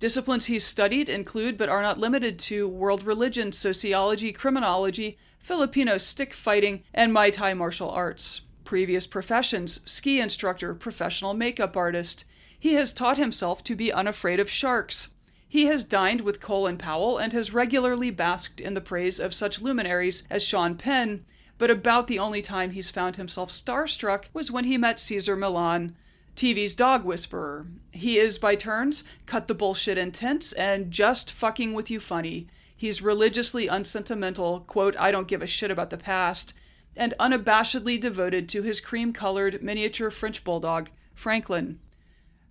Disciplines 0.00 0.46
he's 0.46 0.64
studied 0.64 1.08
include, 1.08 1.56
but 1.56 1.68
are 1.68 1.82
not 1.82 2.00
limited 2.00 2.40
to, 2.40 2.66
world 2.66 3.04
religion, 3.04 3.52
sociology, 3.52 4.32
criminology, 4.32 5.18
Filipino 5.38 5.98
stick 5.98 6.34
fighting, 6.34 6.82
and 6.92 7.12
Muay 7.12 7.32
Thai 7.32 7.54
martial 7.54 7.90
arts. 7.90 8.40
Previous 8.66 9.06
professions 9.06 9.78
ski 9.84 10.18
instructor, 10.18 10.74
professional 10.74 11.34
makeup 11.34 11.76
artist. 11.76 12.24
He 12.58 12.74
has 12.74 12.92
taught 12.92 13.16
himself 13.16 13.62
to 13.62 13.76
be 13.76 13.92
unafraid 13.92 14.40
of 14.40 14.50
sharks. 14.50 15.06
He 15.48 15.66
has 15.66 15.84
dined 15.84 16.22
with 16.22 16.40
Colin 16.40 16.76
Powell 16.76 17.16
and 17.16 17.32
has 17.32 17.54
regularly 17.54 18.10
basked 18.10 18.60
in 18.60 18.74
the 18.74 18.80
praise 18.80 19.20
of 19.20 19.32
such 19.32 19.62
luminaries 19.62 20.24
as 20.28 20.42
Sean 20.42 20.74
Penn, 20.74 21.24
but 21.58 21.70
about 21.70 22.08
the 22.08 22.18
only 22.18 22.42
time 22.42 22.72
he's 22.72 22.90
found 22.90 23.14
himself 23.14 23.50
starstruck 23.50 24.24
was 24.32 24.50
when 24.50 24.64
he 24.64 24.76
met 24.76 24.98
Cesar 24.98 25.36
Millan, 25.36 25.94
TV's 26.34 26.74
dog 26.74 27.04
whisperer. 27.04 27.68
He 27.92 28.18
is, 28.18 28.36
by 28.36 28.56
turns, 28.56 29.04
cut 29.26 29.46
the 29.46 29.54
bullshit 29.54 29.96
intense 29.96 30.52
and 30.54 30.90
just 30.90 31.30
fucking 31.30 31.72
with 31.72 31.88
you 31.88 32.00
funny. 32.00 32.48
He's 32.76 33.00
religiously 33.00 33.68
unsentimental, 33.68 34.64
quote, 34.66 34.96
I 34.98 35.12
don't 35.12 35.28
give 35.28 35.40
a 35.40 35.46
shit 35.46 35.70
about 35.70 35.90
the 35.90 35.96
past, 35.96 36.52
and 36.96 37.14
unabashedly 37.20 38.00
devoted 38.00 38.48
to 38.48 38.62
his 38.62 38.80
cream 38.80 39.12
colored 39.12 39.62
miniature 39.62 40.10
French 40.10 40.42
bulldog, 40.44 40.90
Franklin. 41.14 41.78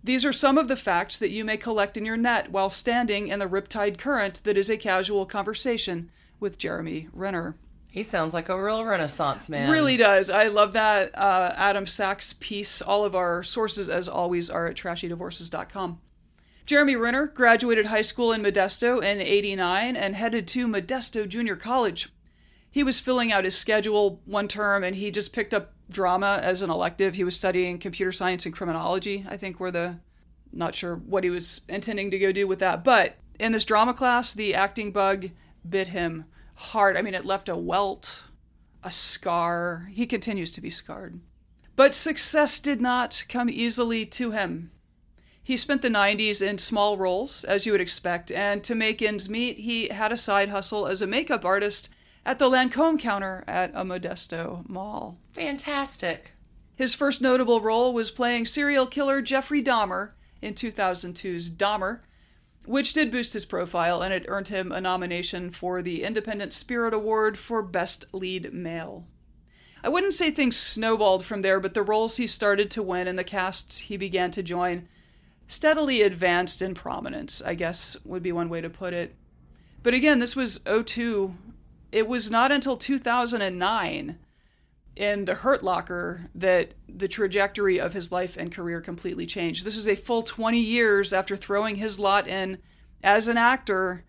These 0.04 0.24
are 0.24 0.34
some 0.34 0.58
of 0.58 0.68
the 0.68 0.76
facts 0.76 1.18
that 1.18 1.32
you 1.32 1.44
may 1.44 1.58
collect 1.58 1.98
in 1.98 2.06
your 2.06 2.18
net 2.18 2.52
while 2.52 2.70
standing 2.70 3.28
in 3.28 3.40
the 3.40 3.48
riptide 3.48 3.98
current 3.98 4.42
that 4.44 4.58
is 4.58 4.70
a 4.70 4.78
casual 4.78 5.26
conversation 5.26 6.12
with 6.40 6.60
Jeremy 6.60 7.10
Renner. 7.12 7.56
He 7.90 8.04
sounds 8.04 8.34
like 8.34 8.50
a 8.50 8.62
real 8.62 8.84
Renaissance 8.84 9.48
man. 9.48 9.72
Really 9.72 9.96
does. 9.96 10.30
I 10.30 10.48
love 10.50 10.74
that 10.74 11.18
uh, 11.18 11.54
Adam 11.56 11.88
Sachs 11.88 12.34
piece. 12.34 12.82
All 12.82 13.06
of 13.06 13.16
our 13.16 13.42
sources, 13.42 13.88
as 13.88 14.10
always, 14.10 14.50
are 14.50 14.68
at 14.68 14.76
trashydivorces.com. 14.76 16.02
Jeremy 16.66 16.96
Renner 16.96 17.28
graduated 17.28 17.86
high 17.86 18.02
school 18.02 18.32
in 18.32 18.42
Modesto 18.42 19.02
in 19.02 19.22
89 19.22 19.96
and 19.96 20.16
headed 20.16 20.48
to 20.50 20.68
Modesto 20.68 21.28
Junior 21.28 21.56
College. 21.56 22.10
He 22.76 22.84
was 22.84 23.00
filling 23.00 23.32
out 23.32 23.46
his 23.46 23.58
schedule 23.58 24.20
one 24.26 24.50
term 24.50 24.84
and 24.84 24.98
he 24.98 25.10
just 25.10 25.32
picked 25.32 25.54
up 25.54 25.72
drama 25.90 26.42
as 26.44 26.62
an 26.62 26.70
elective. 26.70 27.16
He 27.16 27.24
was 27.24 27.34
studying 27.34 27.80
computer 27.80 28.12
science 28.12 28.46
and 28.46 28.54
criminology, 28.54 29.26
I 29.30 29.38
think 29.38 29.62
were 29.62 29.72
the 29.72 30.00
not 30.52 30.76
sure 30.76 30.98
what 30.98 31.24
he 31.24 31.30
was 31.30 31.62
intending 31.70 32.12
to 32.12 32.20
go 32.20 32.34
do 32.34 32.48
with 32.48 32.60
that. 32.60 32.84
But 32.84 33.16
in 33.40 33.54
this 33.54 33.64
drama 33.64 33.94
class, 33.94 34.34
the 34.34 34.54
acting 34.54 34.92
bug 34.92 35.30
bit 35.70 35.88
him 35.88 36.26
hard. 36.56 36.98
I 36.98 37.02
mean, 37.02 37.14
it 37.14 37.24
left 37.24 37.48
a 37.48 37.56
welt, 37.56 38.24
a 38.84 38.92
scar. 38.92 39.88
He 39.90 40.06
continues 40.06 40.52
to 40.52 40.60
be 40.60 40.70
scarred. 40.70 41.22
But 41.78 41.96
success 41.96 42.60
did 42.60 42.82
not 42.82 43.24
come 43.30 43.50
easily 43.50 44.06
to 44.08 44.32
him. 44.32 44.72
He 45.42 45.56
spent 45.56 45.82
the 45.82 45.88
90s 45.88 46.46
in 46.46 46.58
small 46.58 46.98
roles, 46.98 47.46
as 47.46 47.66
you 47.66 47.72
would 47.72 47.80
expect, 47.80 48.34
and 48.34 48.62
to 48.66 48.76
make 48.76 49.02
ends 49.02 49.30
meet, 49.30 49.60
he 49.60 49.88
had 49.88 50.12
a 50.12 50.18
side 50.18 50.50
hustle 50.50 50.88
as 50.88 51.02
a 51.02 51.08
makeup 51.08 51.46
artist 51.46 51.90
at 52.26 52.40
the 52.40 52.50
Lancome 52.50 53.00
counter 53.00 53.44
at 53.48 53.72
a 53.74 53.84
Modesto 53.84 54.68
mall. 54.68 55.18
Fantastic. 55.34 56.32
His 56.76 56.96
first 56.96 57.22
notable 57.22 57.62
role 57.62 57.94
was 57.94 58.12
playing 58.12 58.46
serial 58.46 58.88
killer 58.88 59.22
Jeffrey 59.22 59.64
Dahmer 59.64 60.12
in 60.42 60.54
2002's 60.54 61.50
Dahmer, 61.50 62.02
which 62.66 62.94
did 62.94 63.12
boost 63.12 63.34
his 63.34 63.46
profile 63.46 64.02
and 64.02 64.14
it 64.14 64.26
earned 64.28 64.50
him 64.50 64.72
a 64.72 64.82
nomination 64.82 65.52
for 65.52 65.82
the 65.82 66.04
Independent 66.04 66.52
Spirit 66.52 66.94
Award 66.94 67.38
for 67.38 67.62
Best 67.62 68.06
Lead 68.12 68.52
Male. 68.52 69.06
I 69.84 69.90
wouldn't 69.90 70.14
say 70.14 70.32
things 70.32 70.58
snowballed 70.58 71.24
from 71.24 71.44
there, 71.44 71.60
but 71.60 71.76
the 71.76 71.84
roles 71.84 72.18
he 72.18 72.26
started 72.26 72.72
to 72.72 72.82
win 72.82 73.08
and 73.08 73.20
the 73.20 73.24
casts 73.24 73.78
he 73.78 73.98
began 73.98 74.32
to 74.32 74.42
join 74.42 74.88
steadily 75.48 76.02
advanced 76.02 76.62
in 76.62 76.74
prominence, 76.74 77.42
I 77.46 77.54
guess 77.54 77.96
would 78.04 78.24
be 78.24 78.32
one 78.32 78.50
way 78.50 78.62
to 78.62 78.70
put 78.70 78.94
it. 78.94 79.14
But 79.84 79.94
again, 79.94 80.18
this 80.18 80.36
was 80.36 80.60
02. 80.66 81.36
It 81.96 82.10
was 82.10 82.30
not 82.30 82.52
until 82.52 82.76
2009 82.76 84.20
in 84.98 85.24
the 85.24 85.36
Hurt 85.36 85.64
Locker 85.64 86.30
that 86.36 86.74
the 86.90 87.08
trajectory 87.08 87.80
of 87.80 87.94
his 87.94 88.12
life 88.12 88.36
and 88.36 88.52
career 88.52 88.82
completely 88.82 89.26
changed. 89.26 89.64
This 89.64 89.78
is 89.78 89.88
a 89.88 89.96
full 89.96 90.22
20 90.22 90.60
years 90.60 91.14
after 91.14 91.38
throwing 91.38 91.78
his 91.78 91.98
lot 91.98 92.28
in 92.28 92.58
as 93.02 93.30
an 93.30 93.38
actor 93.38 94.04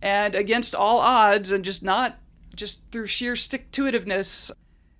and 0.00 0.36
against 0.36 0.76
all 0.76 1.00
odds 1.00 1.50
and 1.50 1.64
just 1.64 1.82
not 1.82 2.20
just 2.54 2.82
through 2.92 3.08
sheer 3.08 3.34
stick 3.34 3.72
to 3.72 3.82
itiveness. 3.82 4.52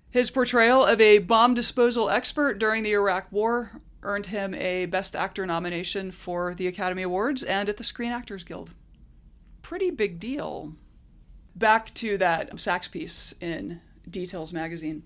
His 0.09 0.29
portrayal 0.29 0.83
of 0.83 0.99
a 0.99 1.19
bomb 1.19 1.53
disposal 1.53 2.09
expert 2.09 2.59
during 2.59 2.83
the 2.83 2.91
Iraq 2.91 3.31
War 3.31 3.79
earned 4.03 4.25
him 4.25 4.53
a 4.55 4.87
Best 4.87 5.15
Actor 5.15 5.45
nomination 5.45 6.11
for 6.11 6.53
the 6.53 6.67
Academy 6.67 7.03
Awards 7.03 7.43
and 7.43 7.69
at 7.69 7.77
the 7.77 7.83
Screen 7.85 8.11
Actors 8.11 8.43
Guild. 8.43 8.71
Pretty 9.61 9.89
big 9.89 10.19
deal. 10.19 10.75
Back 11.55 11.93
to 11.95 12.17
that 12.17 12.59
Sachs 12.59 12.89
piece 12.89 13.33
in 13.39 13.79
Details 14.09 14.51
magazine. 14.51 15.03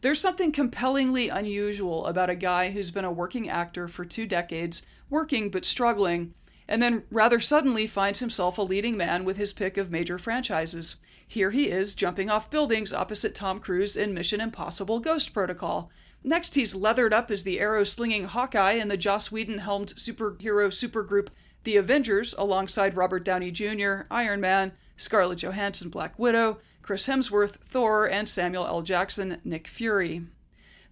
There's 0.00 0.20
something 0.20 0.50
compellingly 0.50 1.28
unusual 1.28 2.06
about 2.06 2.30
a 2.30 2.34
guy 2.34 2.70
who's 2.70 2.90
been 2.90 3.04
a 3.04 3.12
working 3.12 3.50
actor 3.50 3.86
for 3.86 4.06
two 4.06 4.26
decades, 4.26 4.80
working 5.10 5.50
but 5.50 5.66
struggling, 5.66 6.32
and 6.66 6.82
then 6.82 7.02
rather 7.10 7.38
suddenly 7.38 7.86
finds 7.86 8.20
himself 8.20 8.56
a 8.56 8.62
leading 8.62 8.96
man 8.96 9.26
with 9.26 9.36
his 9.36 9.52
pick 9.52 9.76
of 9.76 9.90
major 9.90 10.18
franchises. 10.18 10.96
Here 11.28 11.50
he 11.50 11.68
is 11.68 11.92
jumping 11.94 12.30
off 12.30 12.48
buildings 12.48 12.94
opposite 12.94 13.34
Tom 13.34 13.60
Cruise 13.60 13.94
in 13.94 14.14
Mission 14.14 14.40
Impossible 14.40 15.00
Ghost 15.00 15.34
Protocol. 15.34 15.90
Next, 16.24 16.54
he's 16.54 16.74
leathered 16.74 17.12
up 17.12 17.30
as 17.30 17.42
the 17.42 17.60
arrow 17.60 17.84
slinging 17.84 18.24
Hawkeye 18.24 18.72
in 18.72 18.88
the 18.88 18.96
Joss 18.96 19.30
Whedon 19.30 19.58
helmed 19.58 19.94
superhero 19.96 20.68
supergroup 20.70 21.28
The 21.64 21.76
Avengers 21.76 22.34
alongside 22.38 22.96
Robert 22.96 23.22
Downey 23.24 23.50
Jr., 23.50 24.02
Iron 24.10 24.40
Man, 24.40 24.72
Scarlett 25.00 25.38
Johansson, 25.38 25.88
Black 25.88 26.18
Widow, 26.18 26.58
Chris 26.82 27.06
Hemsworth, 27.06 27.56
Thor, 27.64 28.06
and 28.06 28.28
Samuel 28.28 28.66
L. 28.66 28.82
Jackson, 28.82 29.40
Nick 29.44 29.66
Fury. 29.66 30.26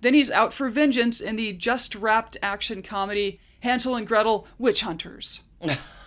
Then 0.00 0.14
he's 0.14 0.30
out 0.30 0.52
for 0.52 0.70
vengeance 0.70 1.20
in 1.20 1.36
the 1.36 1.52
just 1.52 1.94
wrapped 1.94 2.36
action 2.42 2.82
comedy 2.82 3.38
Hansel 3.60 3.96
and 3.96 4.06
Gretel 4.06 4.46
Witch 4.58 4.82
Hunters. 4.82 5.40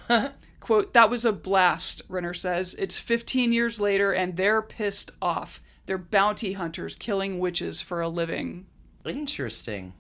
Quote, 0.60 0.94
that 0.94 1.10
was 1.10 1.26
a 1.26 1.34
blast, 1.34 2.02
Renner 2.08 2.34
says. 2.34 2.76
It's 2.80 2.98
15 2.98 3.52
years 3.52 3.80
later 3.80 4.14
and 4.14 4.38
they're 4.38 4.62
pissed 4.62 5.12
off. 5.22 5.62
They're 5.86 5.98
bounty 5.98 6.54
hunters 6.54 6.96
killing 6.96 7.40
witches 7.40 7.82
for 7.82 8.02
a 8.02 8.08
living. 8.08 8.66
Interesting. 9.06 9.94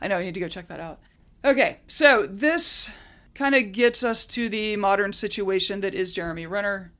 I 0.00 0.08
know, 0.08 0.18
I 0.18 0.24
need 0.24 0.34
to 0.34 0.40
go 0.40 0.48
check 0.48 0.68
that 0.68 0.80
out. 0.80 1.00
Okay, 1.44 1.78
so 1.86 2.26
this 2.26 2.90
kind 3.34 3.54
of 3.54 3.72
gets 3.72 4.04
us 4.04 4.26
to 4.26 4.48
the 4.48 4.76
modern 4.76 5.12
situation 5.12 5.80
that 5.80 5.94
is 5.94 6.12
Jeremy 6.12 6.46
Renner. 6.46 6.92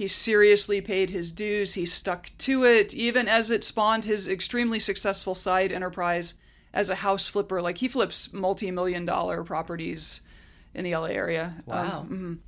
He 0.00 0.08
seriously 0.08 0.80
paid 0.80 1.10
his 1.10 1.30
dues, 1.30 1.74
he 1.74 1.84
stuck 1.84 2.30
to 2.38 2.64
it, 2.64 2.94
even 2.94 3.28
as 3.28 3.50
it 3.50 3.62
spawned 3.62 4.06
his 4.06 4.28
extremely 4.28 4.78
successful 4.78 5.34
side 5.34 5.70
enterprise 5.70 6.32
as 6.72 6.88
a 6.88 6.94
house 6.94 7.28
flipper. 7.28 7.60
Like 7.60 7.76
he 7.76 7.86
flips 7.86 8.32
multi 8.32 8.70
million 8.70 9.04
dollar 9.04 9.44
properties 9.44 10.22
in 10.72 10.84
the 10.84 10.96
LA 10.96 11.08
area. 11.08 11.56
Wow. 11.66 12.00
Um, 12.00 12.08
mhm. 12.08 12.38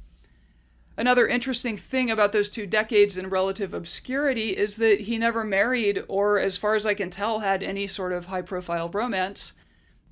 Another 0.97 1.27
interesting 1.27 1.77
thing 1.77 2.11
about 2.11 2.33
those 2.33 2.49
two 2.49 2.67
decades 2.67 3.19
in 3.19 3.29
relative 3.29 3.75
obscurity 3.75 4.57
is 4.57 4.77
that 4.77 5.01
he 5.01 5.19
never 5.19 5.45
married, 5.45 6.05
or 6.09 6.39
as 6.39 6.57
far 6.57 6.75
as 6.75 6.87
I 6.87 6.95
can 6.95 7.11
tell, 7.11 7.41
had 7.41 7.63
any 7.63 7.87
sort 7.87 8.15
of 8.15 8.25
high 8.25 8.41
profile 8.41 8.89
romance. 8.89 9.53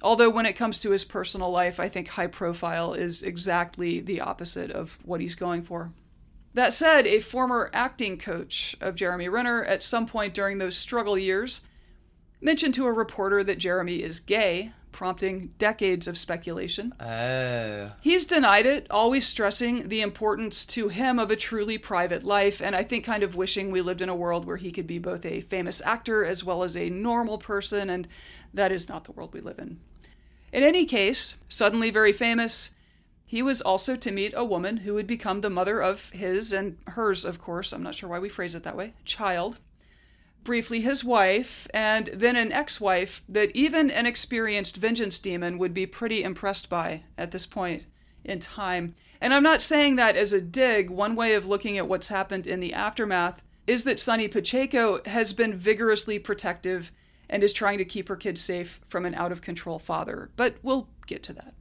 Although, 0.03 0.29
when 0.29 0.45
it 0.45 0.57
comes 0.57 0.79
to 0.81 0.91
his 0.91 1.07
personal 1.07 1.51
life, 1.51 1.81
I 1.81 1.89
think 1.89 2.09
high 2.09 2.27
profile 2.27 2.93
is 2.93 3.23
exactly 3.23 4.01
the 4.01 4.21
opposite 4.21 4.71
of 4.71 4.99
what 5.07 5.23
he's 5.23 5.35
going 5.35 5.63
for. 5.63 5.91
That 6.55 6.75
said, 6.75 7.07
a 7.07 7.21
former 7.21 7.71
acting 7.73 8.19
coach 8.19 8.77
of 8.81 8.97
Jeremy 8.97 9.29
Renner 9.29 9.63
at 9.65 9.83
some 9.83 10.07
point 10.07 10.35
during 10.35 10.59
those 10.59 10.77
struggle 10.77 11.17
years 11.17 11.61
mentioned 12.41 12.75
to 12.75 12.87
a 12.87 12.93
reporter 12.93 13.45
that 13.45 13.59
Jeremy 13.59 14.03
is 14.03 14.19
gay, 14.19 14.73
prompting 14.93 15.53
decades 15.59 16.09
of 16.09 16.19
speculation. 16.19 16.93
Oh. 17.01 17.93
He's 18.01 18.25
denied 18.25 18.67
it, 18.67 18.87
always 18.91 19.27
stressing 19.27 19.89
the 19.89 20.01
importance 20.01 20.65
to 20.67 20.89
him 20.89 21.19
of 21.19 21.31
a 21.31 21.37
truly 21.37 21.79
private 21.79 22.25
life, 22.25 22.61
and 22.61 22.75
I 22.75 22.83
think 22.83 23.05
kind 23.05 23.23
of 23.23 23.37
wishing 23.37 23.71
we 23.71 23.83
lived 23.83 24.03
in 24.03 24.09
a 24.09 24.17
world 24.17 24.45
where 24.45 24.57
he 24.57 24.73
could 24.73 24.87
be 24.87 24.99
both 24.99 25.25
a 25.25 25.43
famous 25.43 25.81
actor 25.85 26.25
as 26.25 26.43
well 26.43 26.63
as 26.63 26.77
a 26.77 26.91
normal 26.91 27.39
person, 27.39 27.91
and 27.91 28.09
that 28.53 28.73
is 28.73 28.89
not 28.89 29.05
the 29.05 29.13
world 29.13 29.33
we 29.33 29.41
live 29.41 29.59
in. 29.59 29.79
In 30.53 30.65
any 30.65 30.85
case, 30.85 31.37
suddenly 31.49 31.91
very 31.91 32.13
famous, 32.13 32.71
he 33.31 33.43
was 33.43 33.63
also 33.63 33.95
to 33.95 34.11
meet 34.11 34.33
a 34.35 34.45
woman 34.45 34.79
who 34.79 34.93
would 34.95 35.07
become 35.07 35.41
the 35.41 35.49
mother 35.49 35.81
of 35.81 36.11
his 36.11 36.53
and 36.53 36.79
hers, 36.89 37.25
of 37.25 37.41
course, 37.41 37.73
I'm 37.73 37.85
not 37.85 37.95
sure 37.95 38.09
why 38.09 38.19
we 38.19 38.29
phrase 38.29 38.57
it 38.57 38.65
that 38.65 38.77
way, 38.77 38.93
child. 39.05 39.59
Briefly, 40.43 40.81
his 40.81 41.05
wife, 41.05 41.69
and 41.73 42.11
then 42.13 42.35
an 42.35 42.51
ex 42.51 42.81
wife 42.81 43.23
that 43.29 43.55
even 43.55 43.89
an 43.89 44.05
experienced 44.05 44.79
vengeance 44.79 45.21
demon 45.21 45.59
would 45.59 45.73
be 45.73 45.87
pretty 45.87 46.25
impressed 46.25 46.69
by 46.69 47.05
at 47.17 47.31
this 47.31 47.47
point. 47.47 47.85
in 48.25 48.41
time. 48.41 48.97
And 49.21 49.33
I'm 49.33 49.45
not 49.45 49.63
saying 49.63 49.95
that 49.95 50.17
as 50.17 50.33
a 50.33 50.41
dig. 50.41 50.91
One 50.91 51.15
way 51.15 51.35
of 51.35 51.47
looking 51.47 51.79
at 51.79 51.87
what's 51.87 52.09
happened 52.09 52.49
in 52.49 52.59
the 52.59 52.75
aftermath 52.75 53.45
is 53.65 53.85
that 53.85 53.99
Sonni 53.99 54.29
Pacheco 54.29 55.03
has 55.07 55.33
been 55.33 55.57
vigorously 55.57 56.19
protective 56.19 56.91
and 57.29 57.45
is 57.45 57.53
trying 57.53 57.79
to 57.79 57.85
keep 57.85 58.09
her 58.09 58.17
kids 58.17 58.41
safe 58.41 58.81
from 58.89 59.07
an 59.07 59.15
out 59.15 59.31
of 59.31 59.41
control 59.41 59.79
father. 59.79 60.31
But 60.35 60.57
we'll 60.65 60.89
get 61.07 61.23
to 61.23 61.33
that. 61.35 61.55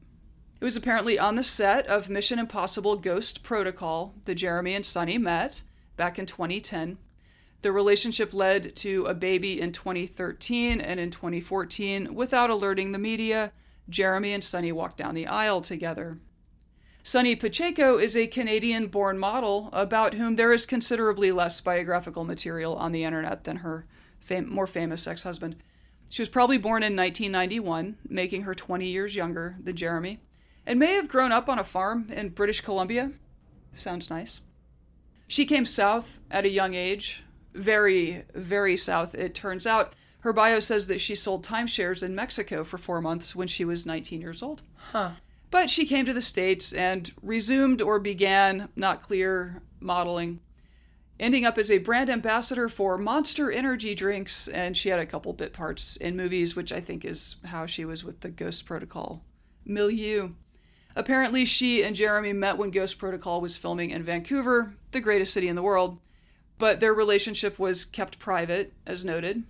It 0.62 0.66
was 0.66 0.76
apparently 0.76 1.18
on 1.18 1.36
the 1.36 1.44
set 1.44 1.88
of 1.88 2.10
Mission 2.10 2.38
Impossible 2.38 2.98
Ghost 2.98 3.44
Protocol 3.44 4.14
that 4.26 4.36
Jeremy 4.36 4.74
and 4.74 4.84
Sonni 4.84 5.18
met 5.18 5.62
back 5.96 6.20
in 6.20 6.26
2010. 6.26 6.98
The 7.62 7.72
relationship 7.72 8.34
led 8.34 8.76
to 8.78 9.06
a 9.06 9.14
baby 9.14 9.62
in 9.62 9.72
2013 9.72 10.82
and 10.82 11.00
in 11.00 11.12
2014. 11.12 12.14
Without 12.14 12.50
alerting 12.50 12.92
the 12.92 13.00
media, 13.00 13.54
Jeremy 13.88 14.34
and 14.34 14.44
Sonni 14.44 14.74
walked 14.74 14.98
down 14.98 15.16
the 15.16 15.28
aisle 15.28 15.62
together. 15.62 16.18
Sonni 17.06 17.40
Pacheco 17.40 17.98
is 17.98 18.18
a 18.18 18.28
Canadian 18.28 18.88
born 18.88 19.18
model 19.18 19.70
about 19.72 20.16
whom 20.16 20.36
there 20.36 20.52
is 20.52 20.66
considerably 20.66 21.32
less 21.32 21.62
biographical 21.62 22.26
material 22.26 22.76
on 22.76 22.92
the 22.92 23.06
internet 23.06 23.46
than 23.46 23.58
her 23.58 23.86
fam- 24.20 24.50
more 24.50 24.68
famous 24.68 25.08
ex 25.08 25.24
husband. 25.24 25.56
She 26.10 26.22
was 26.22 26.30
probably 26.30 26.58
born 26.58 26.84
in 26.84 26.98
1991, 26.98 27.98
making 28.10 28.42
her 28.42 28.54
20 28.54 28.86
years 28.88 29.16
younger 29.16 29.56
than 29.64 29.76
Jeremy, 29.76 30.20
and 30.70 30.78
may 30.78 30.94
have 30.94 31.08
grown 31.08 31.32
up 31.32 31.50
on 31.50 31.58
a 31.58 31.64
farm 31.64 32.06
in 32.12 32.30
British 32.30 32.62
Columbia. 32.62 33.12
Sounds 33.74 34.12
nice. 34.12 34.40
She 35.26 35.44
came 35.44 35.66
south 35.66 36.20
at 36.30 36.46
a 36.46 36.50
young 36.50 36.76
age, 36.76 37.24
very, 37.56 38.24
very 38.36 38.78
south, 38.78 39.16
it 39.16 39.34
turns 39.34 39.66
out. 39.66 39.94
Her 40.20 40.32
bio 40.32 40.60
says 40.60 40.86
that 40.86 41.02
she 41.02 41.16
sold 41.16 41.44
timeshares 41.44 42.04
in 42.04 42.14
Mexico 42.14 42.64
for 42.64 42.78
four 42.78 43.02
months 43.02 43.36
when 43.36 43.48
she 43.48 43.66
was 43.66 43.88
19 43.88 44.22
years 44.22 44.44
old. 44.44 44.62
Huh. 44.76 45.14
But 45.50 45.72
she 45.72 45.88
came 45.88 46.06
to 46.06 46.14
the 46.14 46.22
States 46.22 46.72
and 46.72 47.12
resumed 47.24 47.82
or 47.82 47.98
began, 47.98 48.70
not 48.76 49.02
clear, 49.02 49.64
modeling, 49.80 50.40
ending 51.20 51.46
up 51.46 51.58
as 51.58 51.72
a 51.72 51.80
brand 51.80 52.12
ambassador 52.12 52.70
for 52.70 53.00
Monster 53.00 53.50
Energy 53.50 53.96
drinks. 53.96 54.48
And 54.48 54.78
she 54.78 54.90
had 54.90 55.00
a 55.00 55.08
couple 55.08 55.34
bit 55.34 55.52
parts 55.52 55.96
in 55.96 56.16
movies, 56.16 56.56
which 56.56 56.72
I 56.72 56.80
think 56.80 57.06
is 57.06 57.38
how 57.46 57.66
she 57.66 57.86
was 57.86 58.04
with 58.04 58.20
the 58.20 58.30
Ghost 58.30 58.68
Protocol 58.68 59.24
milieu. 59.66 60.32
Apparently, 61.00 61.46
she 61.46 61.82
and 61.82 61.96
Jeremy 61.96 62.34
met 62.34 62.58
when 62.58 62.72
Ghost 62.72 63.00
Protocol 63.00 63.40
was 63.40 63.56
filming 63.56 63.92
in 63.92 64.04
Vancouver, 64.04 64.74
the 64.92 65.00
greatest 65.00 65.32
city 65.32 65.48
in 65.48 65.56
the 65.56 65.62
world, 65.62 65.98
but 66.58 66.82
their 66.82 66.94
relationship 66.94 67.58
was 67.58 67.86
kept 67.86 68.20
private, 68.20 68.74
as 68.86 69.06
noted. 69.06 69.44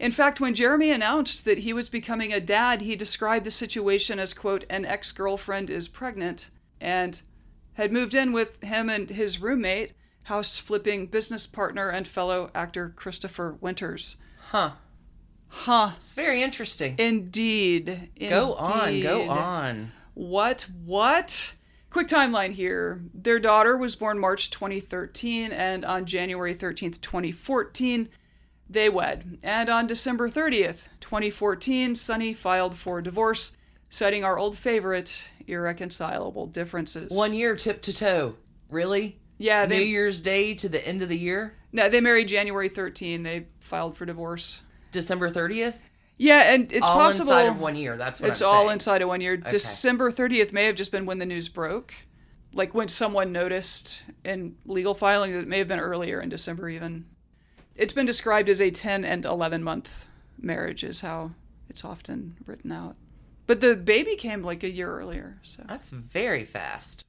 In 0.00 0.10
fact, 0.10 0.40
when 0.40 0.54
Jeremy 0.54 0.90
announced 0.90 1.44
that 1.44 1.58
he 1.58 1.74
was 1.74 1.90
becoming 1.90 2.32
a 2.32 2.40
dad, 2.40 2.80
he 2.80 2.96
described 2.96 3.44
the 3.44 3.50
situation 3.50 4.18
as, 4.18 4.32
quote, 4.32 4.64
an 4.70 4.86
ex 4.86 5.12
girlfriend 5.12 5.68
is 5.68 5.86
pregnant 5.86 6.48
and 6.80 7.20
had 7.74 7.92
moved 7.92 8.14
in 8.14 8.32
with 8.32 8.62
him 8.62 8.88
and 8.88 9.10
his 9.10 9.38
roommate, 9.38 9.92
house 10.22 10.56
flipping 10.56 11.08
business 11.08 11.46
partner 11.46 11.90
and 11.90 12.08
fellow 12.08 12.50
actor 12.54 12.94
Christopher 12.96 13.58
Winters. 13.60 14.16
Huh. 14.48 14.70
Huh. 15.48 15.90
It's 15.98 16.12
very 16.12 16.42
interesting. 16.42 16.94
Indeed. 16.96 18.08
Go 18.18 18.54
on, 18.54 19.02
go 19.02 19.28
on. 19.28 19.92
What? 20.16 20.66
What? 20.86 21.52
Quick 21.90 22.08
timeline 22.08 22.52
here. 22.52 23.02
Their 23.12 23.38
daughter 23.38 23.76
was 23.76 23.96
born 23.96 24.18
March 24.18 24.50
2013, 24.50 25.52
and 25.52 25.84
on 25.84 26.06
January 26.06 26.54
13th, 26.54 27.02
2014, 27.02 28.08
they 28.68 28.88
wed. 28.88 29.38
And 29.42 29.68
on 29.68 29.86
December 29.86 30.30
30th, 30.30 30.84
2014, 31.00 31.92
Sonni 31.92 32.34
filed 32.34 32.76
for 32.78 33.02
divorce, 33.02 33.52
citing 33.90 34.24
our 34.24 34.38
old 34.38 34.56
favorite, 34.56 35.28
irreconcilable 35.46 36.46
differences. 36.46 37.12
One 37.12 37.34
year 37.34 37.54
tip 37.54 37.82
to 37.82 37.92
toe. 37.92 38.36
Really? 38.70 39.18
Yeah, 39.36 39.66
New 39.66 39.76
Year's 39.76 40.22
Day 40.22 40.54
to 40.54 40.68
the 40.70 40.84
end 40.86 41.02
of 41.02 41.10
the 41.10 41.18
year? 41.18 41.52
no, 41.72 41.90
they 41.90 42.00
married 42.00 42.28
January 42.28 42.70
13. 42.70 43.22
They 43.22 43.48
filed 43.60 43.98
for 43.98 44.06
divorce. 44.06 44.62
December 44.92 45.28
30th? 45.28 45.80
Yeah, 46.18 46.52
and 46.54 46.72
it's 46.72 46.86
all 46.86 46.98
possible 46.98 47.32
inside 47.32 47.48
of 47.48 47.60
one 47.60 47.76
year. 47.76 47.96
That's 47.96 48.20
what 48.20 48.30
it's 48.30 48.42
I'm 48.42 48.48
all 48.48 48.62
saying. 48.62 48.72
inside 48.72 49.02
of 49.02 49.08
one 49.08 49.20
year. 49.20 49.36
December 49.36 50.10
30th 50.10 50.52
may 50.52 50.64
have 50.64 50.74
just 50.74 50.90
been 50.90 51.04
when 51.06 51.18
the 51.18 51.26
news 51.26 51.48
broke. 51.48 51.92
Like 52.54 52.74
when 52.74 52.88
someone 52.88 53.32
noticed 53.32 54.02
in 54.24 54.56
legal 54.64 54.94
filing, 54.94 55.34
it 55.34 55.46
may 55.46 55.58
have 55.58 55.68
been 55.68 55.78
earlier 55.80 56.20
in 56.20 56.30
December 56.30 56.70
even. 56.70 57.04
It's 57.74 57.92
been 57.92 58.06
described 58.06 58.48
as 58.48 58.62
a 58.62 58.70
10 58.70 59.04
and 59.04 59.26
11 59.26 59.62
month 59.62 60.06
marriage, 60.40 60.82
is 60.82 61.02
how 61.02 61.32
it's 61.68 61.84
often 61.84 62.36
written 62.46 62.72
out. 62.72 62.96
But 63.46 63.60
the 63.60 63.76
baby 63.76 64.16
came 64.16 64.42
like 64.42 64.64
a 64.64 64.70
year 64.70 64.90
earlier. 64.90 65.36
So 65.42 65.64
That's 65.68 65.90
very 65.90 66.46
fast. 66.46 67.04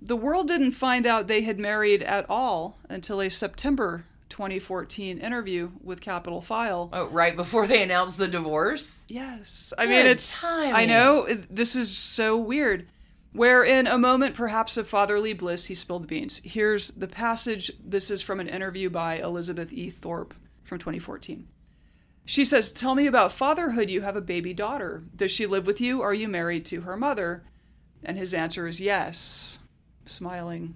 the 0.00 0.16
world 0.16 0.46
didn't 0.46 0.72
find 0.72 1.06
out 1.08 1.26
they 1.26 1.42
had 1.42 1.58
married 1.58 2.04
at 2.04 2.24
all 2.30 2.78
until 2.88 3.20
a 3.20 3.28
September 3.28 4.04
2014 4.28 5.18
interview 5.18 5.70
with 5.82 6.00
Capitol 6.00 6.40
File. 6.40 6.90
Oh, 6.92 7.06
right 7.08 7.34
before 7.36 7.66
they 7.66 7.82
announced 7.82 8.18
the 8.18 8.28
divorce? 8.28 9.04
Yes. 9.08 9.72
I 9.78 9.86
Good 9.86 9.90
mean, 9.90 10.06
it's. 10.06 10.44
I 10.44 10.84
know. 10.86 11.24
it- 11.24 11.54
This 11.54 11.74
is 11.76 11.96
so 11.96 12.36
weird. 12.36 12.88
Where, 13.32 13.62
in 13.62 13.86
a 13.86 13.98
moment 13.98 14.34
perhaps 14.34 14.76
of 14.78 14.88
fatherly 14.88 15.34
bliss, 15.34 15.66
he 15.66 15.74
spilled 15.74 16.04
the 16.04 16.08
beans. 16.08 16.40
Here's 16.44 16.90
the 16.92 17.06
passage. 17.06 17.70
This 17.84 18.10
is 18.10 18.22
from 18.22 18.40
an 18.40 18.48
interview 18.48 18.88
by 18.88 19.16
Elizabeth 19.16 19.72
E. 19.72 19.90
Thorpe 19.90 20.34
from 20.64 20.78
2014. 20.78 21.46
She 22.24 22.44
says, 22.44 22.72
Tell 22.72 22.94
me 22.94 23.06
about 23.06 23.32
fatherhood. 23.32 23.90
You 23.90 24.00
have 24.00 24.16
a 24.16 24.20
baby 24.22 24.54
daughter. 24.54 25.02
Does 25.14 25.30
she 25.30 25.46
live 25.46 25.66
with 25.66 25.80
you? 25.80 26.00
Are 26.02 26.14
you 26.14 26.26
married 26.28 26.64
to 26.66 26.80
her 26.82 26.96
mother? 26.96 27.44
And 28.02 28.16
his 28.18 28.32
answer 28.32 28.66
is 28.66 28.80
yes, 28.80 29.58
smiling. 30.06 30.74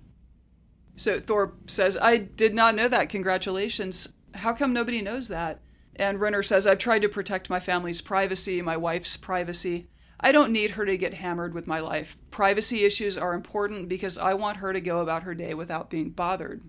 So 0.96 1.18
Thorpe 1.18 1.70
says, 1.70 1.96
I 2.00 2.18
did 2.18 2.54
not 2.54 2.74
know 2.74 2.88
that. 2.88 3.08
Congratulations. 3.08 4.08
How 4.34 4.52
come 4.52 4.72
nobody 4.72 5.02
knows 5.02 5.28
that? 5.28 5.60
And 5.96 6.20
Renner 6.20 6.42
says, 6.42 6.66
I've 6.66 6.78
tried 6.78 7.02
to 7.02 7.08
protect 7.08 7.50
my 7.50 7.60
family's 7.60 8.00
privacy, 8.00 8.62
my 8.62 8.76
wife's 8.76 9.16
privacy. 9.16 9.88
I 10.20 10.32
don't 10.32 10.52
need 10.52 10.72
her 10.72 10.86
to 10.86 10.96
get 10.96 11.14
hammered 11.14 11.52
with 11.52 11.66
my 11.66 11.80
life. 11.80 12.16
Privacy 12.30 12.84
issues 12.84 13.18
are 13.18 13.34
important 13.34 13.88
because 13.88 14.16
I 14.16 14.34
want 14.34 14.58
her 14.58 14.72
to 14.72 14.80
go 14.80 15.00
about 15.00 15.24
her 15.24 15.34
day 15.34 15.52
without 15.52 15.90
being 15.90 16.10
bothered. 16.10 16.62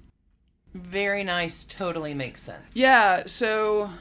Very 0.74 1.24
nice. 1.24 1.63
Totally 1.63 2.13
makes 2.15 2.41
sense. 2.41 2.76
Yeah, 2.76 3.24
so 3.28 3.91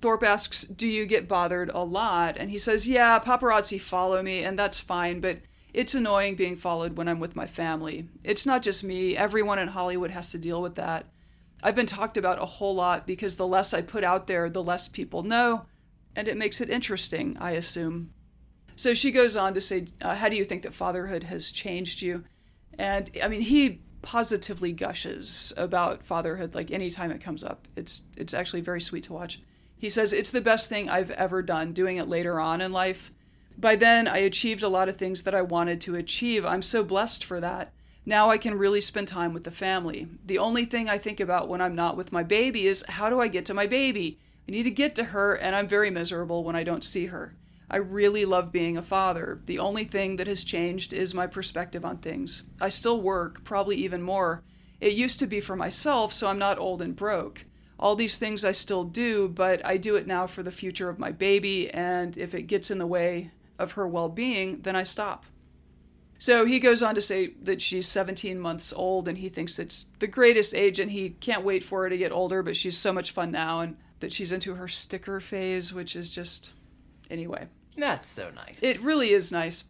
Thorpe 0.00 0.22
asks, 0.22 0.62
Do 0.62 0.88
you 0.88 1.04
get 1.04 1.28
bothered 1.28 1.70
a 1.74 1.84
lot? 1.84 2.36
And 2.38 2.50
he 2.50 2.58
says, 2.58 2.88
Yeah, 2.88 3.18
paparazzi 3.18 3.80
follow 3.80 4.22
me, 4.22 4.44
and 4.44 4.58
that's 4.58 4.80
fine, 4.80 5.20
but 5.20 5.38
it's 5.74 5.94
annoying 5.94 6.36
being 6.36 6.56
followed 6.56 6.96
when 6.96 7.08
I'm 7.08 7.20
with 7.20 7.36
my 7.36 7.46
family. 7.46 8.08
It's 8.22 8.46
not 8.46 8.62
just 8.62 8.84
me, 8.84 9.16
everyone 9.16 9.58
in 9.58 9.68
Hollywood 9.68 10.12
has 10.12 10.30
to 10.30 10.38
deal 10.38 10.62
with 10.62 10.76
that. 10.76 11.06
I've 11.62 11.74
been 11.74 11.86
talked 11.86 12.16
about 12.16 12.42
a 12.42 12.46
whole 12.46 12.74
lot 12.74 13.06
because 13.06 13.36
the 13.36 13.46
less 13.46 13.74
I 13.74 13.82
put 13.82 14.04
out 14.04 14.26
there, 14.26 14.48
the 14.48 14.62
less 14.62 14.86
people 14.86 15.22
know, 15.22 15.64
and 16.14 16.28
it 16.28 16.36
makes 16.36 16.60
it 16.60 16.70
interesting, 16.70 17.36
I 17.40 17.52
assume. 17.52 18.12
So 18.76 18.94
she 18.94 19.10
goes 19.10 19.36
on 19.36 19.54
to 19.54 19.60
say, 19.60 19.86
uh, 20.00 20.14
How 20.14 20.28
do 20.28 20.36
you 20.36 20.44
think 20.44 20.62
that 20.62 20.74
fatherhood 20.74 21.24
has 21.24 21.50
changed 21.50 22.02
you? 22.02 22.24
And 22.78 23.10
I 23.22 23.28
mean, 23.28 23.40
he 23.40 23.80
positively 24.02 24.72
gushes 24.72 25.54
about 25.56 26.04
fatherhood 26.04 26.54
like 26.54 26.70
anytime 26.70 27.10
it 27.10 27.20
comes 27.20 27.42
up. 27.42 27.66
It's 27.74 28.02
it's 28.16 28.34
actually 28.34 28.60
very 28.60 28.80
sweet 28.80 29.04
to 29.04 29.12
watch. 29.12 29.40
He 29.76 29.88
says 29.88 30.12
it's 30.12 30.30
the 30.30 30.40
best 30.40 30.68
thing 30.68 30.88
I've 30.88 31.10
ever 31.12 31.42
done 31.42 31.72
doing 31.72 31.96
it 31.96 32.08
later 32.08 32.38
on 32.38 32.60
in 32.60 32.72
life. 32.72 33.10
By 33.56 33.76
then 33.76 34.08
I 34.08 34.18
achieved 34.18 34.62
a 34.62 34.68
lot 34.68 34.88
of 34.88 34.96
things 34.96 35.22
that 35.22 35.34
I 35.34 35.42
wanted 35.42 35.80
to 35.82 35.94
achieve. 35.94 36.44
I'm 36.44 36.62
so 36.62 36.82
blessed 36.82 37.24
for 37.24 37.40
that. 37.40 37.72
Now 38.04 38.30
I 38.30 38.36
can 38.36 38.58
really 38.58 38.80
spend 38.80 39.08
time 39.08 39.32
with 39.32 39.44
the 39.44 39.50
family. 39.50 40.08
The 40.26 40.38
only 40.38 40.64
thing 40.64 40.88
I 40.88 40.98
think 40.98 41.20
about 41.20 41.48
when 41.48 41.60
I'm 41.60 41.74
not 41.74 41.96
with 41.96 42.12
my 42.12 42.22
baby 42.22 42.66
is 42.66 42.84
how 42.88 43.08
do 43.08 43.20
I 43.20 43.28
get 43.28 43.46
to 43.46 43.54
my 43.54 43.66
baby? 43.66 44.18
I 44.46 44.52
need 44.52 44.64
to 44.64 44.70
get 44.70 44.94
to 44.96 45.04
her 45.04 45.34
and 45.34 45.56
I'm 45.56 45.66
very 45.66 45.90
miserable 45.90 46.44
when 46.44 46.56
I 46.56 46.64
don't 46.64 46.84
see 46.84 47.06
her. 47.06 47.34
I 47.70 47.78
really 47.78 48.26
love 48.26 48.52
being 48.52 48.76
a 48.76 48.82
father. 48.82 49.40
The 49.46 49.58
only 49.58 49.84
thing 49.84 50.16
that 50.16 50.26
has 50.26 50.44
changed 50.44 50.92
is 50.92 51.14
my 51.14 51.26
perspective 51.26 51.84
on 51.84 51.98
things. 51.98 52.42
I 52.60 52.68
still 52.68 53.00
work, 53.00 53.44
probably 53.44 53.76
even 53.76 54.02
more. 54.02 54.42
It 54.80 54.92
used 54.92 55.18
to 55.20 55.26
be 55.26 55.40
for 55.40 55.56
myself, 55.56 56.12
so 56.12 56.26
I'm 56.26 56.38
not 56.38 56.58
old 56.58 56.82
and 56.82 56.94
broke. 56.94 57.46
All 57.78 57.96
these 57.96 58.18
things 58.18 58.44
I 58.44 58.52
still 58.52 58.84
do, 58.84 59.28
but 59.28 59.64
I 59.64 59.78
do 59.78 59.96
it 59.96 60.06
now 60.06 60.26
for 60.26 60.42
the 60.42 60.50
future 60.50 60.90
of 60.90 60.98
my 60.98 61.10
baby, 61.10 61.70
and 61.70 62.16
if 62.18 62.34
it 62.34 62.42
gets 62.42 62.70
in 62.70 62.78
the 62.78 62.86
way 62.86 63.30
of 63.58 63.72
her 63.72 63.86
well 63.86 64.08
being, 64.08 64.62
then 64.62 64.76
I 64.76 64.82
stop. 64.82 65.26
So 66.18 66.46
he 66.46 66.58
goes 66.60 66.82
on 66.82 66.94
to 66.94 67.00
say 67.00 67.34
that 67.42 67.60
she's 67.60 67.86
17 67.88 68.38
months 68.38 68.72
old 68.74 69.08
and 69.08 69.18
he 69.18 69.28
thinks 69.28 69.58
it's 69.58 69.86
the 69.98 70.06
greatest 70.06 70.54
age 70.54 70.80
and 70.80 70.90
he 70.90 71.10
can't 71.10 71.44
wait 71.44 71.62
for 71.64 71.82
her 71.82 71.90
to 71.90 71.98
get 71.98 72.12
older, 72.12 72.42
but 72.42 72.56
she's 72.56 72.78
so 72.78 72.92
much 72.92 73.10
fun 73.10 73.30
now 73.30 73.60
and 73.60 73.76
that 74.00 74.12
she's 74.12 74.32
into 74.32 74.54
her 74.54 74.68
sticker 74.68 75.20
phase, 75.20 75.72
which 75.72 75.94
is 75.96 76.14
just. 76.14 76.50
Anyway, 77.10 77.48
That's 77.76 78.08
so 78.08 78.30
nice. 78.30 78.62
it 78.62 78.80
really 78.80 79.10
is 79.12 79.30
nice. 79.30 79.64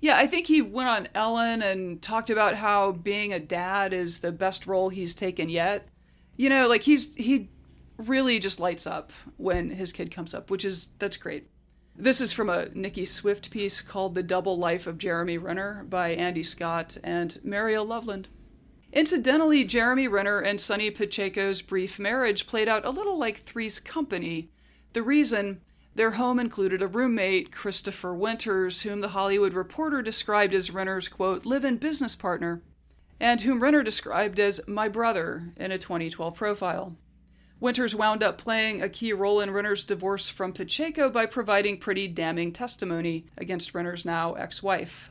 Yeah, 0.00 0.16
I 0.16 0.26
think 0.26 0.46
he 0.46 0.62
went 0.62 0.88
on 0.88 1.08
Ellen 1.14 1.60
and 1.60 2.00
talked 2.00 2.30
about 2.30 2.54
how 2.54 2.92
being 2.92 3.34
a 3.34 3.38
dad 3.38 3.92
is 3.92 4.20
the 4.20 4.32
best 4.32 4.66
role 4.66 4.88
he's 4.88 5.14
taken 5.14 5.50
yet. 5.50 5.86
You 6.38 6.48
know, 6.48 6.66
like 6.68 6.82
he's 6.82 7.14
he 7.16 7.50
really 7.98 8.38
just 8.38 8.60
lights 8.60 8.86
up 8.86 9.12
when 9.36 9.68
his 9.68 9.92
kid 9.92 10.10
comes 10.10 10.32
up, 10.32 10.50
which 10.50 10.64
is 10.64 10.88
that's 10.98 11.18
great. 11.18 11.49
This 12.00 12.22
is 12.22 12.32
from 12.32 12.48
a 12.48 12.70
Nicki 12.74 13.04
Swift 13.04 13.50
piece 13.50 13.82
called 13.82 14.14
The 14.14 14.22
Double 14.22 14.56
Life 14.56 14.86
of 14.86 14.96
Jeremy 14.96 15.36
Renner 15.36 15.84
by 15.86 16.12
Andy 16.12 16.42
Scott 16.42 16.96
and 17.04 17.38
Mario 17.44 17.84
Loveland. 17.84 18.28
Incidentally, 18.90 19.64
Jeremy 19.64 20.08
Renner 20.08 20.38
and 20.38 20.58
Sonni 20.58 20.90
Pacheco's 20.90 21.60
brief 21.60 21.98
marriage 21.98 22.46
played 22.46 22.68
out 22.68 22.86
a 22.86 22.90
little 22.90 23.18
like 23.18 23.40
Three's 23.40 23.78
Company. 23.78 24.48
The 24.94 25.02
reason 25.02 25.60
their 25.94 26.12
home 26.12 26.38
included 26.38 26.80
a 26.80 26.86
roommate, 26.86 27.52
Christopher 27.52 28.14
Winters, 28.14 28.80
whom 28.80 29.02
the 29.02 29.08
Hollywood 29.08 29.52
Reporter 29.52 30.00
described 30.00 30.54
as 30.54 30.70
Renner's, 30.70 31.06
quote, 31.06 31.44
live 31.44 31.66
in 31.66 31.76
business 31.76 32.16
partner, 32.16 32.62
and 33.20 33.42
whom 33.42 33.62
Renner 33.62 33.82
described 33.82 34.40
as 34.40 34.66
my 34.66 34.88
brother 34.88 35.52
in 35.54 35.70
a 35.70 35.76
2012 35.76 36.34
profile. 36.34 36.96
Winters 37.60 37.94
wound 37.94 38.22
up 38.22 38.38
playing 38.38 38.80
a 38.80 38.88
key 38.88 39.12
role 39.12 39.40
in 39.40 39.50
Renner's 39.50 39.84
divorce 39.84 40.30
from 40.30 40.54
Pacheco 40.54 41.10
by 41.10 41.26
providing 41.26 41.76
pretty 41.76 42.08
damning 42.08 42.52
testimony 42.52 43.26
against 43.36 43.74
Renner's 43.74 44.06
now 44.06 44.32
ex 44.32 44.62
wife. 44.62 45.10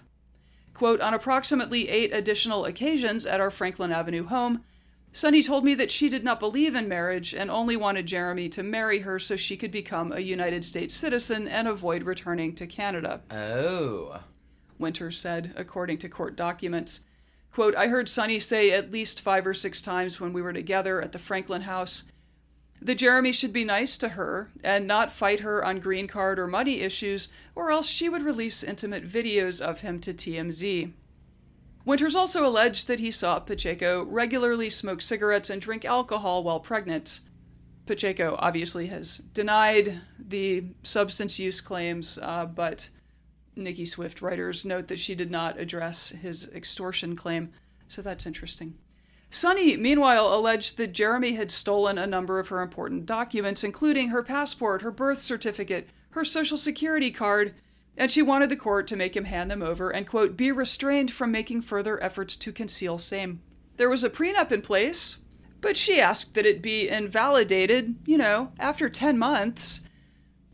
Quote, 0.74 1.00
on 1.00 1.14
approximately 1.14 1.90
eight 1.90 2.12
additional 2.12 2.66
occasions 2.66 3.26
at 3.26 3.40
our 3.40 3.52
Franklin 3.52 3.92
Avenue 3.92 4.26
home, 4.26 4.64
Sonni 5.14 5.46
told 5.46 5.64
me 5.64 5.76
that 5.76 5.92
she 5.92 6.10
did 6.10 6.24
not 6.24 6.40
believe 6.40 6.74
in 6.74 6.88
marriage 6.88 7.34
and 7.36 7.52
only 7.52 7.76
wanted 7.76 8.08
Jeremy 8.08 8.50
to 8.50 8.64
marry 8.64 9.00
her 9.00 9.20
so 9.20 9.36
she 9.36 9.58
could 9.58 9.72
become 9.72 10.12
a 10.12 10.20
United 10.20 10.64
States 10.64 10.94
citizen 10.94 11.48
and 11.48 11.68
avoid 11.68 12.04
returning 12.04 12.56
to 12.56 12.66
Canada. 12.66 13.22
Oh. 13.30 14.22
Winters 14.78 15.20
said, 15.20 15.54
according 15.56 15.98
to 16.00 16.10
court 16.10 16.36
documents. 16.36 17.02
Quote, 17.52 17.76
I 17.76 17.88
heard 17.88 18.08
Sonni 18.08 18.42
say 18.42 18.72
at 18.72 18.92
least 18.92 19.22
five 19.22 19.46
or 19.46 19.54
six 19.54 19.82
times 19.82 20.20
when 20.20 20.32
we 20.32 20.42
were 20.42 20.54
together 20.54 21.02
at 21.02 21.12
the 21.12 21.20
Franklin 21.20 21.64
house 21.64 22.04
that 22.82 22.96
Jeremy 22.96 23.32
should 23.32 23.52
be 23.52 23.66
nice 23.66 23.98
to 23.98 24.10
her 24.10 24.50
and 24.64 24.88
not 24.88 25.12
fight 25.12 25.42
her 25.42 25.64
on 25.64 25.80
green 25.80 26.08
card 26.08 26.40
or 26.40 26.48
money 26.48 26.82
issues, 26.82 27.28
or 27.56 27.72
else 27.72 27.90
she 27.90 28.08
would 28.08 28.22
release 28.22 28.64
intimate 28.64 29.08
videos 29.08 29.60
of 29.60 29.82
him 29.82 30.00
to 30.00 30.14
TMZ. 30.14 30.92
Winters 31.86 32.16
also 32.16 32.46
alleged 32.46 32.88
that 32.88 33.00
he 33.00 33.12
saw 33.12 33.40
Pacheco 33.40 34.04
regularly 34.06 34.70
smoke 34.70 35.02
cigarettes 35.02 35.50
and 35.50 35.62
drink 35.62 35.86
alcohol 35.86 36.44
while 36.44 36.60
pregnant. 36.60 37.20
Pacheco 37.86 38.36
obviously 38.38 38.88
has 38.88 39.18
denied 39.34 40.02
the 40.20 40.64
substance 40.84 41.40
use 41.40 41.60
claims, 41.60 42.20
uh, 42.22 42.46
but 42.46 42.90
Nicki 43.56 43.86
Swift 43.86 44.22
writers 44.22 44.64
note 44.64 44.88
that 44.88 45.00
she 45.00 45.16
did 45.16 45.32
not 45.32 45.60
address 45.60 46.10
his 46.10 46.48
extortion 46.54 47.16
claim, 47.16 47.52
so 47.88 48.02
that's 48.02 48.26
interesting. 48.26 48.76
Sonni, 49.32 49.78
meanwhile, 49.78 50.34
alleged 50.34 50.78
that 50.78 50.92
Jeremy 50.92 51.34
had 51.34 51.52
stolen 51.52 51.98
a 51.98 52.08
number 52.08 52.40
of 52.40 52.48
her 52.48 52.62
important 52.62 53.06
documents, 53.06 53.64
including 53.64 54.10
her 54.10 54.24
passport, 54.24 54.82
her 54.82 54.92
birth 54.92 55.20
certificate, 55.20 55.90
her 56.12 56.26
social 56.26 56.58
security 56.58 57.12
card, 57.12 57.54
and 57.96 58.10
she 58.10 58.22
wanted 58.22 58.50
the 58.50 58.56
court 58.56 58.88
to 58.88 58.96
make 58.96 59.16
him 59.16 59.26
hand 59.26 59.52
them 59.52 59.62
over 59.62 59.90
and, 59.92 60.08
quote, 60.08 60.36
be 60.36 60.52
restrained 60.52 61.12
from 61.12 61.32
making 61.32 61.62
further 61.62 62.02
efforts 62.02 62.36
to 62.38 62.52
conceal 62.52 62.98
same. 62.98 63.42
There 63.78 63.90
was 63.90 64.04
a 64.04 64.10
prenup 64.10 64.52
in 64.52 64.62
place, 64.62 65.18
but 65.62 65.78
she 65.78 66.02
asked 66.02 66.34
that 66.34 66.46
it 66.46 66.62
be 66.62 66.90
invalidated, 66.90 67.96
you 68.06 68.18
know, 68.18 68.52
after 68.58 68.90
10 68.90 69.18
months 69.18 69.82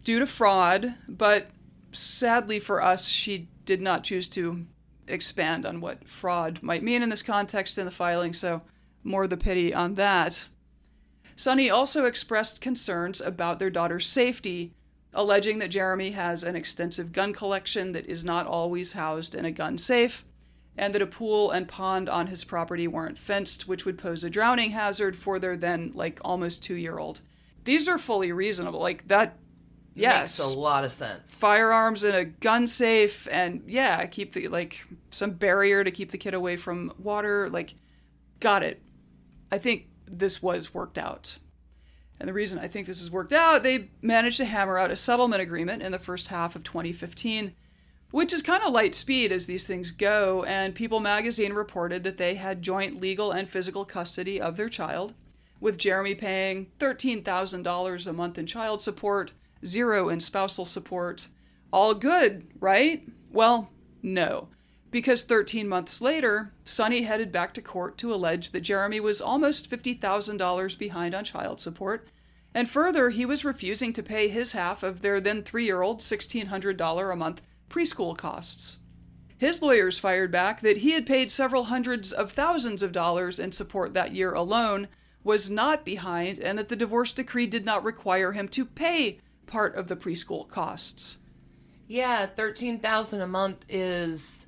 due 0.04 0.20
to 0.20 0.26
fraud, 0.26 0.96
but 1.08 1.48
sadly 1.92 2.60
for 2.60 2.82
us, 2.84 3.08
she 3.08 3.48
did 3.64 3.82
not 3.82 4.04
choose 4.04 4.28
to 4.30 4.66
expand 5.08 5.66
on 5.66 5.82
what 5.82 6.08
fraud 6.08 6.60
might 6.62 6.84
mean 6.84 7.04
in 7.04 7.10
this 7.10 7.24
context 7.24 7.78
in 7.78 7.86
the 7.86 7.92
filing, 7.92 8.34
so 8.34 8.62
more 9.04 9.28
the 9.28 9.38
pity 9.38 9.74
on 9.74 9.96
that. 9.96 10.48
Sonni 11.38 11.72
also 11.72 12.06
expressed 12.06 12.62
concerns 12.62 13.22
about 13.22 13.60
their 13.60 13.70
daughter's 13.70 14.08
safety 14.08 14.74
alleging 15.16 15.60
that 15.60 15.70
Jeremy 15.70 16.12
has 16.12 16.44
an 16.44 16.56
extensive 16.56 17.12
gun 17.12 17.34
collection 17.34 17.94
that 17.94 18.06
is 18.06 18.24
not 18.24 18.46
always 18.46 18.94
housed 18.94 19.34
in 19.34 19.46
a 19.46 19.52
gun 19.52 19.78
safe, 19.78 20.26
and 20.78 20.94
that 20.94 21.02
a 21.02 21.08
pool 21.08 21.52
and 21.52 21.68
pond 21.68 22.10
on 22.10 22.28
his 22.28 22.44
property 22.44 22.88
weren't 22.88 23.18
fenced, 23.18 23.68
which 23.68 23.86
would 23.86 23.98
pose 23.98 24.24
a 24.24 24.30
drowning 24.30 24.72
hazard 24.72 25.16
for 25.16 25.40
their 25.40 25.56
then, 25.56 25.92
like, 25.96 26.20
almost 26.24 26.62
two 26.62 26.76
year 26.76 27.00
old. 27.00 27.22
These 27.64 27.88
are 27.88 27.98
fully 27.98 28.32
reasonable. 28.32 28.82
Like, 28.82 29.08
that, 29.08 29.38
yes. 29.96 30.40
Makes 30.40 30.54
a 30.54 30.58
lot 30.58 30.84
of 30.84 30.92
sense. 30.92 31.34
Firearms 31.34 32.04
in 32.04 32.14
a 32.14 32.26
gun 32.26 32.68
safe, 32.68 33.28
and 33.32 33.64
yeah, 33.66 34.06
keep 34.06 34.34
the, 34.34 34.48
like, 34.50 34.82
some 35.10 35.32
barrier 35.32 35.84
to 35.84 35.92
keep 35.92 36.12
the 36.12 36.18
kid 36.18 36.34
away 36.34 36.56
from 36.56 36.94
water. 36.98 37.50
Like, 37.50 37.76
got 38.40 38.64
it. 38.64 38.82
I 39.52 39.58
think 39.58 39.88
this 40.08 40.44
was 40.44 40.74
worked 40.74 40.98
out. 40.98 41.38
And 42.20 42.30
the 42.30 42.34
reason 42.34 42.60
I 42.60 42.68
think 42.68 42.88
this 42.88 43.00
has 43.00 43.12
worked 43.12 43.34
out, 43.34 43.64
they 43.64 43.90
managed 44.02 44.38
to 44.38 44.46
hammer 44.46 44.78
out 44.78 44.92
a 44.92 44.96
settlement 44.96 45.42
agreement 45.42 45.82
in 45.82 45.92
the 45.92 46.00
first 46.00 46.30
half 46.30 46.56
of 46.56 46.64
2015, 46.64 47.54
which 48.12 48.32
is 48.32 48.42
kind 48.42 48.64
of 48.64 48.72
light 48.72 48.96
speed 48.96 49.32
as 49.34 49.46
these 49.46 49.68
things 49.68 49.92
go. 49.92 50.46
And 50.46 50.74
People 50.74 51.02
magazine 51.02 51.52
reported 51.52 52.04
that 52.06 52.18
they 52.18 52.36
had 52.36 52.62
joint 52.62 53.02
legal 53.02 53.32
and 53.32 53.50
physical 53.50 53.84
custody 53.84 54.40
of 54.40 54.56
their 54.56 54.70
child, 54.70 55.14
with 55.60 55.78
Jeremy 55.78 56.16
paying 56.16 56.68
$13,000 56.80 58.08
a 58.08 58.14
month 58.14 58.38
in 58.38 58.46
child 58.46 58.82
support, 58.82 59.34
zero 59.66 60.10
in 60.10 60.20
spousal 60.20 60.66
support. 60.66 61.28
All 61.72 61.94
good, 61.94 62.48
right? 62.60 63.08
Well, 63.32 63.70
no. 64.02 64.50
Because 64.92 65.24
13 65.24 65.68
months 65.68 66.00
later, 66.00 66.54
Sonni 66.64 67.06
headed 67.06 67.32
back 67.32 67.54
to 67.56 67.62
court 67.62 67.98
to 67.98 68.14
allege 68.14 68.52
that 68.52 68.62
Jeremy 68.62 69.00
was 69.00 69.22
almost 69.22 69.70
$50,000 69.70 70.78
behind 70.80 71.14
on 71.14 71.24
child 71.24 71.60
support, 71.60 72.08
and 72.54 72.70
further, 72.70 73.10
he 73.10 73.26
was 73.26 73.44
refusing 73.44 73.92
to 73.92 74.02
pay 74.02 74.30
his 74.30 74.54
half 74.54 74.84
of 74.84 75.02
their 75.02 75.20
then 75.20 75.44
three 75.44 75.66
year 75.66 75.82
old 75.82 76.00
$1,600 76.00 77.12
a 77.12 77.16
month 77.16 77.42
preschool 77.70 78.18
costs. 78.18 78.78
His 79.38 79.62
lawyers 79.62 80.00
fired 80.00 80.32
back 80.32 80.62
that 80.62 80.78
he 80.78 80.92
had 80.92 81.06
paid 81.06 81.30
several 81.30 81.66
hundreds 81.66 82.14
of 82.14 82.32
thousands 82.32 82.82
of 82.82 82.94
dollars 82.94 83.38
in 83.38 83.52
support 83.52 83.94
that 83.94 84.16
year 84.16 84.32
alone, 84.32 84.88
was 85.26 85.50
not 85.50 85.84
behind, 85.84 86.40
and 86.40 86.58
that 86.58 86.70
the 86.70 86.76
divorce 86.76 87.12
decree 87.12 87.48
did 87.48 87.66
not 87.66 87.84
require 87.84 88.32
him 88.32 88.48
to 88.48 88.64
pay 88.64 89.20
part 89.48 89.76
of 89.76 89.88
the 89.88 89.96
preschool 89.96 90.48
costs. 90.48 91.18
Yeah, 91.88 92.26
thirteen 92.26 92.80
thousand 92.80 93.22
a 93.22 93.28
month 93.28 93.66
is 93.70 94.46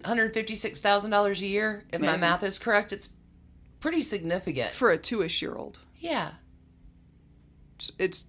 one 0.00 0.08
hundred 0.08 0.34
fifty-six 0.34 0.80
thousand 0.80 1.10
dollars 1.10 1.40
a 1.42 1.46
year. 1.46 1.84
If 1.92 2.00
my 2.00 2.16
math 2.16 2.42
is 2.42 2.58
correct, 2.58 2.92
it's 2.92 3.08
pretty 3.80 4.02
significant. 4.02 4.72
For 4.72 4.90
a 4.90 4.98
two 4.98 5.22
ish 5.22 5.40
year 5.42 5.54
old. 5.54 5.78
yeah. 5.96 6.32
It's, 7.76 7.92
it's. 7.98 8.24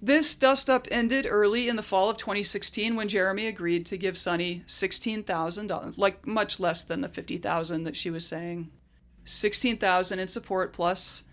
This 0.00 0.34
dust 0.34 0.68
up 0.70 0.86
ended 0.90 1.26
early 1.28 1.68
in 1.68 1.76
the 1.76 1.82
fall 1.82 2.08
of 2.10 2.16
2016 2.16 2.96
when 2.96 3.08
Jeremy 3.08 3.46
agreed 3.46 3.86
to 3.86 3.96
give 3.96 4.14
Sonni 4.14 4.64
$16,000, 4.66 5.98
like 5.98 6.26
much 6.26 6.60
less 6.60 6.84
than 6.84 7.00
the 7.00 7.08
50,000 7.08 7.84
that 7.84 7.96
she 7.96 8.10
was 8.10 8.24
saying. 8.26 8.70
16,000 9.24 10.18
in 10.18 10.28
support 10.28 10.72
plus 10.72 11.24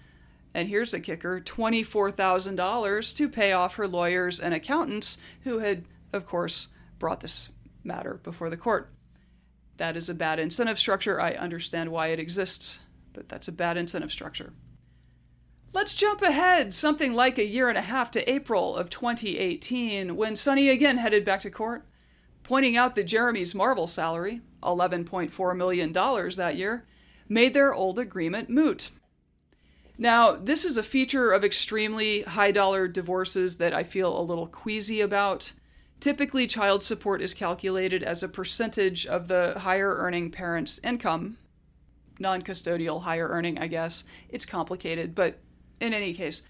and 0.54 0.68
here's 0.68 0.92
the 0.92 1.00
kicker 1.00 1.42
$24,000 1.42 3.16
to 3.16 3.30
pay 3.30 3.52
off 3.52 3.76
her 3.76 3.88
lawyers 3.88 4.40
and 4.40 4.54
accountants 4.54 5.18
who 5.44 5.60
had 5.60 5.86
of 6.12 6.26
course 6.26 6.68
brought 7.00 7.22
this 7.22 7.50
matter 7.84 8.20
before 8.24 8.50
the 8.50 8.58
court. 8.58 8.90
That 9.78 9.98
is 9.98 10.08
a 10.08 10.14
bad 10.14 10.40
incentive 10.40 10.78
structure. 10.78 11.20
I 11.20 11.32
understand 11.32 11.92
why 11.92 12.08
it 12.08 12.20
exists, 12.20 12.80
but 13.12 13.28
that's 13.28 13.48
a 13.48 13.52
bad 13.52 13.76
incentive 13.78 14.12
structure. 14.12 14.54
Let's 15.74 15.96
jump 15.96 16.22
ahead 16.22 16.72
something 16.74 17.14
like 17.14 17.40
a 17.40 17.46
year 17.46 17.68
and 17.68 17.78
a 17.78 17.82
half 17.82 18.12
to 18.12 18.32
April 18.32 18.76
of 18.76 18.92
2018 18.92 20.16
when 20.16 20.36
Sonni 20.36 20.72
again 20.72 21.00
headed 21.00 21.26
back 21.26 21.42
to 21.42 21.50
court, 21.50 21.88
pointing 22.44 22.78
out 22.78 22.94
that 22.94 23.06
Jeremy's 23.06 23.56
Marvel 23.56 23.88
salary, 23.88 24.42
$11.4 24.62 25.58
million 25.58 25.92
that 25.92 26.56
year, 26.56 26.86
made 27.28 27.56
their 27.56 27.74
old 27.74 27.98
agreement 27.98 28.52
moot. 28.52 28.92
Now, 29.98 30.32
this 30.34 30.66
is 30.66 30.78
a 30.78 30.84
feature 30.84 31.32
of 31.32 31.44
extremely 31.44 32.24
high 32.24 32.52
dollar 32.52 32.88
divorces 32.88 33.58
that 33.58 33.74
I 33.74 33.84
feel 33.84 34.18
a 34.20 34.22
little 34.24 34.48
queasy 34.48 35.02
about. 35.02 35.54
Typically, 36.00 36.48
child 36.48 36.84
support 36.84 37.22
is 37.22 37.34
calculated 37.34 38.04
as 38.04 38.24
a 38.24 38.28
percentage 38.28 39.06
of 39.06 39.28
the 39.28 39.54
higher 39.60 39.96
earning 39.96 40.32
parent's 40.32 40.80
income. 40.84 41.38
Non 42.20 42.42
custodial 42.42 43.04
higher 43.04 43.28
earning, 43.30 43.58
I 43.58 43.68
guess. 43.68 44.04
It's 44.30 44.46
complicated, 44.46 45.16
but 45.16 45.40
in 45.80 45.94
any 45.94 46.14
case, 46.14 46.42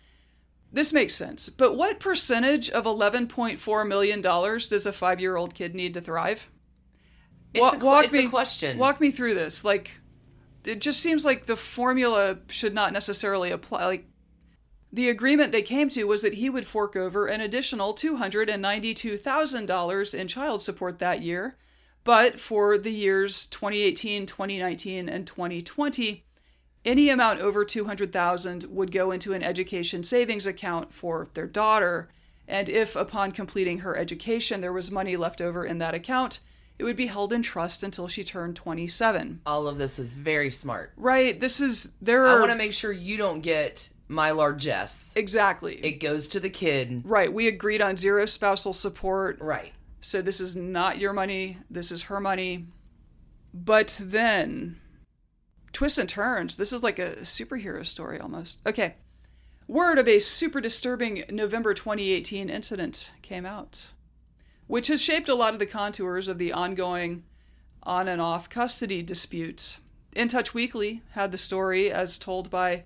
this 0.72 0.92
makes 0.92 1.14
sense. 1.14 1.50
But 1.50 1.76
what 1.76 2.00
percentage 2.00 2.70
of 2.70 2.86
$11.4 2.86 3.88
million 3.88 4.22
does 4.22 4.86
a 4.86 4.94
five 4.94 5.20
year 5.20 5.36
old 5.36 5.54
kid 5.54 5.76
need 5.76 5.94
to 5.94 6.02
thrive? 6.02 6.50
It's, 7.54 7.62
Wa- 7.62 7.70
a, 7.70 7.72
que- 7.78 7.86
walk 7.86 8.06
it's 8.06 8.14
me- 8.14 8.26
a 8.26 8.30
question. 8.30 8.78
Walk 8.78 9.00
me 9.00 9.12
through 9.12 9.36
this. 9.36 9.64
Like, 9.64 9.92
it 10.66 10.82
just 10.82 11.00
seems 11.00 11.24
like 11.26 11.46
the 11.46 11.56
formula 11.56 12.40
should 12.48 12.74
not 12.74 12.92
necessarily 12.94 13.52
apply. 13.52 13.86
Like, 13.86 14.08
the 14.92 15.10
agreement 15.10 15.52
they 15.52 15.62
came 15.64 15.90
to 15.90 16.04
was 16.04 16.22
that 16.22 16.36
he 16.36 16.50
would 16.50 16.68
fork 16.68 16.96
over 16.96 17.26
an 17.26 17.42
additional 17.42 17.96
$292,000 17.96 20.14
in 20.14 20.28
child 20.28 20.62
support 20.62 21.00
that 21.00 21.24
year. 21.24 21.58
But 22.04 22.40
for 22.40 22.78
the 22.78 22.92
years 22.92 23.48
2018, 23.48 24.28
2019, 24.28 25.10
and 25.10 25.26
2020, 25.26 26.26
any 26.86 27.10
amount 27.10 27.40
over 27.40 27.66
200,000 27.66 28.66
would 28.66 28.92
go 28.92 29.10
into 29.12 29.34
an 29.34 29.42
education 29.42 30.04
savings 30.04 30.46
account 30.46 30.94
for 30.94 31.28
their 31.34 31.48
daughter. 31.48 32.10
And 32.48 32.68
if, 32.68 32.96
upon 32.96 33.32
completing 33.32 33.80
her 33.80 33.98
education, 33.98 34.62
there 34.62 34.74
was 34.74 34.92
money 34.92 35.16
left 35.16 35.42
over 35.42 35.66
in 35.66 35.78
that 35.78 35.96
account, 35.96 36.42
it 36.84 36.86
would 36.86 36.96
be 36.98 37.08
held 37.08 37.32
in 37.32 37.42
trust 37.42 37.82
until 37.82 38.10
she 38.10 38.26
turned 38.26 38.58
27. 38.58 39.40
All 39.46 39.70
of 39.70 39.78
this 39.78 40.00
is 40.00 40.14
very 40.14 40.52
smart. 40.52 40.92
Right. 40.98 41.40
This 41.40 41.62
is, 41.62 41.94
there 42.02 42.26
I 42.26 42.38
want 42.38 42.52
to 42.52 42.58
make 42.58 42.74
sure 42.74 42.92
you 42.92 43.16
don't 43.16 43.40
get 43.40 43.90
my 44.10 44.32
largesse. 44.32 45.14
Exactly. 45.16 45.76
It 45.76 46.02
goes 46.02 46.28
to 46.30 46.42
the 46.42 46.50
kid. 46.50 47.04
right. 47.06 47.32
We 47.32 47.48
agreed 47.48 47.82
on 47.82 47.96
zero 47.96 48.26
spousal 48.26 48.74
support. 48.74 49.40
Right. 49.40 49.72
So 50.02 50.22
this 50.22 50.42
is 50.42 50.58
not 50.58 51.00
your 51.00 51.14
money. 51.14 51.60
This 51.70 51.90
is 51.90 52.04
her 52.04 52.20
money. 52.20 52.66
But 53.54 53.98
then, 53.98 54.82
twists 55.72 55.98
and 55.98 56.10
turns. 56.10 56.58
This 56.58 56.74
is 56.74 56.84
like 56.84 57.00
a 57.00 57.16
superhero 57.22 57.86
story 57.86 58.20
almost. 58.20 58.62
Okay. 58.66 58.96
Word 59.70 60.00
of 60.00 60.10
a 60.10 60.20
super 60.20 60.60
disturbing 60.60 61.24
November 61.30 61.74
2018 61.74 62.50
incident 62.50 63.12
came 63.22 63.46
out, 63.46 63.86
which 64.74 64.88
has 64.88 65.00
shaped 65.00 65.30
a 65.30 65.36
lot 65.36 65.54
of 65.54 65.60
the 65.60 65.68
contours 65.68 66.28
of 66.28 66.40
the 66.40 66.52
ongoing 66.52 67.24
on 67.84 68.08
and 68.08 68.20
off 68.20 68.50
custody 68.50 69.04
disputes. 69.04 69.78
In 70.16 70.28
Touch 70.28 70.56
Weekly 70.56 71.04
had 71.12 71.32
the 71.32 71.38
story 71.38 71.92
as 71.92 72.18
told 72.18 72.50
by 72.50 72.86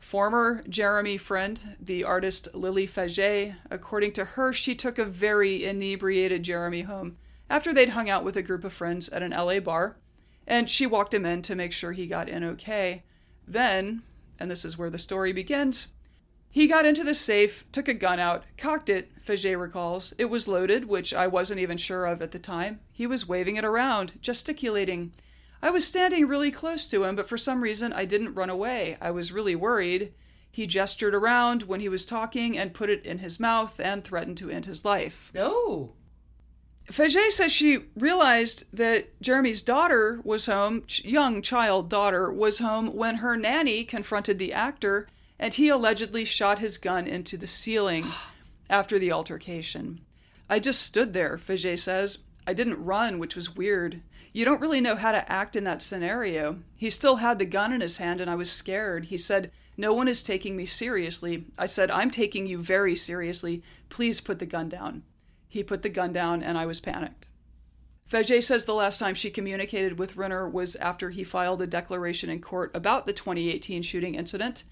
former 0.00 0.64
Jeremy 0.68 1.16
friend, 1.16 1.76
the 1.78 2.02
artist 2.02 2.48
Lily 2.52 2.88
Faget. 2.88 3.54
According 3.70 4.10
to 4.14 4.24
her, 4.24 4.52
she 4.52 4.74
took 4.74 4.98
a 4.98 5.04
very 5.04 5.64
inebriated 5.64 6.42
Jeremy 6.42 6.82
home 6.82 7.16
after 7.48 7.72
they'd 7.72 7.90
hung 7.90 8.10
out 8.10 8.24
with 8.24 8.36
a 8.36 8.42
group 8.42 8.64
of 8.64 8.72
friends 8.72 9.08
at 9.10 9.22
an 9.22 9.30
LA 9.30 9.60
bar, 9.60 9.96
and 10.48 10.68
she 10.68 10.84
walked 10.84 11.14
him 11.14 11.24
in 11.24 11.42
to 11.42 11.54
make 11.54 11.72
sure 11.72 11.92
he 11.92 12.08
got 12.08 12.28
in 12.28 12.42
okay. 12.42 13.04
Then, 13.46 14.02
and 14.40 14.50
this 14.50 14.64
is 14.64 14.76
where 14.76 14.90
the 14.90 14.98
story 14.98 15.32
begins, 15.32 15.86
he 16.54 16.68
got 16.68 16.86
into 16.86 17.02
the 17.02 17.16
safe, 17.16 17.64
took 17.72 17.88
a 17.88 17.94
gun 17.94 18.20
out, 18.20 18.44
cocked 18.56 18.88
it, 18.88 19.10
Faget 19.20 19.58
recalls. 19.58 20.14
It 20.18 20.26
was 20.26 20.46
loaded, 20.46 20.84
which 20.84 21.12
I 21.12 21.26
wasn't 21.26 21.58
even 21.58 21.76
sure 21.76 22.06
of 22.06 22.22
at 22.22 22.30
the 22.30 22.38
time. 22.38 22.78
He 22.92 23.08
was 23.08 23.26
waving 23.26 23.56
it 23.56 23.64
around, 23.64 24.12
gesticulating. 24.22 25.12
I 25.60 25.70
was 25.70 25.84
standing 25.84 26.28
really 26.28 26.52
close 26.52 26.86
to 26.86 27.02
him, 27.02 27.16
but 27.16 27.28
for 27.28 27.36
some 27.36 27.60
reason 27.60 27.92
I 27.92 28.04
didn't 28.04 28.34
run 28.34 28.50
away. 28.50 28.96
I 29.00 29.10
was 29.10 29.32
really 29.32 29.56
worried. 29.56 30.12
He 30.48 30.68
gestured 30.68 31.12
around 31.12 31.64
when 31.64 31.80
he 31.80 31.88
was 31.88 32.04
talking 32.04 32.56
and 32.56 32.72
put 32.72 32.88
it 32.88 33.04
in 33.04 33.18
his 33.18 33.40
mouth 33.40 33.80
and 33.80 34.04
threatened 34.04 34.36
to 34.36 34.48
end 34.48 34.66
his 34.66 34.84
life. 34.84 35.32
No. 35.34 35.94
Faget 36.88 37.32
says 37.32 37.50
she 37.50 37.86
realized 37.96 38.62
that 38.72 39.20
Jeremy's 39.20 39.60
daughter 39.60 40.20
was 40.22 40.46
home, 40.46 40.84
young 41.02 41.42
child 41.42 41.90
daughter 41.90 42.32
was 42.32 42.60
home 42.60 42.94
when 42.94 43.16
her 43.16 43.36
nanny 43.36 43.82
confronted 43.82 44.38
the 44.38 44.52
actor 44.52 45.08
and 45.44 45.52
he 45.52 45.68
allegedly 45.68 46.24
shot 46.24 46.58
his 46.58 46.78
gun 46.78 47.06
into 47.06 47.36
the 47.36 47.46
ceiling 47.46 48.06
after 48.70 48.98
the 48.98 49.12
altercation. 49.12 50.00
I 50.48 50.58
just 50.58 50.80
stood 50.80 51.12
there, 51.12 51.36
Faget 51.36 51.80
says. 51.80 52.16
I 52.46 52.54
didn't 52.54 52.82
run, 52.82 53.18
which 53.18 53.36
was 53.36 53.54
weird. 53.54 54.00
You 54.32 54.46
don't 54.46 54.62
really 54.62 54.80
know 54.80 54.96
how 54.96 55.12
to 55.12 55.30
act 55.30 55.54
in 55.54 55.64
that 55.64 55.82
scenario. 55.82 56.60
He 56.74 56.88
still 56.88 57.16
had 57.16 57.38
the 57.38 57.44
gun 57.44 57.74
in 57.74 57.82
his 57.82 57.98
hand 57.98 58.22
and 58.22 58.30
I 58.30 58.36
was 58.36 58.50
scared. 58.50 59.04
He 59.04 59.18
said, 59.18 59.52
No 59.76 59.92
one 59.92 60.08
is 60.08 60.22
taking 60.22 60.56
me 60.56 60.64
seriously. 60.64 61.44
I 61.58 61.66
said, 61.66 61.90
I'm 61.90 62.10
taking 62.10 62.46
you 62.46 62.56
very 62.56 62.96
seriously. 62.96 63.62
Please 63.90 64.22
put 64.22 64.38
the 64.38 64.46
gun 64.46 64.70
down. 64.70 65.02
He 65.46 65.62
put 65.62 65.82
the 65.82 65.90
gun 65.90 66.14
down 66.14 66.42
and 66.42 66.56
I 66.56 66.64
was 66.64 66.80
panicked. 66.80 67.26
Faget 68.10 68.44
says 68.44 68.64
the 68.64 68.72
last 68.72 68.98
time 68.98 69.14
she 69.14 69.28
communicated 69.28 69.98
with 69.98 70.16
Renner 70.16 70.48
was 70.48 70.74
after 70.76 71.10
he 71.10 71.22
filed 71.22 71.60
a 71.60 71.66
declaration 71.66 72.30
in 72.30 72.40
court 72.40 72.70
about 72.72 73.04
the 73.04 73.12
2018 73.12 73.82
shooting 73.82 74.14
incident. 74.14 74.64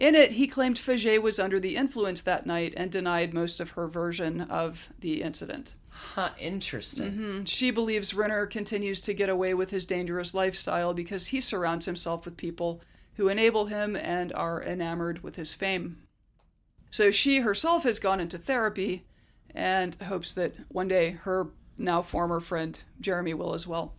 In 0.00 0.14
it, 0.14 0.32
he 0.32 0.46
claimed 0.46 0.78
Faget 0.78 1.20
was 1.20 1.38
under 1.38 1.60
the 1.60 1.76
influence 1.76 2.22
that 2.22 2.46
night 2.46 2.72
and 2.74 2.90
denied 2.90 3.34
most 3.34 3.60
of 3.60 3.70
her 3.70 3.86
version 3.86 4.40
of 4.40 4.88
the 4.98 5.20
incident. 5.20 5.74
Huh, 5.90 6.30
interesting. 6.38 7.12
Mm, 7.12 7.46
She 7.46 7.70
believes 7.70 8.14
Renner 8.14 8.46
continues 8.46 9.02
to 9.02 9.12
get 9.12 9.28
away 9.28 9.52
with 9.52 9.68
his 9.68 9.84
dangerous 9.84 10.32
lifestyle 10.32 10.94
because 10.94 11.26
he 11.26 11.40
surrounds 11.42 11.84
himself 11.84 12.24
with 12.24 12.38
people 12.38 12.80
who 13.16 13.28
enable 13.28 13.66
him 13.66 13.94
and 13.94 14.32
are 14.32 14.62
enamored 14.62 15.22
with 15.22 15.36
his 15.36 15.52
fame. 15.52 15.98
So 16.88 17.10
she 17.10 17.40
herself 17.40 17.82
has 17.82 17.98
gone 17.98 18.20
into 18.20 18.38
therapy 18.38 19.04
and 19.54 19.94
hopes 19.96 20.32
that 20.32 20.54
one 20.68 20.88
day 20.88 21.10
her 21.10 21.48
now 21.76 22.00
former 22.00 22.40
friend 22.40 22.78
Jeremy 23.02 23.34
will 23.34 23.52
as 23.52 23.66
well. 23.66 23.92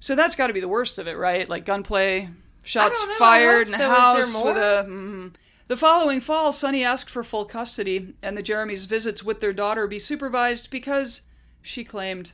So 0.00 0.14
that's 0.14 0.36
got 0.36 0.46
to 0.46 0.54
be 0.54 0.60
the 0.60 0.68
worst 0.68 0.98
of 0.98 1.06
it, 1.06 1.18
right? 1.18 1.46
Like 1.46 1.66
gunplay, 1.66 2.30
shots 2.64 3.00
don't 3.00 3.08
know, 3.10 3.14
I 3.14 3.18
fired 3.18 3.68
in 3.68 3.74
hope 3.74 3.82
a 3.82 3.84
so. 3.84 3.94
House 3.94 4.42
with 4.42 4.56
a. 4.56 4.86
mhm. 4.88 5.34
The 5.66 5.76
following 5.78 6.20
fall, 6.20 6.52
Sonni 6.52 6.84
asked 6.84 7.08
for 7.08 7.24
full 7.24 7.46
custody 7.46 8.14
and 8.22 8.36
the 8.36 8.42
Jeremy's 8.42 8.84
visits 8.84 9.22
with 9.22 9.40
their 9.40 9.52
daughter 9.54 9.86
be 9.86 9.98
supervised 9.98 10.70
because, 10.70 11.22
she 11.62 11.84
claimed, 11.84 12.32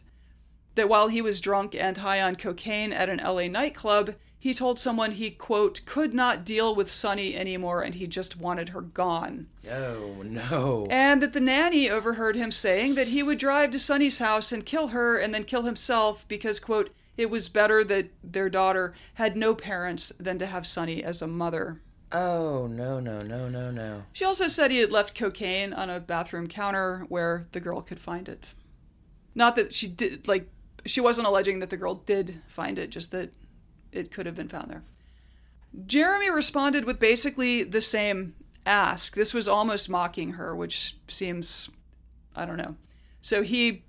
that 0.75 0.89
while 0.89 1.09
he 1.09 1.23
was 1.23 1.41
drunk 1.41 1.75
and 1.75 1.99
high 1.99 2.21
on 2.21 2.35
cocaine 2.35 2.93
at 2.93 3.09
an 3.09 3.19
LA 3.19 3.47
nightclub, 3.47 4.17
he 4.37 4.53
told 4.55 4.79
someone 4.81 5.13
he, 5.13 5.31
quote, 5.31 5.83
could 5.85 6.13
not 6.13 6.45
deal 6.45 6.75
with 6.75 6.89
Sonni 6.89 7.37
anymore 7.37 7.83
and 7.83 7.95
he 7.95 8.07
just 8.07 8.37
wanted 8.37 8.71
her 8.71 8.81
gone. 8.81 9.47
Oh, 9.71 10.23
no. 10.25 10.87
And 10.91 11.23
that 11.23 11.33
the 11.33 11.41
nanny 11.41 11.89
overheard 11.89 12.35
him 12.35 12.51
saying 12.51 12.95
that 12.95 13.09
he 13.09 13.23
would 13.23 13.39
drive 13.39 13.71
to 13.73 13.79
Sonni's 13.79 14.19
house 14.19 14.51
and 14.51 14.67
kill 14.67 14.89
her 14.89 15.19
and 15.19 15.33
then 15.35 15.45
kill 15.45 15.63
himself 15.63 16.27
because, 16.27 16.59
quote, 16.59 16.91
it 17.21 17.31
was 17.31 17.51
better 17.51 17.85
that 17.85 18.09
their 18.25 18.49
daughter 18.49 18.95
had 19.15 19.37
no 19.37 19.55
parents 19.55 20.13
than 20.19 20.39
to 20.39 20.47
have 20.47 20.63
Sonni 20.65 21.03
as 21.03 21.21
a 21.21 21.27
mother. 21.27 21.83
Oh, 22.13 22.67
no, 22.67 22.99
no, 22.99 23.21
no, 23.21 23.49
no, 23.49 23.71
no. 23.71 24.05
She 24.13 24.25
also 24.25 24.49
said 24.49 24.71
he 24.71 24.79
had 24.79 24.91
left 24.91 25.15
cocaine 25.15 25.73
on 25.73 25.91
a 25.91 26.01
bathroom 26.01 26.49
counter 26.49 27.05
where 27.09 27.47
the 27.53 27.61
girl 27.61 27.83
could 27.83 28.01
find 28.01 28.29
it. 28.29 28.49
Not 29.35 29.55
that 29.57 29.75
she 29.75 29.87
did, 29.87 30.27
like, 30.27 30.49
she 30.87 31.01
wasn't 31.01 31.29
alleging 31.29 31.59
that 31.61 31.71
the 31.71 31.77
girl 31.77 31.95
did 31.95 32.41
find 32.49 32.79
it, 32.79 32.91
just 32.91 33.11
that 33.11 33.33
it 33.93 34.11
could 34.11 34.27
have 34.27 34.35
been 34.35 34.49
found 34.49 34.71
there. 34.71 34.83
Jeremy 35.87 36.31
responded 36.31 36.85
with 36.85 36.99
basically 36.99 37.63
the 37.63 37.83
same 37.83 38.35
ask. 38.65 39.15
This 39.15 39.35
was 39.35 39.47
almost 39.47 39.91
mocking 39.91 40.33
her, 40.33 40.57
which 40.57 40.97
seems, 41.07 41.69
I 42.35 42.47
don't 42.47 42.57
know. 42.57 42.77
So 43.21 43.43
he, 43.43 43.85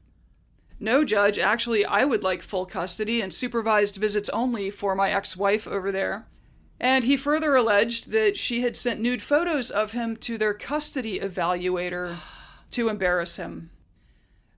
no 0.81 1.03
judge, 1.03 1.37
actually, 1.37 1.85
I 1.85 2.05
would 2.05 2.23
like 2.23 2.41
full 2.41 2.65
custody 2.65 3.21
and 3.21 3.33
supervised 3.33 3.97
visits 3.97 4.29
only 4.29 4.69
for 4.69 4.95
my 4.95 5.11
ex 5.11 5.37
wife 5.37 5.67
over 5.67 5.91
there. 5.91 6.25
And 6.79 7.03
he 7.03 7.15
further 7.15 7.55
alleged 7.55 8.11
that 8.11 8.35
she 8.35 8.61
had 8.61 8.75
sent 8.75 8.99
nude 8.99 9.21
photos 9.21 9.69
of 9.69 9.91
him 9.91 10.17
to 10.17 10.37
their 10.37 10.55
custody 10.55 11.19
evaluator 11.19 12.17
to 12.71 12.89
embarrass 12.89 13.35
him. 13.35 13.69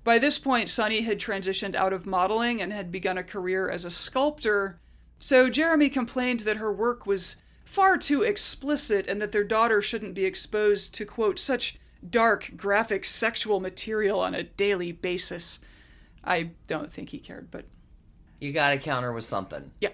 By 0.03 0.19
this 0.19 0.37
point, 0.37 0.69
Sonni 0.69 1.03
had 1.03 1.19
transitioned 1.19 1.75
out 1.75 1.93
of 1.93 2.05
modeling 2.05 2.61
and 2.61 2.71
had 2.71 2.91
begun 2.91 3.17
a 3.17 3.23
career 3.23 3.69
as 3.69 3.83
a 3.83 3.91
sculptor, 3.91 4.79
so 5.19 5.49
Jeremy 5.49 5.89
complained 5.89 6.41
that 6.41 6.57
her 6.57 6.71
work 6.71 7.05
was 7.05 7.37
far 7.65 7.97
too 7.97 8.21
explicit 8.21 9.07
and 9.07 9.21
that 9.21 9.31
their 9.31 9.43
daughter 9.43 9.81
shouldn't 9.81 10.13
be 10.13 10.25
exposed 10.25 10.93
to, 10.95 11.05
quote, 11.05 11.39
such 11.39 11.79
dark, 12.09 12.51
graphic 12.55 13.05
sexual 13.05 13.59
material 13.59 14.19
on 14.19 14.35
a 14.35 14.43
daily 14.43 14.91
basis. 14.91 15.59
I 16.23 16.51
don't 16.67 16.91
think 16.91 17.09
he 17.09 17.19
cared, 17.19 17.51
but 17.51 17.65
You 18.39 18.51
gotta 18.53 18.77
counter 18.77 19.11
with 19.13 19.25
something. 19.25 19.71
yeah. 19.81 19.89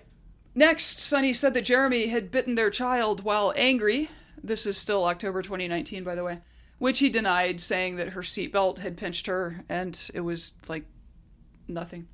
Next, 0.56 0.98
Sonni 1.00 1.36
said 1.36 1.54
that 1.54 1.62
Jeremy 1.64 2.08
had 2.08 2.32
bitten 2.32 2.56
their 2.56 2.70
child 2.72 3.24
while 3.24 3.54
angry. 3.56 4.10
This 4.44 4.66
is 4.66 4.78
still 4.78 5.06
October 5.06 5.42
2019, 5.42 6.04
by 6.04 6.16
the 6.16 6.24
way, 6.24 6.40
which 6.80 7.00
he 7.00 7.10
denied, 7.10 7.62
saying 7.62 7.96
that 7.98 8.10
her 8.10 8.22
seatbelt 8.22 8.80
had 8.80 8.98
pinched 8.98 9.28
her 9.28 9.64
and 9.70 10.10
it 10.14 10.22
was 10.22 10.54
like 10.68 10.86
nothing. 11.68 12.08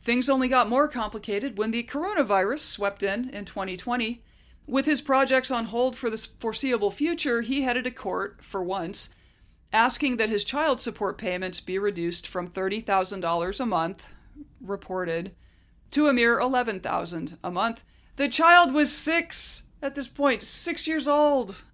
Things 0.00 0.28
only 0.28 0.48
got 0.48 0.68
more 0.68 0.88
complicated 0.88 1.56
when 1.58 1.70
the 1.70 1.82
coronavirus 1.82 2.60
swept 2.60 3.02
in 3.02 3.28
in 3.30 3.44
2020. 3.44 4.22
With 4.66 4.86
his 4.86 5.02
projects 5.02 5.50
on 5.50 5.66
hold 5.66 5.96
for 5.96 6.08
the 6.10 6.28
foreseeable 6.38 6.90
future, 6.90 7.42
he 7.42 7.62
headed 7.62 7.84
to 7.84 7.90
court 7.90 8.38
for 8.42 8.62
once, 8.62 9.10
asking 9.74 10.16
that 10.16 10.28
his 10.28 10.44
child 10.44 10.80
support 10.80 11.18
payments 11.18 11.58
be 11.60 11.78
reduced 11.78 12.28
from 12.28 12.48
$30,000 12.48 13.60
a 13.60 13.66
month, 13.66 14.08
reported, 14.60 15.34
to 15.90 16.06
a 16.06 16.12
mere 16.12 16.38
$11,000 16.38 17.36
a 17.42 17.50
month. 17.50 17.84
The 18.16 18.28
child 18.28 18.72
was 18.72 18.92
6 18.92 19.64
at 19.82 19.96
this 19.96 20.06
point, 20.06 20.44
6 20.44 20.86
years 20.86 21.08
old. 21.08 21.64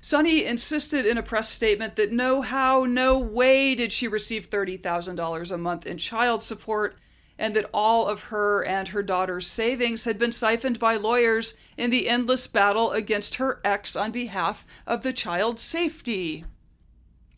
Sonni 0.00 0.44
insisted 0.44 1.06
in 1.06 1.18
a 1.18 1.22
press 1.22 1.50
statement 1.50 1.96
that 1.96 2.12
no 2.12 2.42
how, 2.42 2.84
no 2.84 3.18
way 3.18 3.74
did 3.74 3.92
she 3.92 4.08
receive 4.08 4.48
$30,000 4.50 5.50
a 5.50 5.58
month 5.58 5.86
in 5.86 5.98
child 5.98 6.42
support 6.42 6.96
and 7.38 7.54
that 7.54 7.68
all 7.74 8.06
of 8.06 8.24
her 8.24 8.64
and 8.64 8.88
her 8.88 9.02
daughter's 9.02 9.46
savings 9.46 10.04
had 10.04 10.18
been 10.18 10.32
siphoned 10.32 10.78
by 10.78 10.96
lawyers 10.96 11.54
in 11.76 11.90
the 11.90 12.08
endless 12.08 12.46
battle 12.46 12.92
against 12.92 13.36
her 13.36 13.60
ex 13.64 13.96
on 13.96 14.12
behalf 14.12 14.64
of 14.86 15.02
the 15.02 15.12
child's 15.12 15.62
safety. 15.62 16.44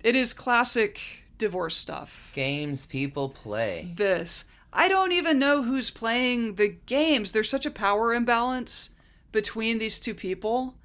It 0.07 0.15
is 0.15 0.33
classic 0.33 1.01
divorce 1.37 1.77
stuff 1.77 2.31
Games 2.33 2.87
people 2.87 3.29
play. 3.29 3.93
this. 3.97 4.45
I 4.73 4.87
don't 4.87 5.11
even 5.11 5.41
know 5.41 5.65
who's 5.65 5.91
playing 5.91 6.55
the 6.55 6.69
games. 6.69 7.33
There's 7.33 7.51
such 7.51 7.67
a 7.67 7.73
power 7.73 8.15
imbalance 8.15 8.91
between 9.33 9.79
these 9.79 9.99
two 9.99 10.15
people. 10.15 10.77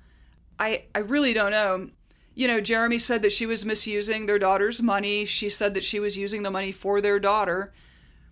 I 0.60 0.86
I 0.96 1.00
really 1.00 1.34
don't 1.34 1.52
know. 1.52 1.92
You 2.34 2.48
know, 2.48 2.62
Jeremy 2.62 2.98
said 2.98 3.22
that 3.22 3.32
she 3.32 3.46
was 3.46 3.64
misusing 3.64 4.26
their 4.26 4.40
daughter's 4.40 4.82
money. 4.82 5.26
She 5.26 5.52
said 5.52 5.76
that 5.76 5.84
she 5.84 6.00
was 6.00 6.18
using 6.18 6.42
the 6.42 6.50
money 6.50 6.72
for 6.72 7.00
their 7.00 7.20
daughter. 7.20 7.74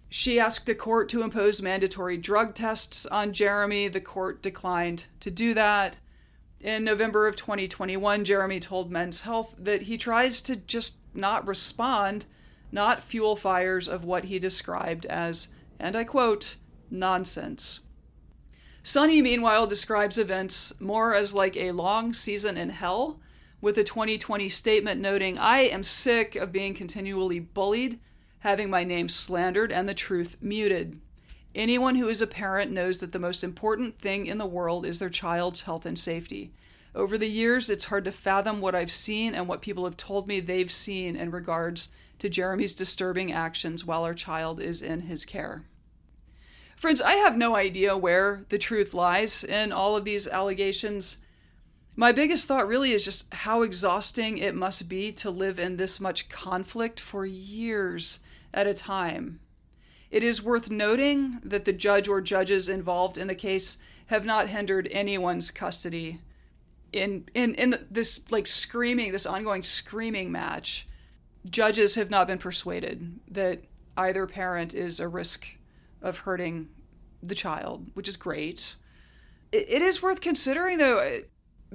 She 0.10 0.40
asked 0.40 0.68
a 0.70 0.74
court 0.74 1.08
to 1.10 1.22
impose 1.22 1.62
mandatory 1.62 2.18
drug 2.18 2.56
tests 2.56 3.06
on 3.06 3.32
Jeremy. 3.32 3.90
The 3.90 4.02
court 4.02 4.42
declined 4.42 5.04
to 5.20 5.30
do 5.30 5.54
that. 5.54 5.98
In 6.62 6.84
November 6.84 7.26
of 7.26 7.38
2021, 7.38 8.26
Jeremy 8.26 8.60
told 8.60 8.92
Men's 8.92 9.22
Health 9.22 9.56
that 9.58 9.84
he 9.84 9.98
tries 9.98 10.42
to 10.42 10.58
just 10.58 10.96
not 11.14 11.48
respond, 11.48 12.26
not 12.70 13.02
fuel 13.02 13.38
fires 13.38 13.88
of 13.88 14.04
what 14.04 14.26
he 14.26 14.40
described 14.40 15.06
as, 15.06 15.48
and 15.80 15.96
I 15.96 16.04
quote, 16.04 16.58
nonsense. 16.92 17.80
Sonni, 18.84 19.22
meanwhile, 19.22 19.68
describes 19.68 20.18
events 20.18 20.74
more 20.82 21.16
as 21.16 21.34
like 21.34 21.56
a 21.56 21.72
long 21.72 22.12
season 22.12 22.58
in 22.58 22.70
hell, 22.70 23.22
with 23.62 23.78
a 23.78 23.84
2020 23.84 24.50
statement 24.50 25.00
noting, 25.00 25.38
I 25.38 25.60
am 25.60 25.84
sick 25.84 26.36
of 26.36 26.52
being 26.52 26.74
continually 26.74 27.40
bullied, 27.40 28.00
having 28.40 28.70
my 28.70 28.84
name 28.84 29.08
slandered, 29.08 29.72
and 29.72 29.88
the 29.88 29.94
truth 29.94 30.38
muted. 30.42 31.00
Anyone 31.56 31.96
who 31.96 32.08
is 32.08 32.22
a 32.22 32.28
parent 32.28 32.72
knows 32.72 33.00
that 33.00 33.12
the 33.12 33.20
most 33.20 33.44
important 33.44 33.98
thing 34.00 34.28
in 34.28 34.38
the 34.38 34.46
world 34.46 34.86
is 34.86 35.00
their 35.00 35.10
child's 35.10 35.64
health 35.64 35.86
and 35.86 35.98
safety. 35.98 36.52
Over 36.94 37.18
the 37.18 37.30
years, 37.30 37.70
it's 37.70 37.86
hard 37.86 38.06
to 38.06 38.12
fathom 38.12 38.62
what 38.62 38.76
I've 38.76 38.92
seen 38.92 39.34
and 39.34 39.48
what 39.48 39.62
people 39.62 39.86
have 39.86 39.98
told 39.98 40.28
me 40.28 40.40
they've 40.40 40.72
seen 40.72 41.16
in 41.16 41.32
regards 41.32 41.90
to 42.20 42.30
Jeremy's 42.30 42.74
disturbing 42.74 43.32
actions 43.32 43.86
while 43.86 44.04
our 44.04 44.14
child 44.14 44.60
is 44.60 44.82
in 44.82 45.02
his 45.02 45.26
care. 45.26 45.64
Friends, 46.76 47.02
I 47.02 47.14
have 47.14 47.36
no 47.36 47.56
idea 47.56 47.98
where 47.98 48.46
the 48.50 48.58
truth 48.58 48.94
lies 48.94 49.44
in 49.44 49.72
all 49.72 49.98
of 49.98 50.06
these 50.06 50.28
allegations. 50.28 51.18
My 51.96 52.12
biggest 52.12 52.48
thought 52.48 52.68
really 52.68 52.94
is 52.94 53.04
just 53.04 53.34
how 53.34 53.64
exhausting 53.64 54.38
it 54.38 54.56
must 54.56 54.88
be 54.88 55.12
to 55.14 55.30
live 55.30 55.60
in 55.60 55.78
this 55.78 56.00
much 56.00 56.30
conflict 56.30 57.00
for 57.00 57.26
years 57.26 58.20
at 58.54 58.68
a 58.68 58.74
time. 58.74 59.40
It 60.12 60.24
is 60.24 60.42
worth 60.42 60.72
noting 60.72 61.40
that 61.44 61.66
the 61.66 61.74
judge 61.74 62.08
or 62.08 62.22
judges 62.22 62.68
involved 62.68 63.18
in 63.18 63.28
the 63.28 63.36
case 63.36 63.78
have 64.08 64.26
not 64.26 64.50
hindered 64.50 64.88
anyone's 64.92 65.52
custody 65.52 66.20
in 66.92 67.26
in 67.36 67.54
in 67.56 67.86
this 67.92 68.20
like 68.32 68.48
screaming 68.48 69.12
this 69.12 69.26
ongoing 69.26 69.62
screaming 69.62 70.32
match. 70.32 70.88
Judges 71.50 71.96
have 71.96 72.10
not 72.10 72.28
been 72.28 72.40
persuaded 72.40 73.20
that 73.30 73.64
either 73.96 74.26
parent 74.26 74.74
is 74.74 75.00
a 75.00 75.08
risk 75.08 75.48
of 76.02 76.20
hurting 76.20 76.70
the 77.22 77.36
child, 77.36 77.88
which 77.94 78.08
is 78.08 78.18
great. 78.18 78.76
it, 79.52 79.66
it 79.70 79.82
is 79.82 80.02
worth 80.02 80.22
considering 80.22 80.78
though. 80.78 81.00
Uh, 81.00 81.20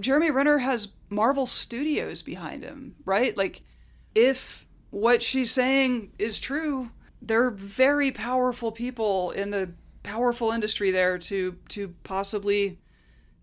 Jeremy 0.01 0.33
Renner 0.33 0.59
has 0.59 0.89
Marvel 1.09 1.47
Studios 1.47 2.21
behind 2.21 2.65
him, 2.65 2.97
right? 3.05 3.37
Like 3.37 3.63
if 4.13 4.67
what 4.91 5.23
she's 5.23 5.53
saying 5.53 6.11
is 6.19 6.41
true, 6.41 6.91
they're 7.27 7.51
very 7.51 8.11
powerful 8.11 8.73
people 8.73 9.31
in 9.31 9.51
the 9.51 9.73
powerful 10.03 10.51
industry 10.51 10.91
there 10.91 11.19
to 11.19 11.57
to 11.69 11.95
possibly 12.05 12.79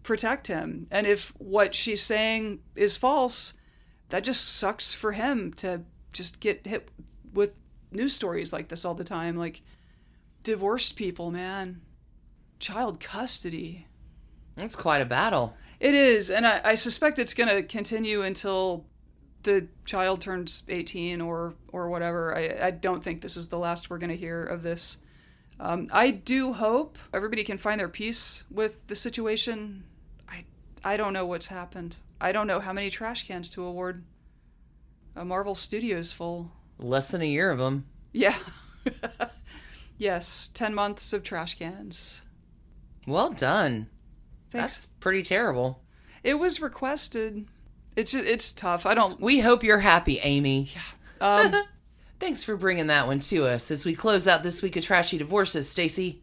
protect 0.03 0.47
him. 0.47 0.87
And 0.91 1.05
if 1.05 1.33
what 1.37 1.75
she's 1.75 2.01
saying 2.01 2.59
is 2.75 2.97
false, 2.97 3.53
that 4.09 4.23
just 4.23 4.47
sucks 4.47 4.93
for 4.93 5.11
him 5.11 5.53
to 5.53 5.81
just 6.13 6.39
get 6.39 6.65
hit 6.65 6.89
with 7.33 7.51
news 7.91 8.13
stories 8.13 8.53
like 8.53 8.67
this 8.69 8.85
all 8.85 8.95
the 8.95 9.03
time. 9.03 9.37
Like 9.37 9.61
divorced 10.43 10.95
people, 10.95 11.31
man. 11.31 11.81
Child 12.59 12.99
custody. 12.99 13.87
That's 14.55 14.75
quite 14.75 15.01
a 15.01 15.05
battle. 15.05 15.55
It 15.79 15.95
is, 15.95 16.29
and 16.29 16.45
I, 16.45 16.61
I 16.63 16.75
suspect 16.75 17.17
it's 17.17 17.33
going 17.33 17.49
to 17.49 17.63
continue 17.63 18.21
until 18.21 18.85
the 19.43 19.67
child 19.85 20.21
turns 20.21 20.63
18 20.67 21.21
or 21.21 21.53
or 21.71 21.89
whatever. 21.89 22.35
I, 22.35 22.67
I 22.67 22.71
don't 22.71 23.03
think 23.03 23.21
this 23.21 23.37
is 23.37 23.49
the 23.49 23.57
last 23.57 23.89
we're 23.89 23.97
going 23.97 24.09
to 24.09 24.17
hear 24.17 24.43
of 24.43 24.63
this. 24.63 24.97
Um, 25.59 25.89
I 25.91 26.11
do 26.11 26.53
hope 26.53 26.97
everybody 27.13 27.43
can 27.43 27.57
find 27.57 27.79
their 27.79 27.87
peace 27.87 28.43
with 28.49 28.87
the 28.87 28.95
situation. 28.95 29.83
I 30.27 30.45
I 30.83 30.97
don't 30.97 31.13
know 31.13 31.25
what's 31.25 31.47
happened. 31.47 31.97
I 32.19 32.31
don't 32.31 32.47
know 32.47 32.59
how 32.59 32.73
many 32.73 32.89
trash 32.89 33.27
cans 33.27 33.49
to 33.51 33.63
award. 33.63 34.03
A 35.15 35.25
Marvel 35.25 35.55
Studios 35.55 36.13
full. 36.13 36.51
Less 36.77 37.09
than 37.09 37.21
a 37.21 37.25
year 37.25 37.49
of 37.49 37.57
them. 37.57 37.87
Yeah. 38.13 38.37
yes, 39.97 40.49
10 40.53 40.73
months 40.73 41.13
of 41.13 41.23
trash 41.23 41.55
cans. 41.55 42.21
Well 43.07 43.31
done. 43.31 43.89
Thanks. 44.51 44.73
That's 44.73 44.85
pretty 44.99 45.23
terrible. 45.23 45.81
It 46.23 46.35
was 46.35 46.61
requested. 46.61 47.47
It's 47.95 48.13
it's 48.13 48.51
tough. 48.51 48.85
I 48.85 48.93
don't. 48.93 49.19
We 49.19 49.39
hope 49.39 49.63
you're 49.63 49.79
happy, 49.79 50.19
Amy. 50.19 50.71
Um, 51.19 51.53
Thanks 52.21 52.43
for 52.43 52.55
bringing 52.55 52.85
that 52.87 53.07
one 53.07 53.19
to 53.21 53.47
us 53.47 53.71
as 53.71 53.83
we 53.83 53.95
close 53.95 54.27
out 54.27 54.43
this 54.43 54.61
week 54.61 54.75
of 54.75 54.83
Trashy 54.83 55.17
Divorces, 55.17 55.67
Stacy. 55.67 56.21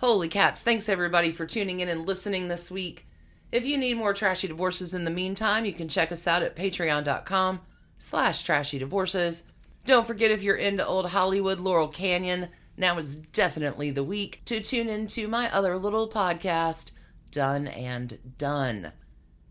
Holy 0.00 0.28
cats, 0.28 0.62
thanks 0.62 0.88
everybody 0.88 1.30
for 1.30 1.44
tuning 1.44 1.80
in 1.80 1.90
and 1.90 2.06
listening 2.06 2.48
this 2.48 2.70
week. 2.70 3.06
If 3.52 3.66
you 3.66 3.76
need 3.76 3.98
more 3.98 4.14
Trashy 4.14 4.48
Divorces 4.48 4.94
in 4.94 5.04
the 5.04 5.10
meantime, 5.10 5.66
you 5.66 5.74
can 5.74 5.88
check 5.88 6.10
us 6.10 6.26
out 6.26 6.42
at 6.42 6.56
patreon.com 6.56 7.60
slash 7.98 8.44
trashy 8.44 8.78
divorces. 8.78 9.42
Don't 9.84 10.06
forget 10.06 10.30
if 10.30 10.42
you're 10.42 10.56
into 10.56 10.86
old 10.86 11.10
Hollywood 11.10 11.60
Laurel 11.60 11.88
Canyon, 11.88 12.48
now 12.78 12.96
is 12.96 13.16
definitely 13.16 13.90
the 13.90 14.04
week 14.04 14.40
to 14.46 14.62
tune 14.62 14.88
into 14.88 15.28
my 15.28 15.52
other 15.52 15.76
little 15.76 16.08
podcast, 16.08 16.92
Done 17.30 17.68
and 17.68 18.18
Done. 18.38 18.90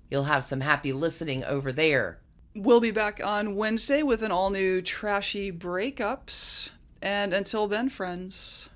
You'll 0.09 0.23
have 0.23 0.43
some 0.43 0.61
happy 0.61 0.93
listening 0.93 1.43
over 1.43 1.71
there. 1.71 2.19
We'll 2.55 2.79
be 2.79 2.91
back 2.91 3.19
on 3.23 3.55
Wednesday 3.55 4.01
with 4.03 4.21
an 4.21 4.31
all 4.31 4.49
new 4.49 4.81
trashy 4.81 5.51
breakups. 5.51 6.69
And 7.01 7.33
until 7.33 7.67
then, 7.67 7.89
friends, 7.89 8.69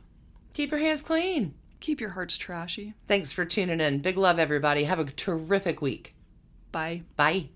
Keep 0.53 0.71
your 0.71 0.79
hands 0.79 1.01
clean. 1.01 1.53
keep 1.79 2.01
your 2.01 2.09
hearts 2.09 2.37
trashy. 2.37 2.93
Thanks 3.07 3.31
for 3.31 3.45
tuning 3.45 3.79
in. 3.79 3.99
Big 3.99 4.17
love, 4.17 4.37
everybody. 4.39 4.83
Have 4.83 4.99
a 4.99 5.05
terrific 5.05 5.81
week. 5.81 6.13
Bye. 6.73 7.03
Bye. 7.15 7.49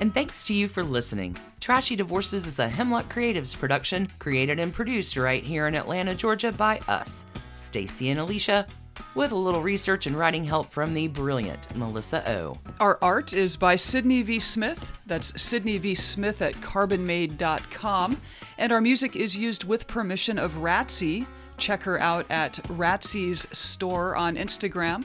And 0.00 0.12
thanks 0.12 0.42
to 0.44 0.54
you 0.54 0.66
for 0.66 0.82
listening. 0.82 1.36
Trashy 1.60 1.94
Divorces 1.94 2.46
is 2.46 2.58
a 2.58 2.68
Hemlock 2.68 3.12
Creatives 3.12 3.56
production, 3.56 4.08
created 4.18 4.58
and 4.58 4.72
produced 4.72 5.16
right 5.16 5.44
here 5.44 5.68
in 5.68 5.76
Atlanta, 5.76 6.14
Georgia 6.14 6.50
by 6.50 6.78
us, 6.88 7.26
Stacy 7.52 8.08
and 8.08 8.18
Alicia, 8.18 8.66
with 9.14 9.32
a 9.32 9.36
little 9.36 9.62
research 9.62 10.06
and 10.06 10.16
writing 10.16 10.44
help 10.44 10.70
from 10.70 10.94
the 10.94 11.08
brilliant 11.08 11.76
Melissa 11.76 12.28
O. 12.30 12.56
Our 12.78 12.98
art 13.02 13.32
is 13.32 13.56
by 13.56 13.76
Sydney 13.76 14.22
V. 14.22 14.38
Smith. 14.38 14.98
That's 15.06 15.40
Sydney 15.40 15.78
V. 15.78 15.94
Smith 15.94 16.42
at 16.42 16.54
carbonmade.com. 16.54 18.20
And 18.58 18.72
our 18.72 18.80
music 18.80 19.16
is 19.16 19.36
used 19.36 19.64
with 19.64 19.86
permission 19.86 20.38
of 20.38 20.52
Ratsy. 20.54 21.26
Check 21.56 21.82
her 21.82 22.00
out 22.00 22.26
at 22.30 22.54
Ratsy's 22.68 23.46
store 23.56 24.16
on 24.16 24.36
Instagram. 24.36 25.04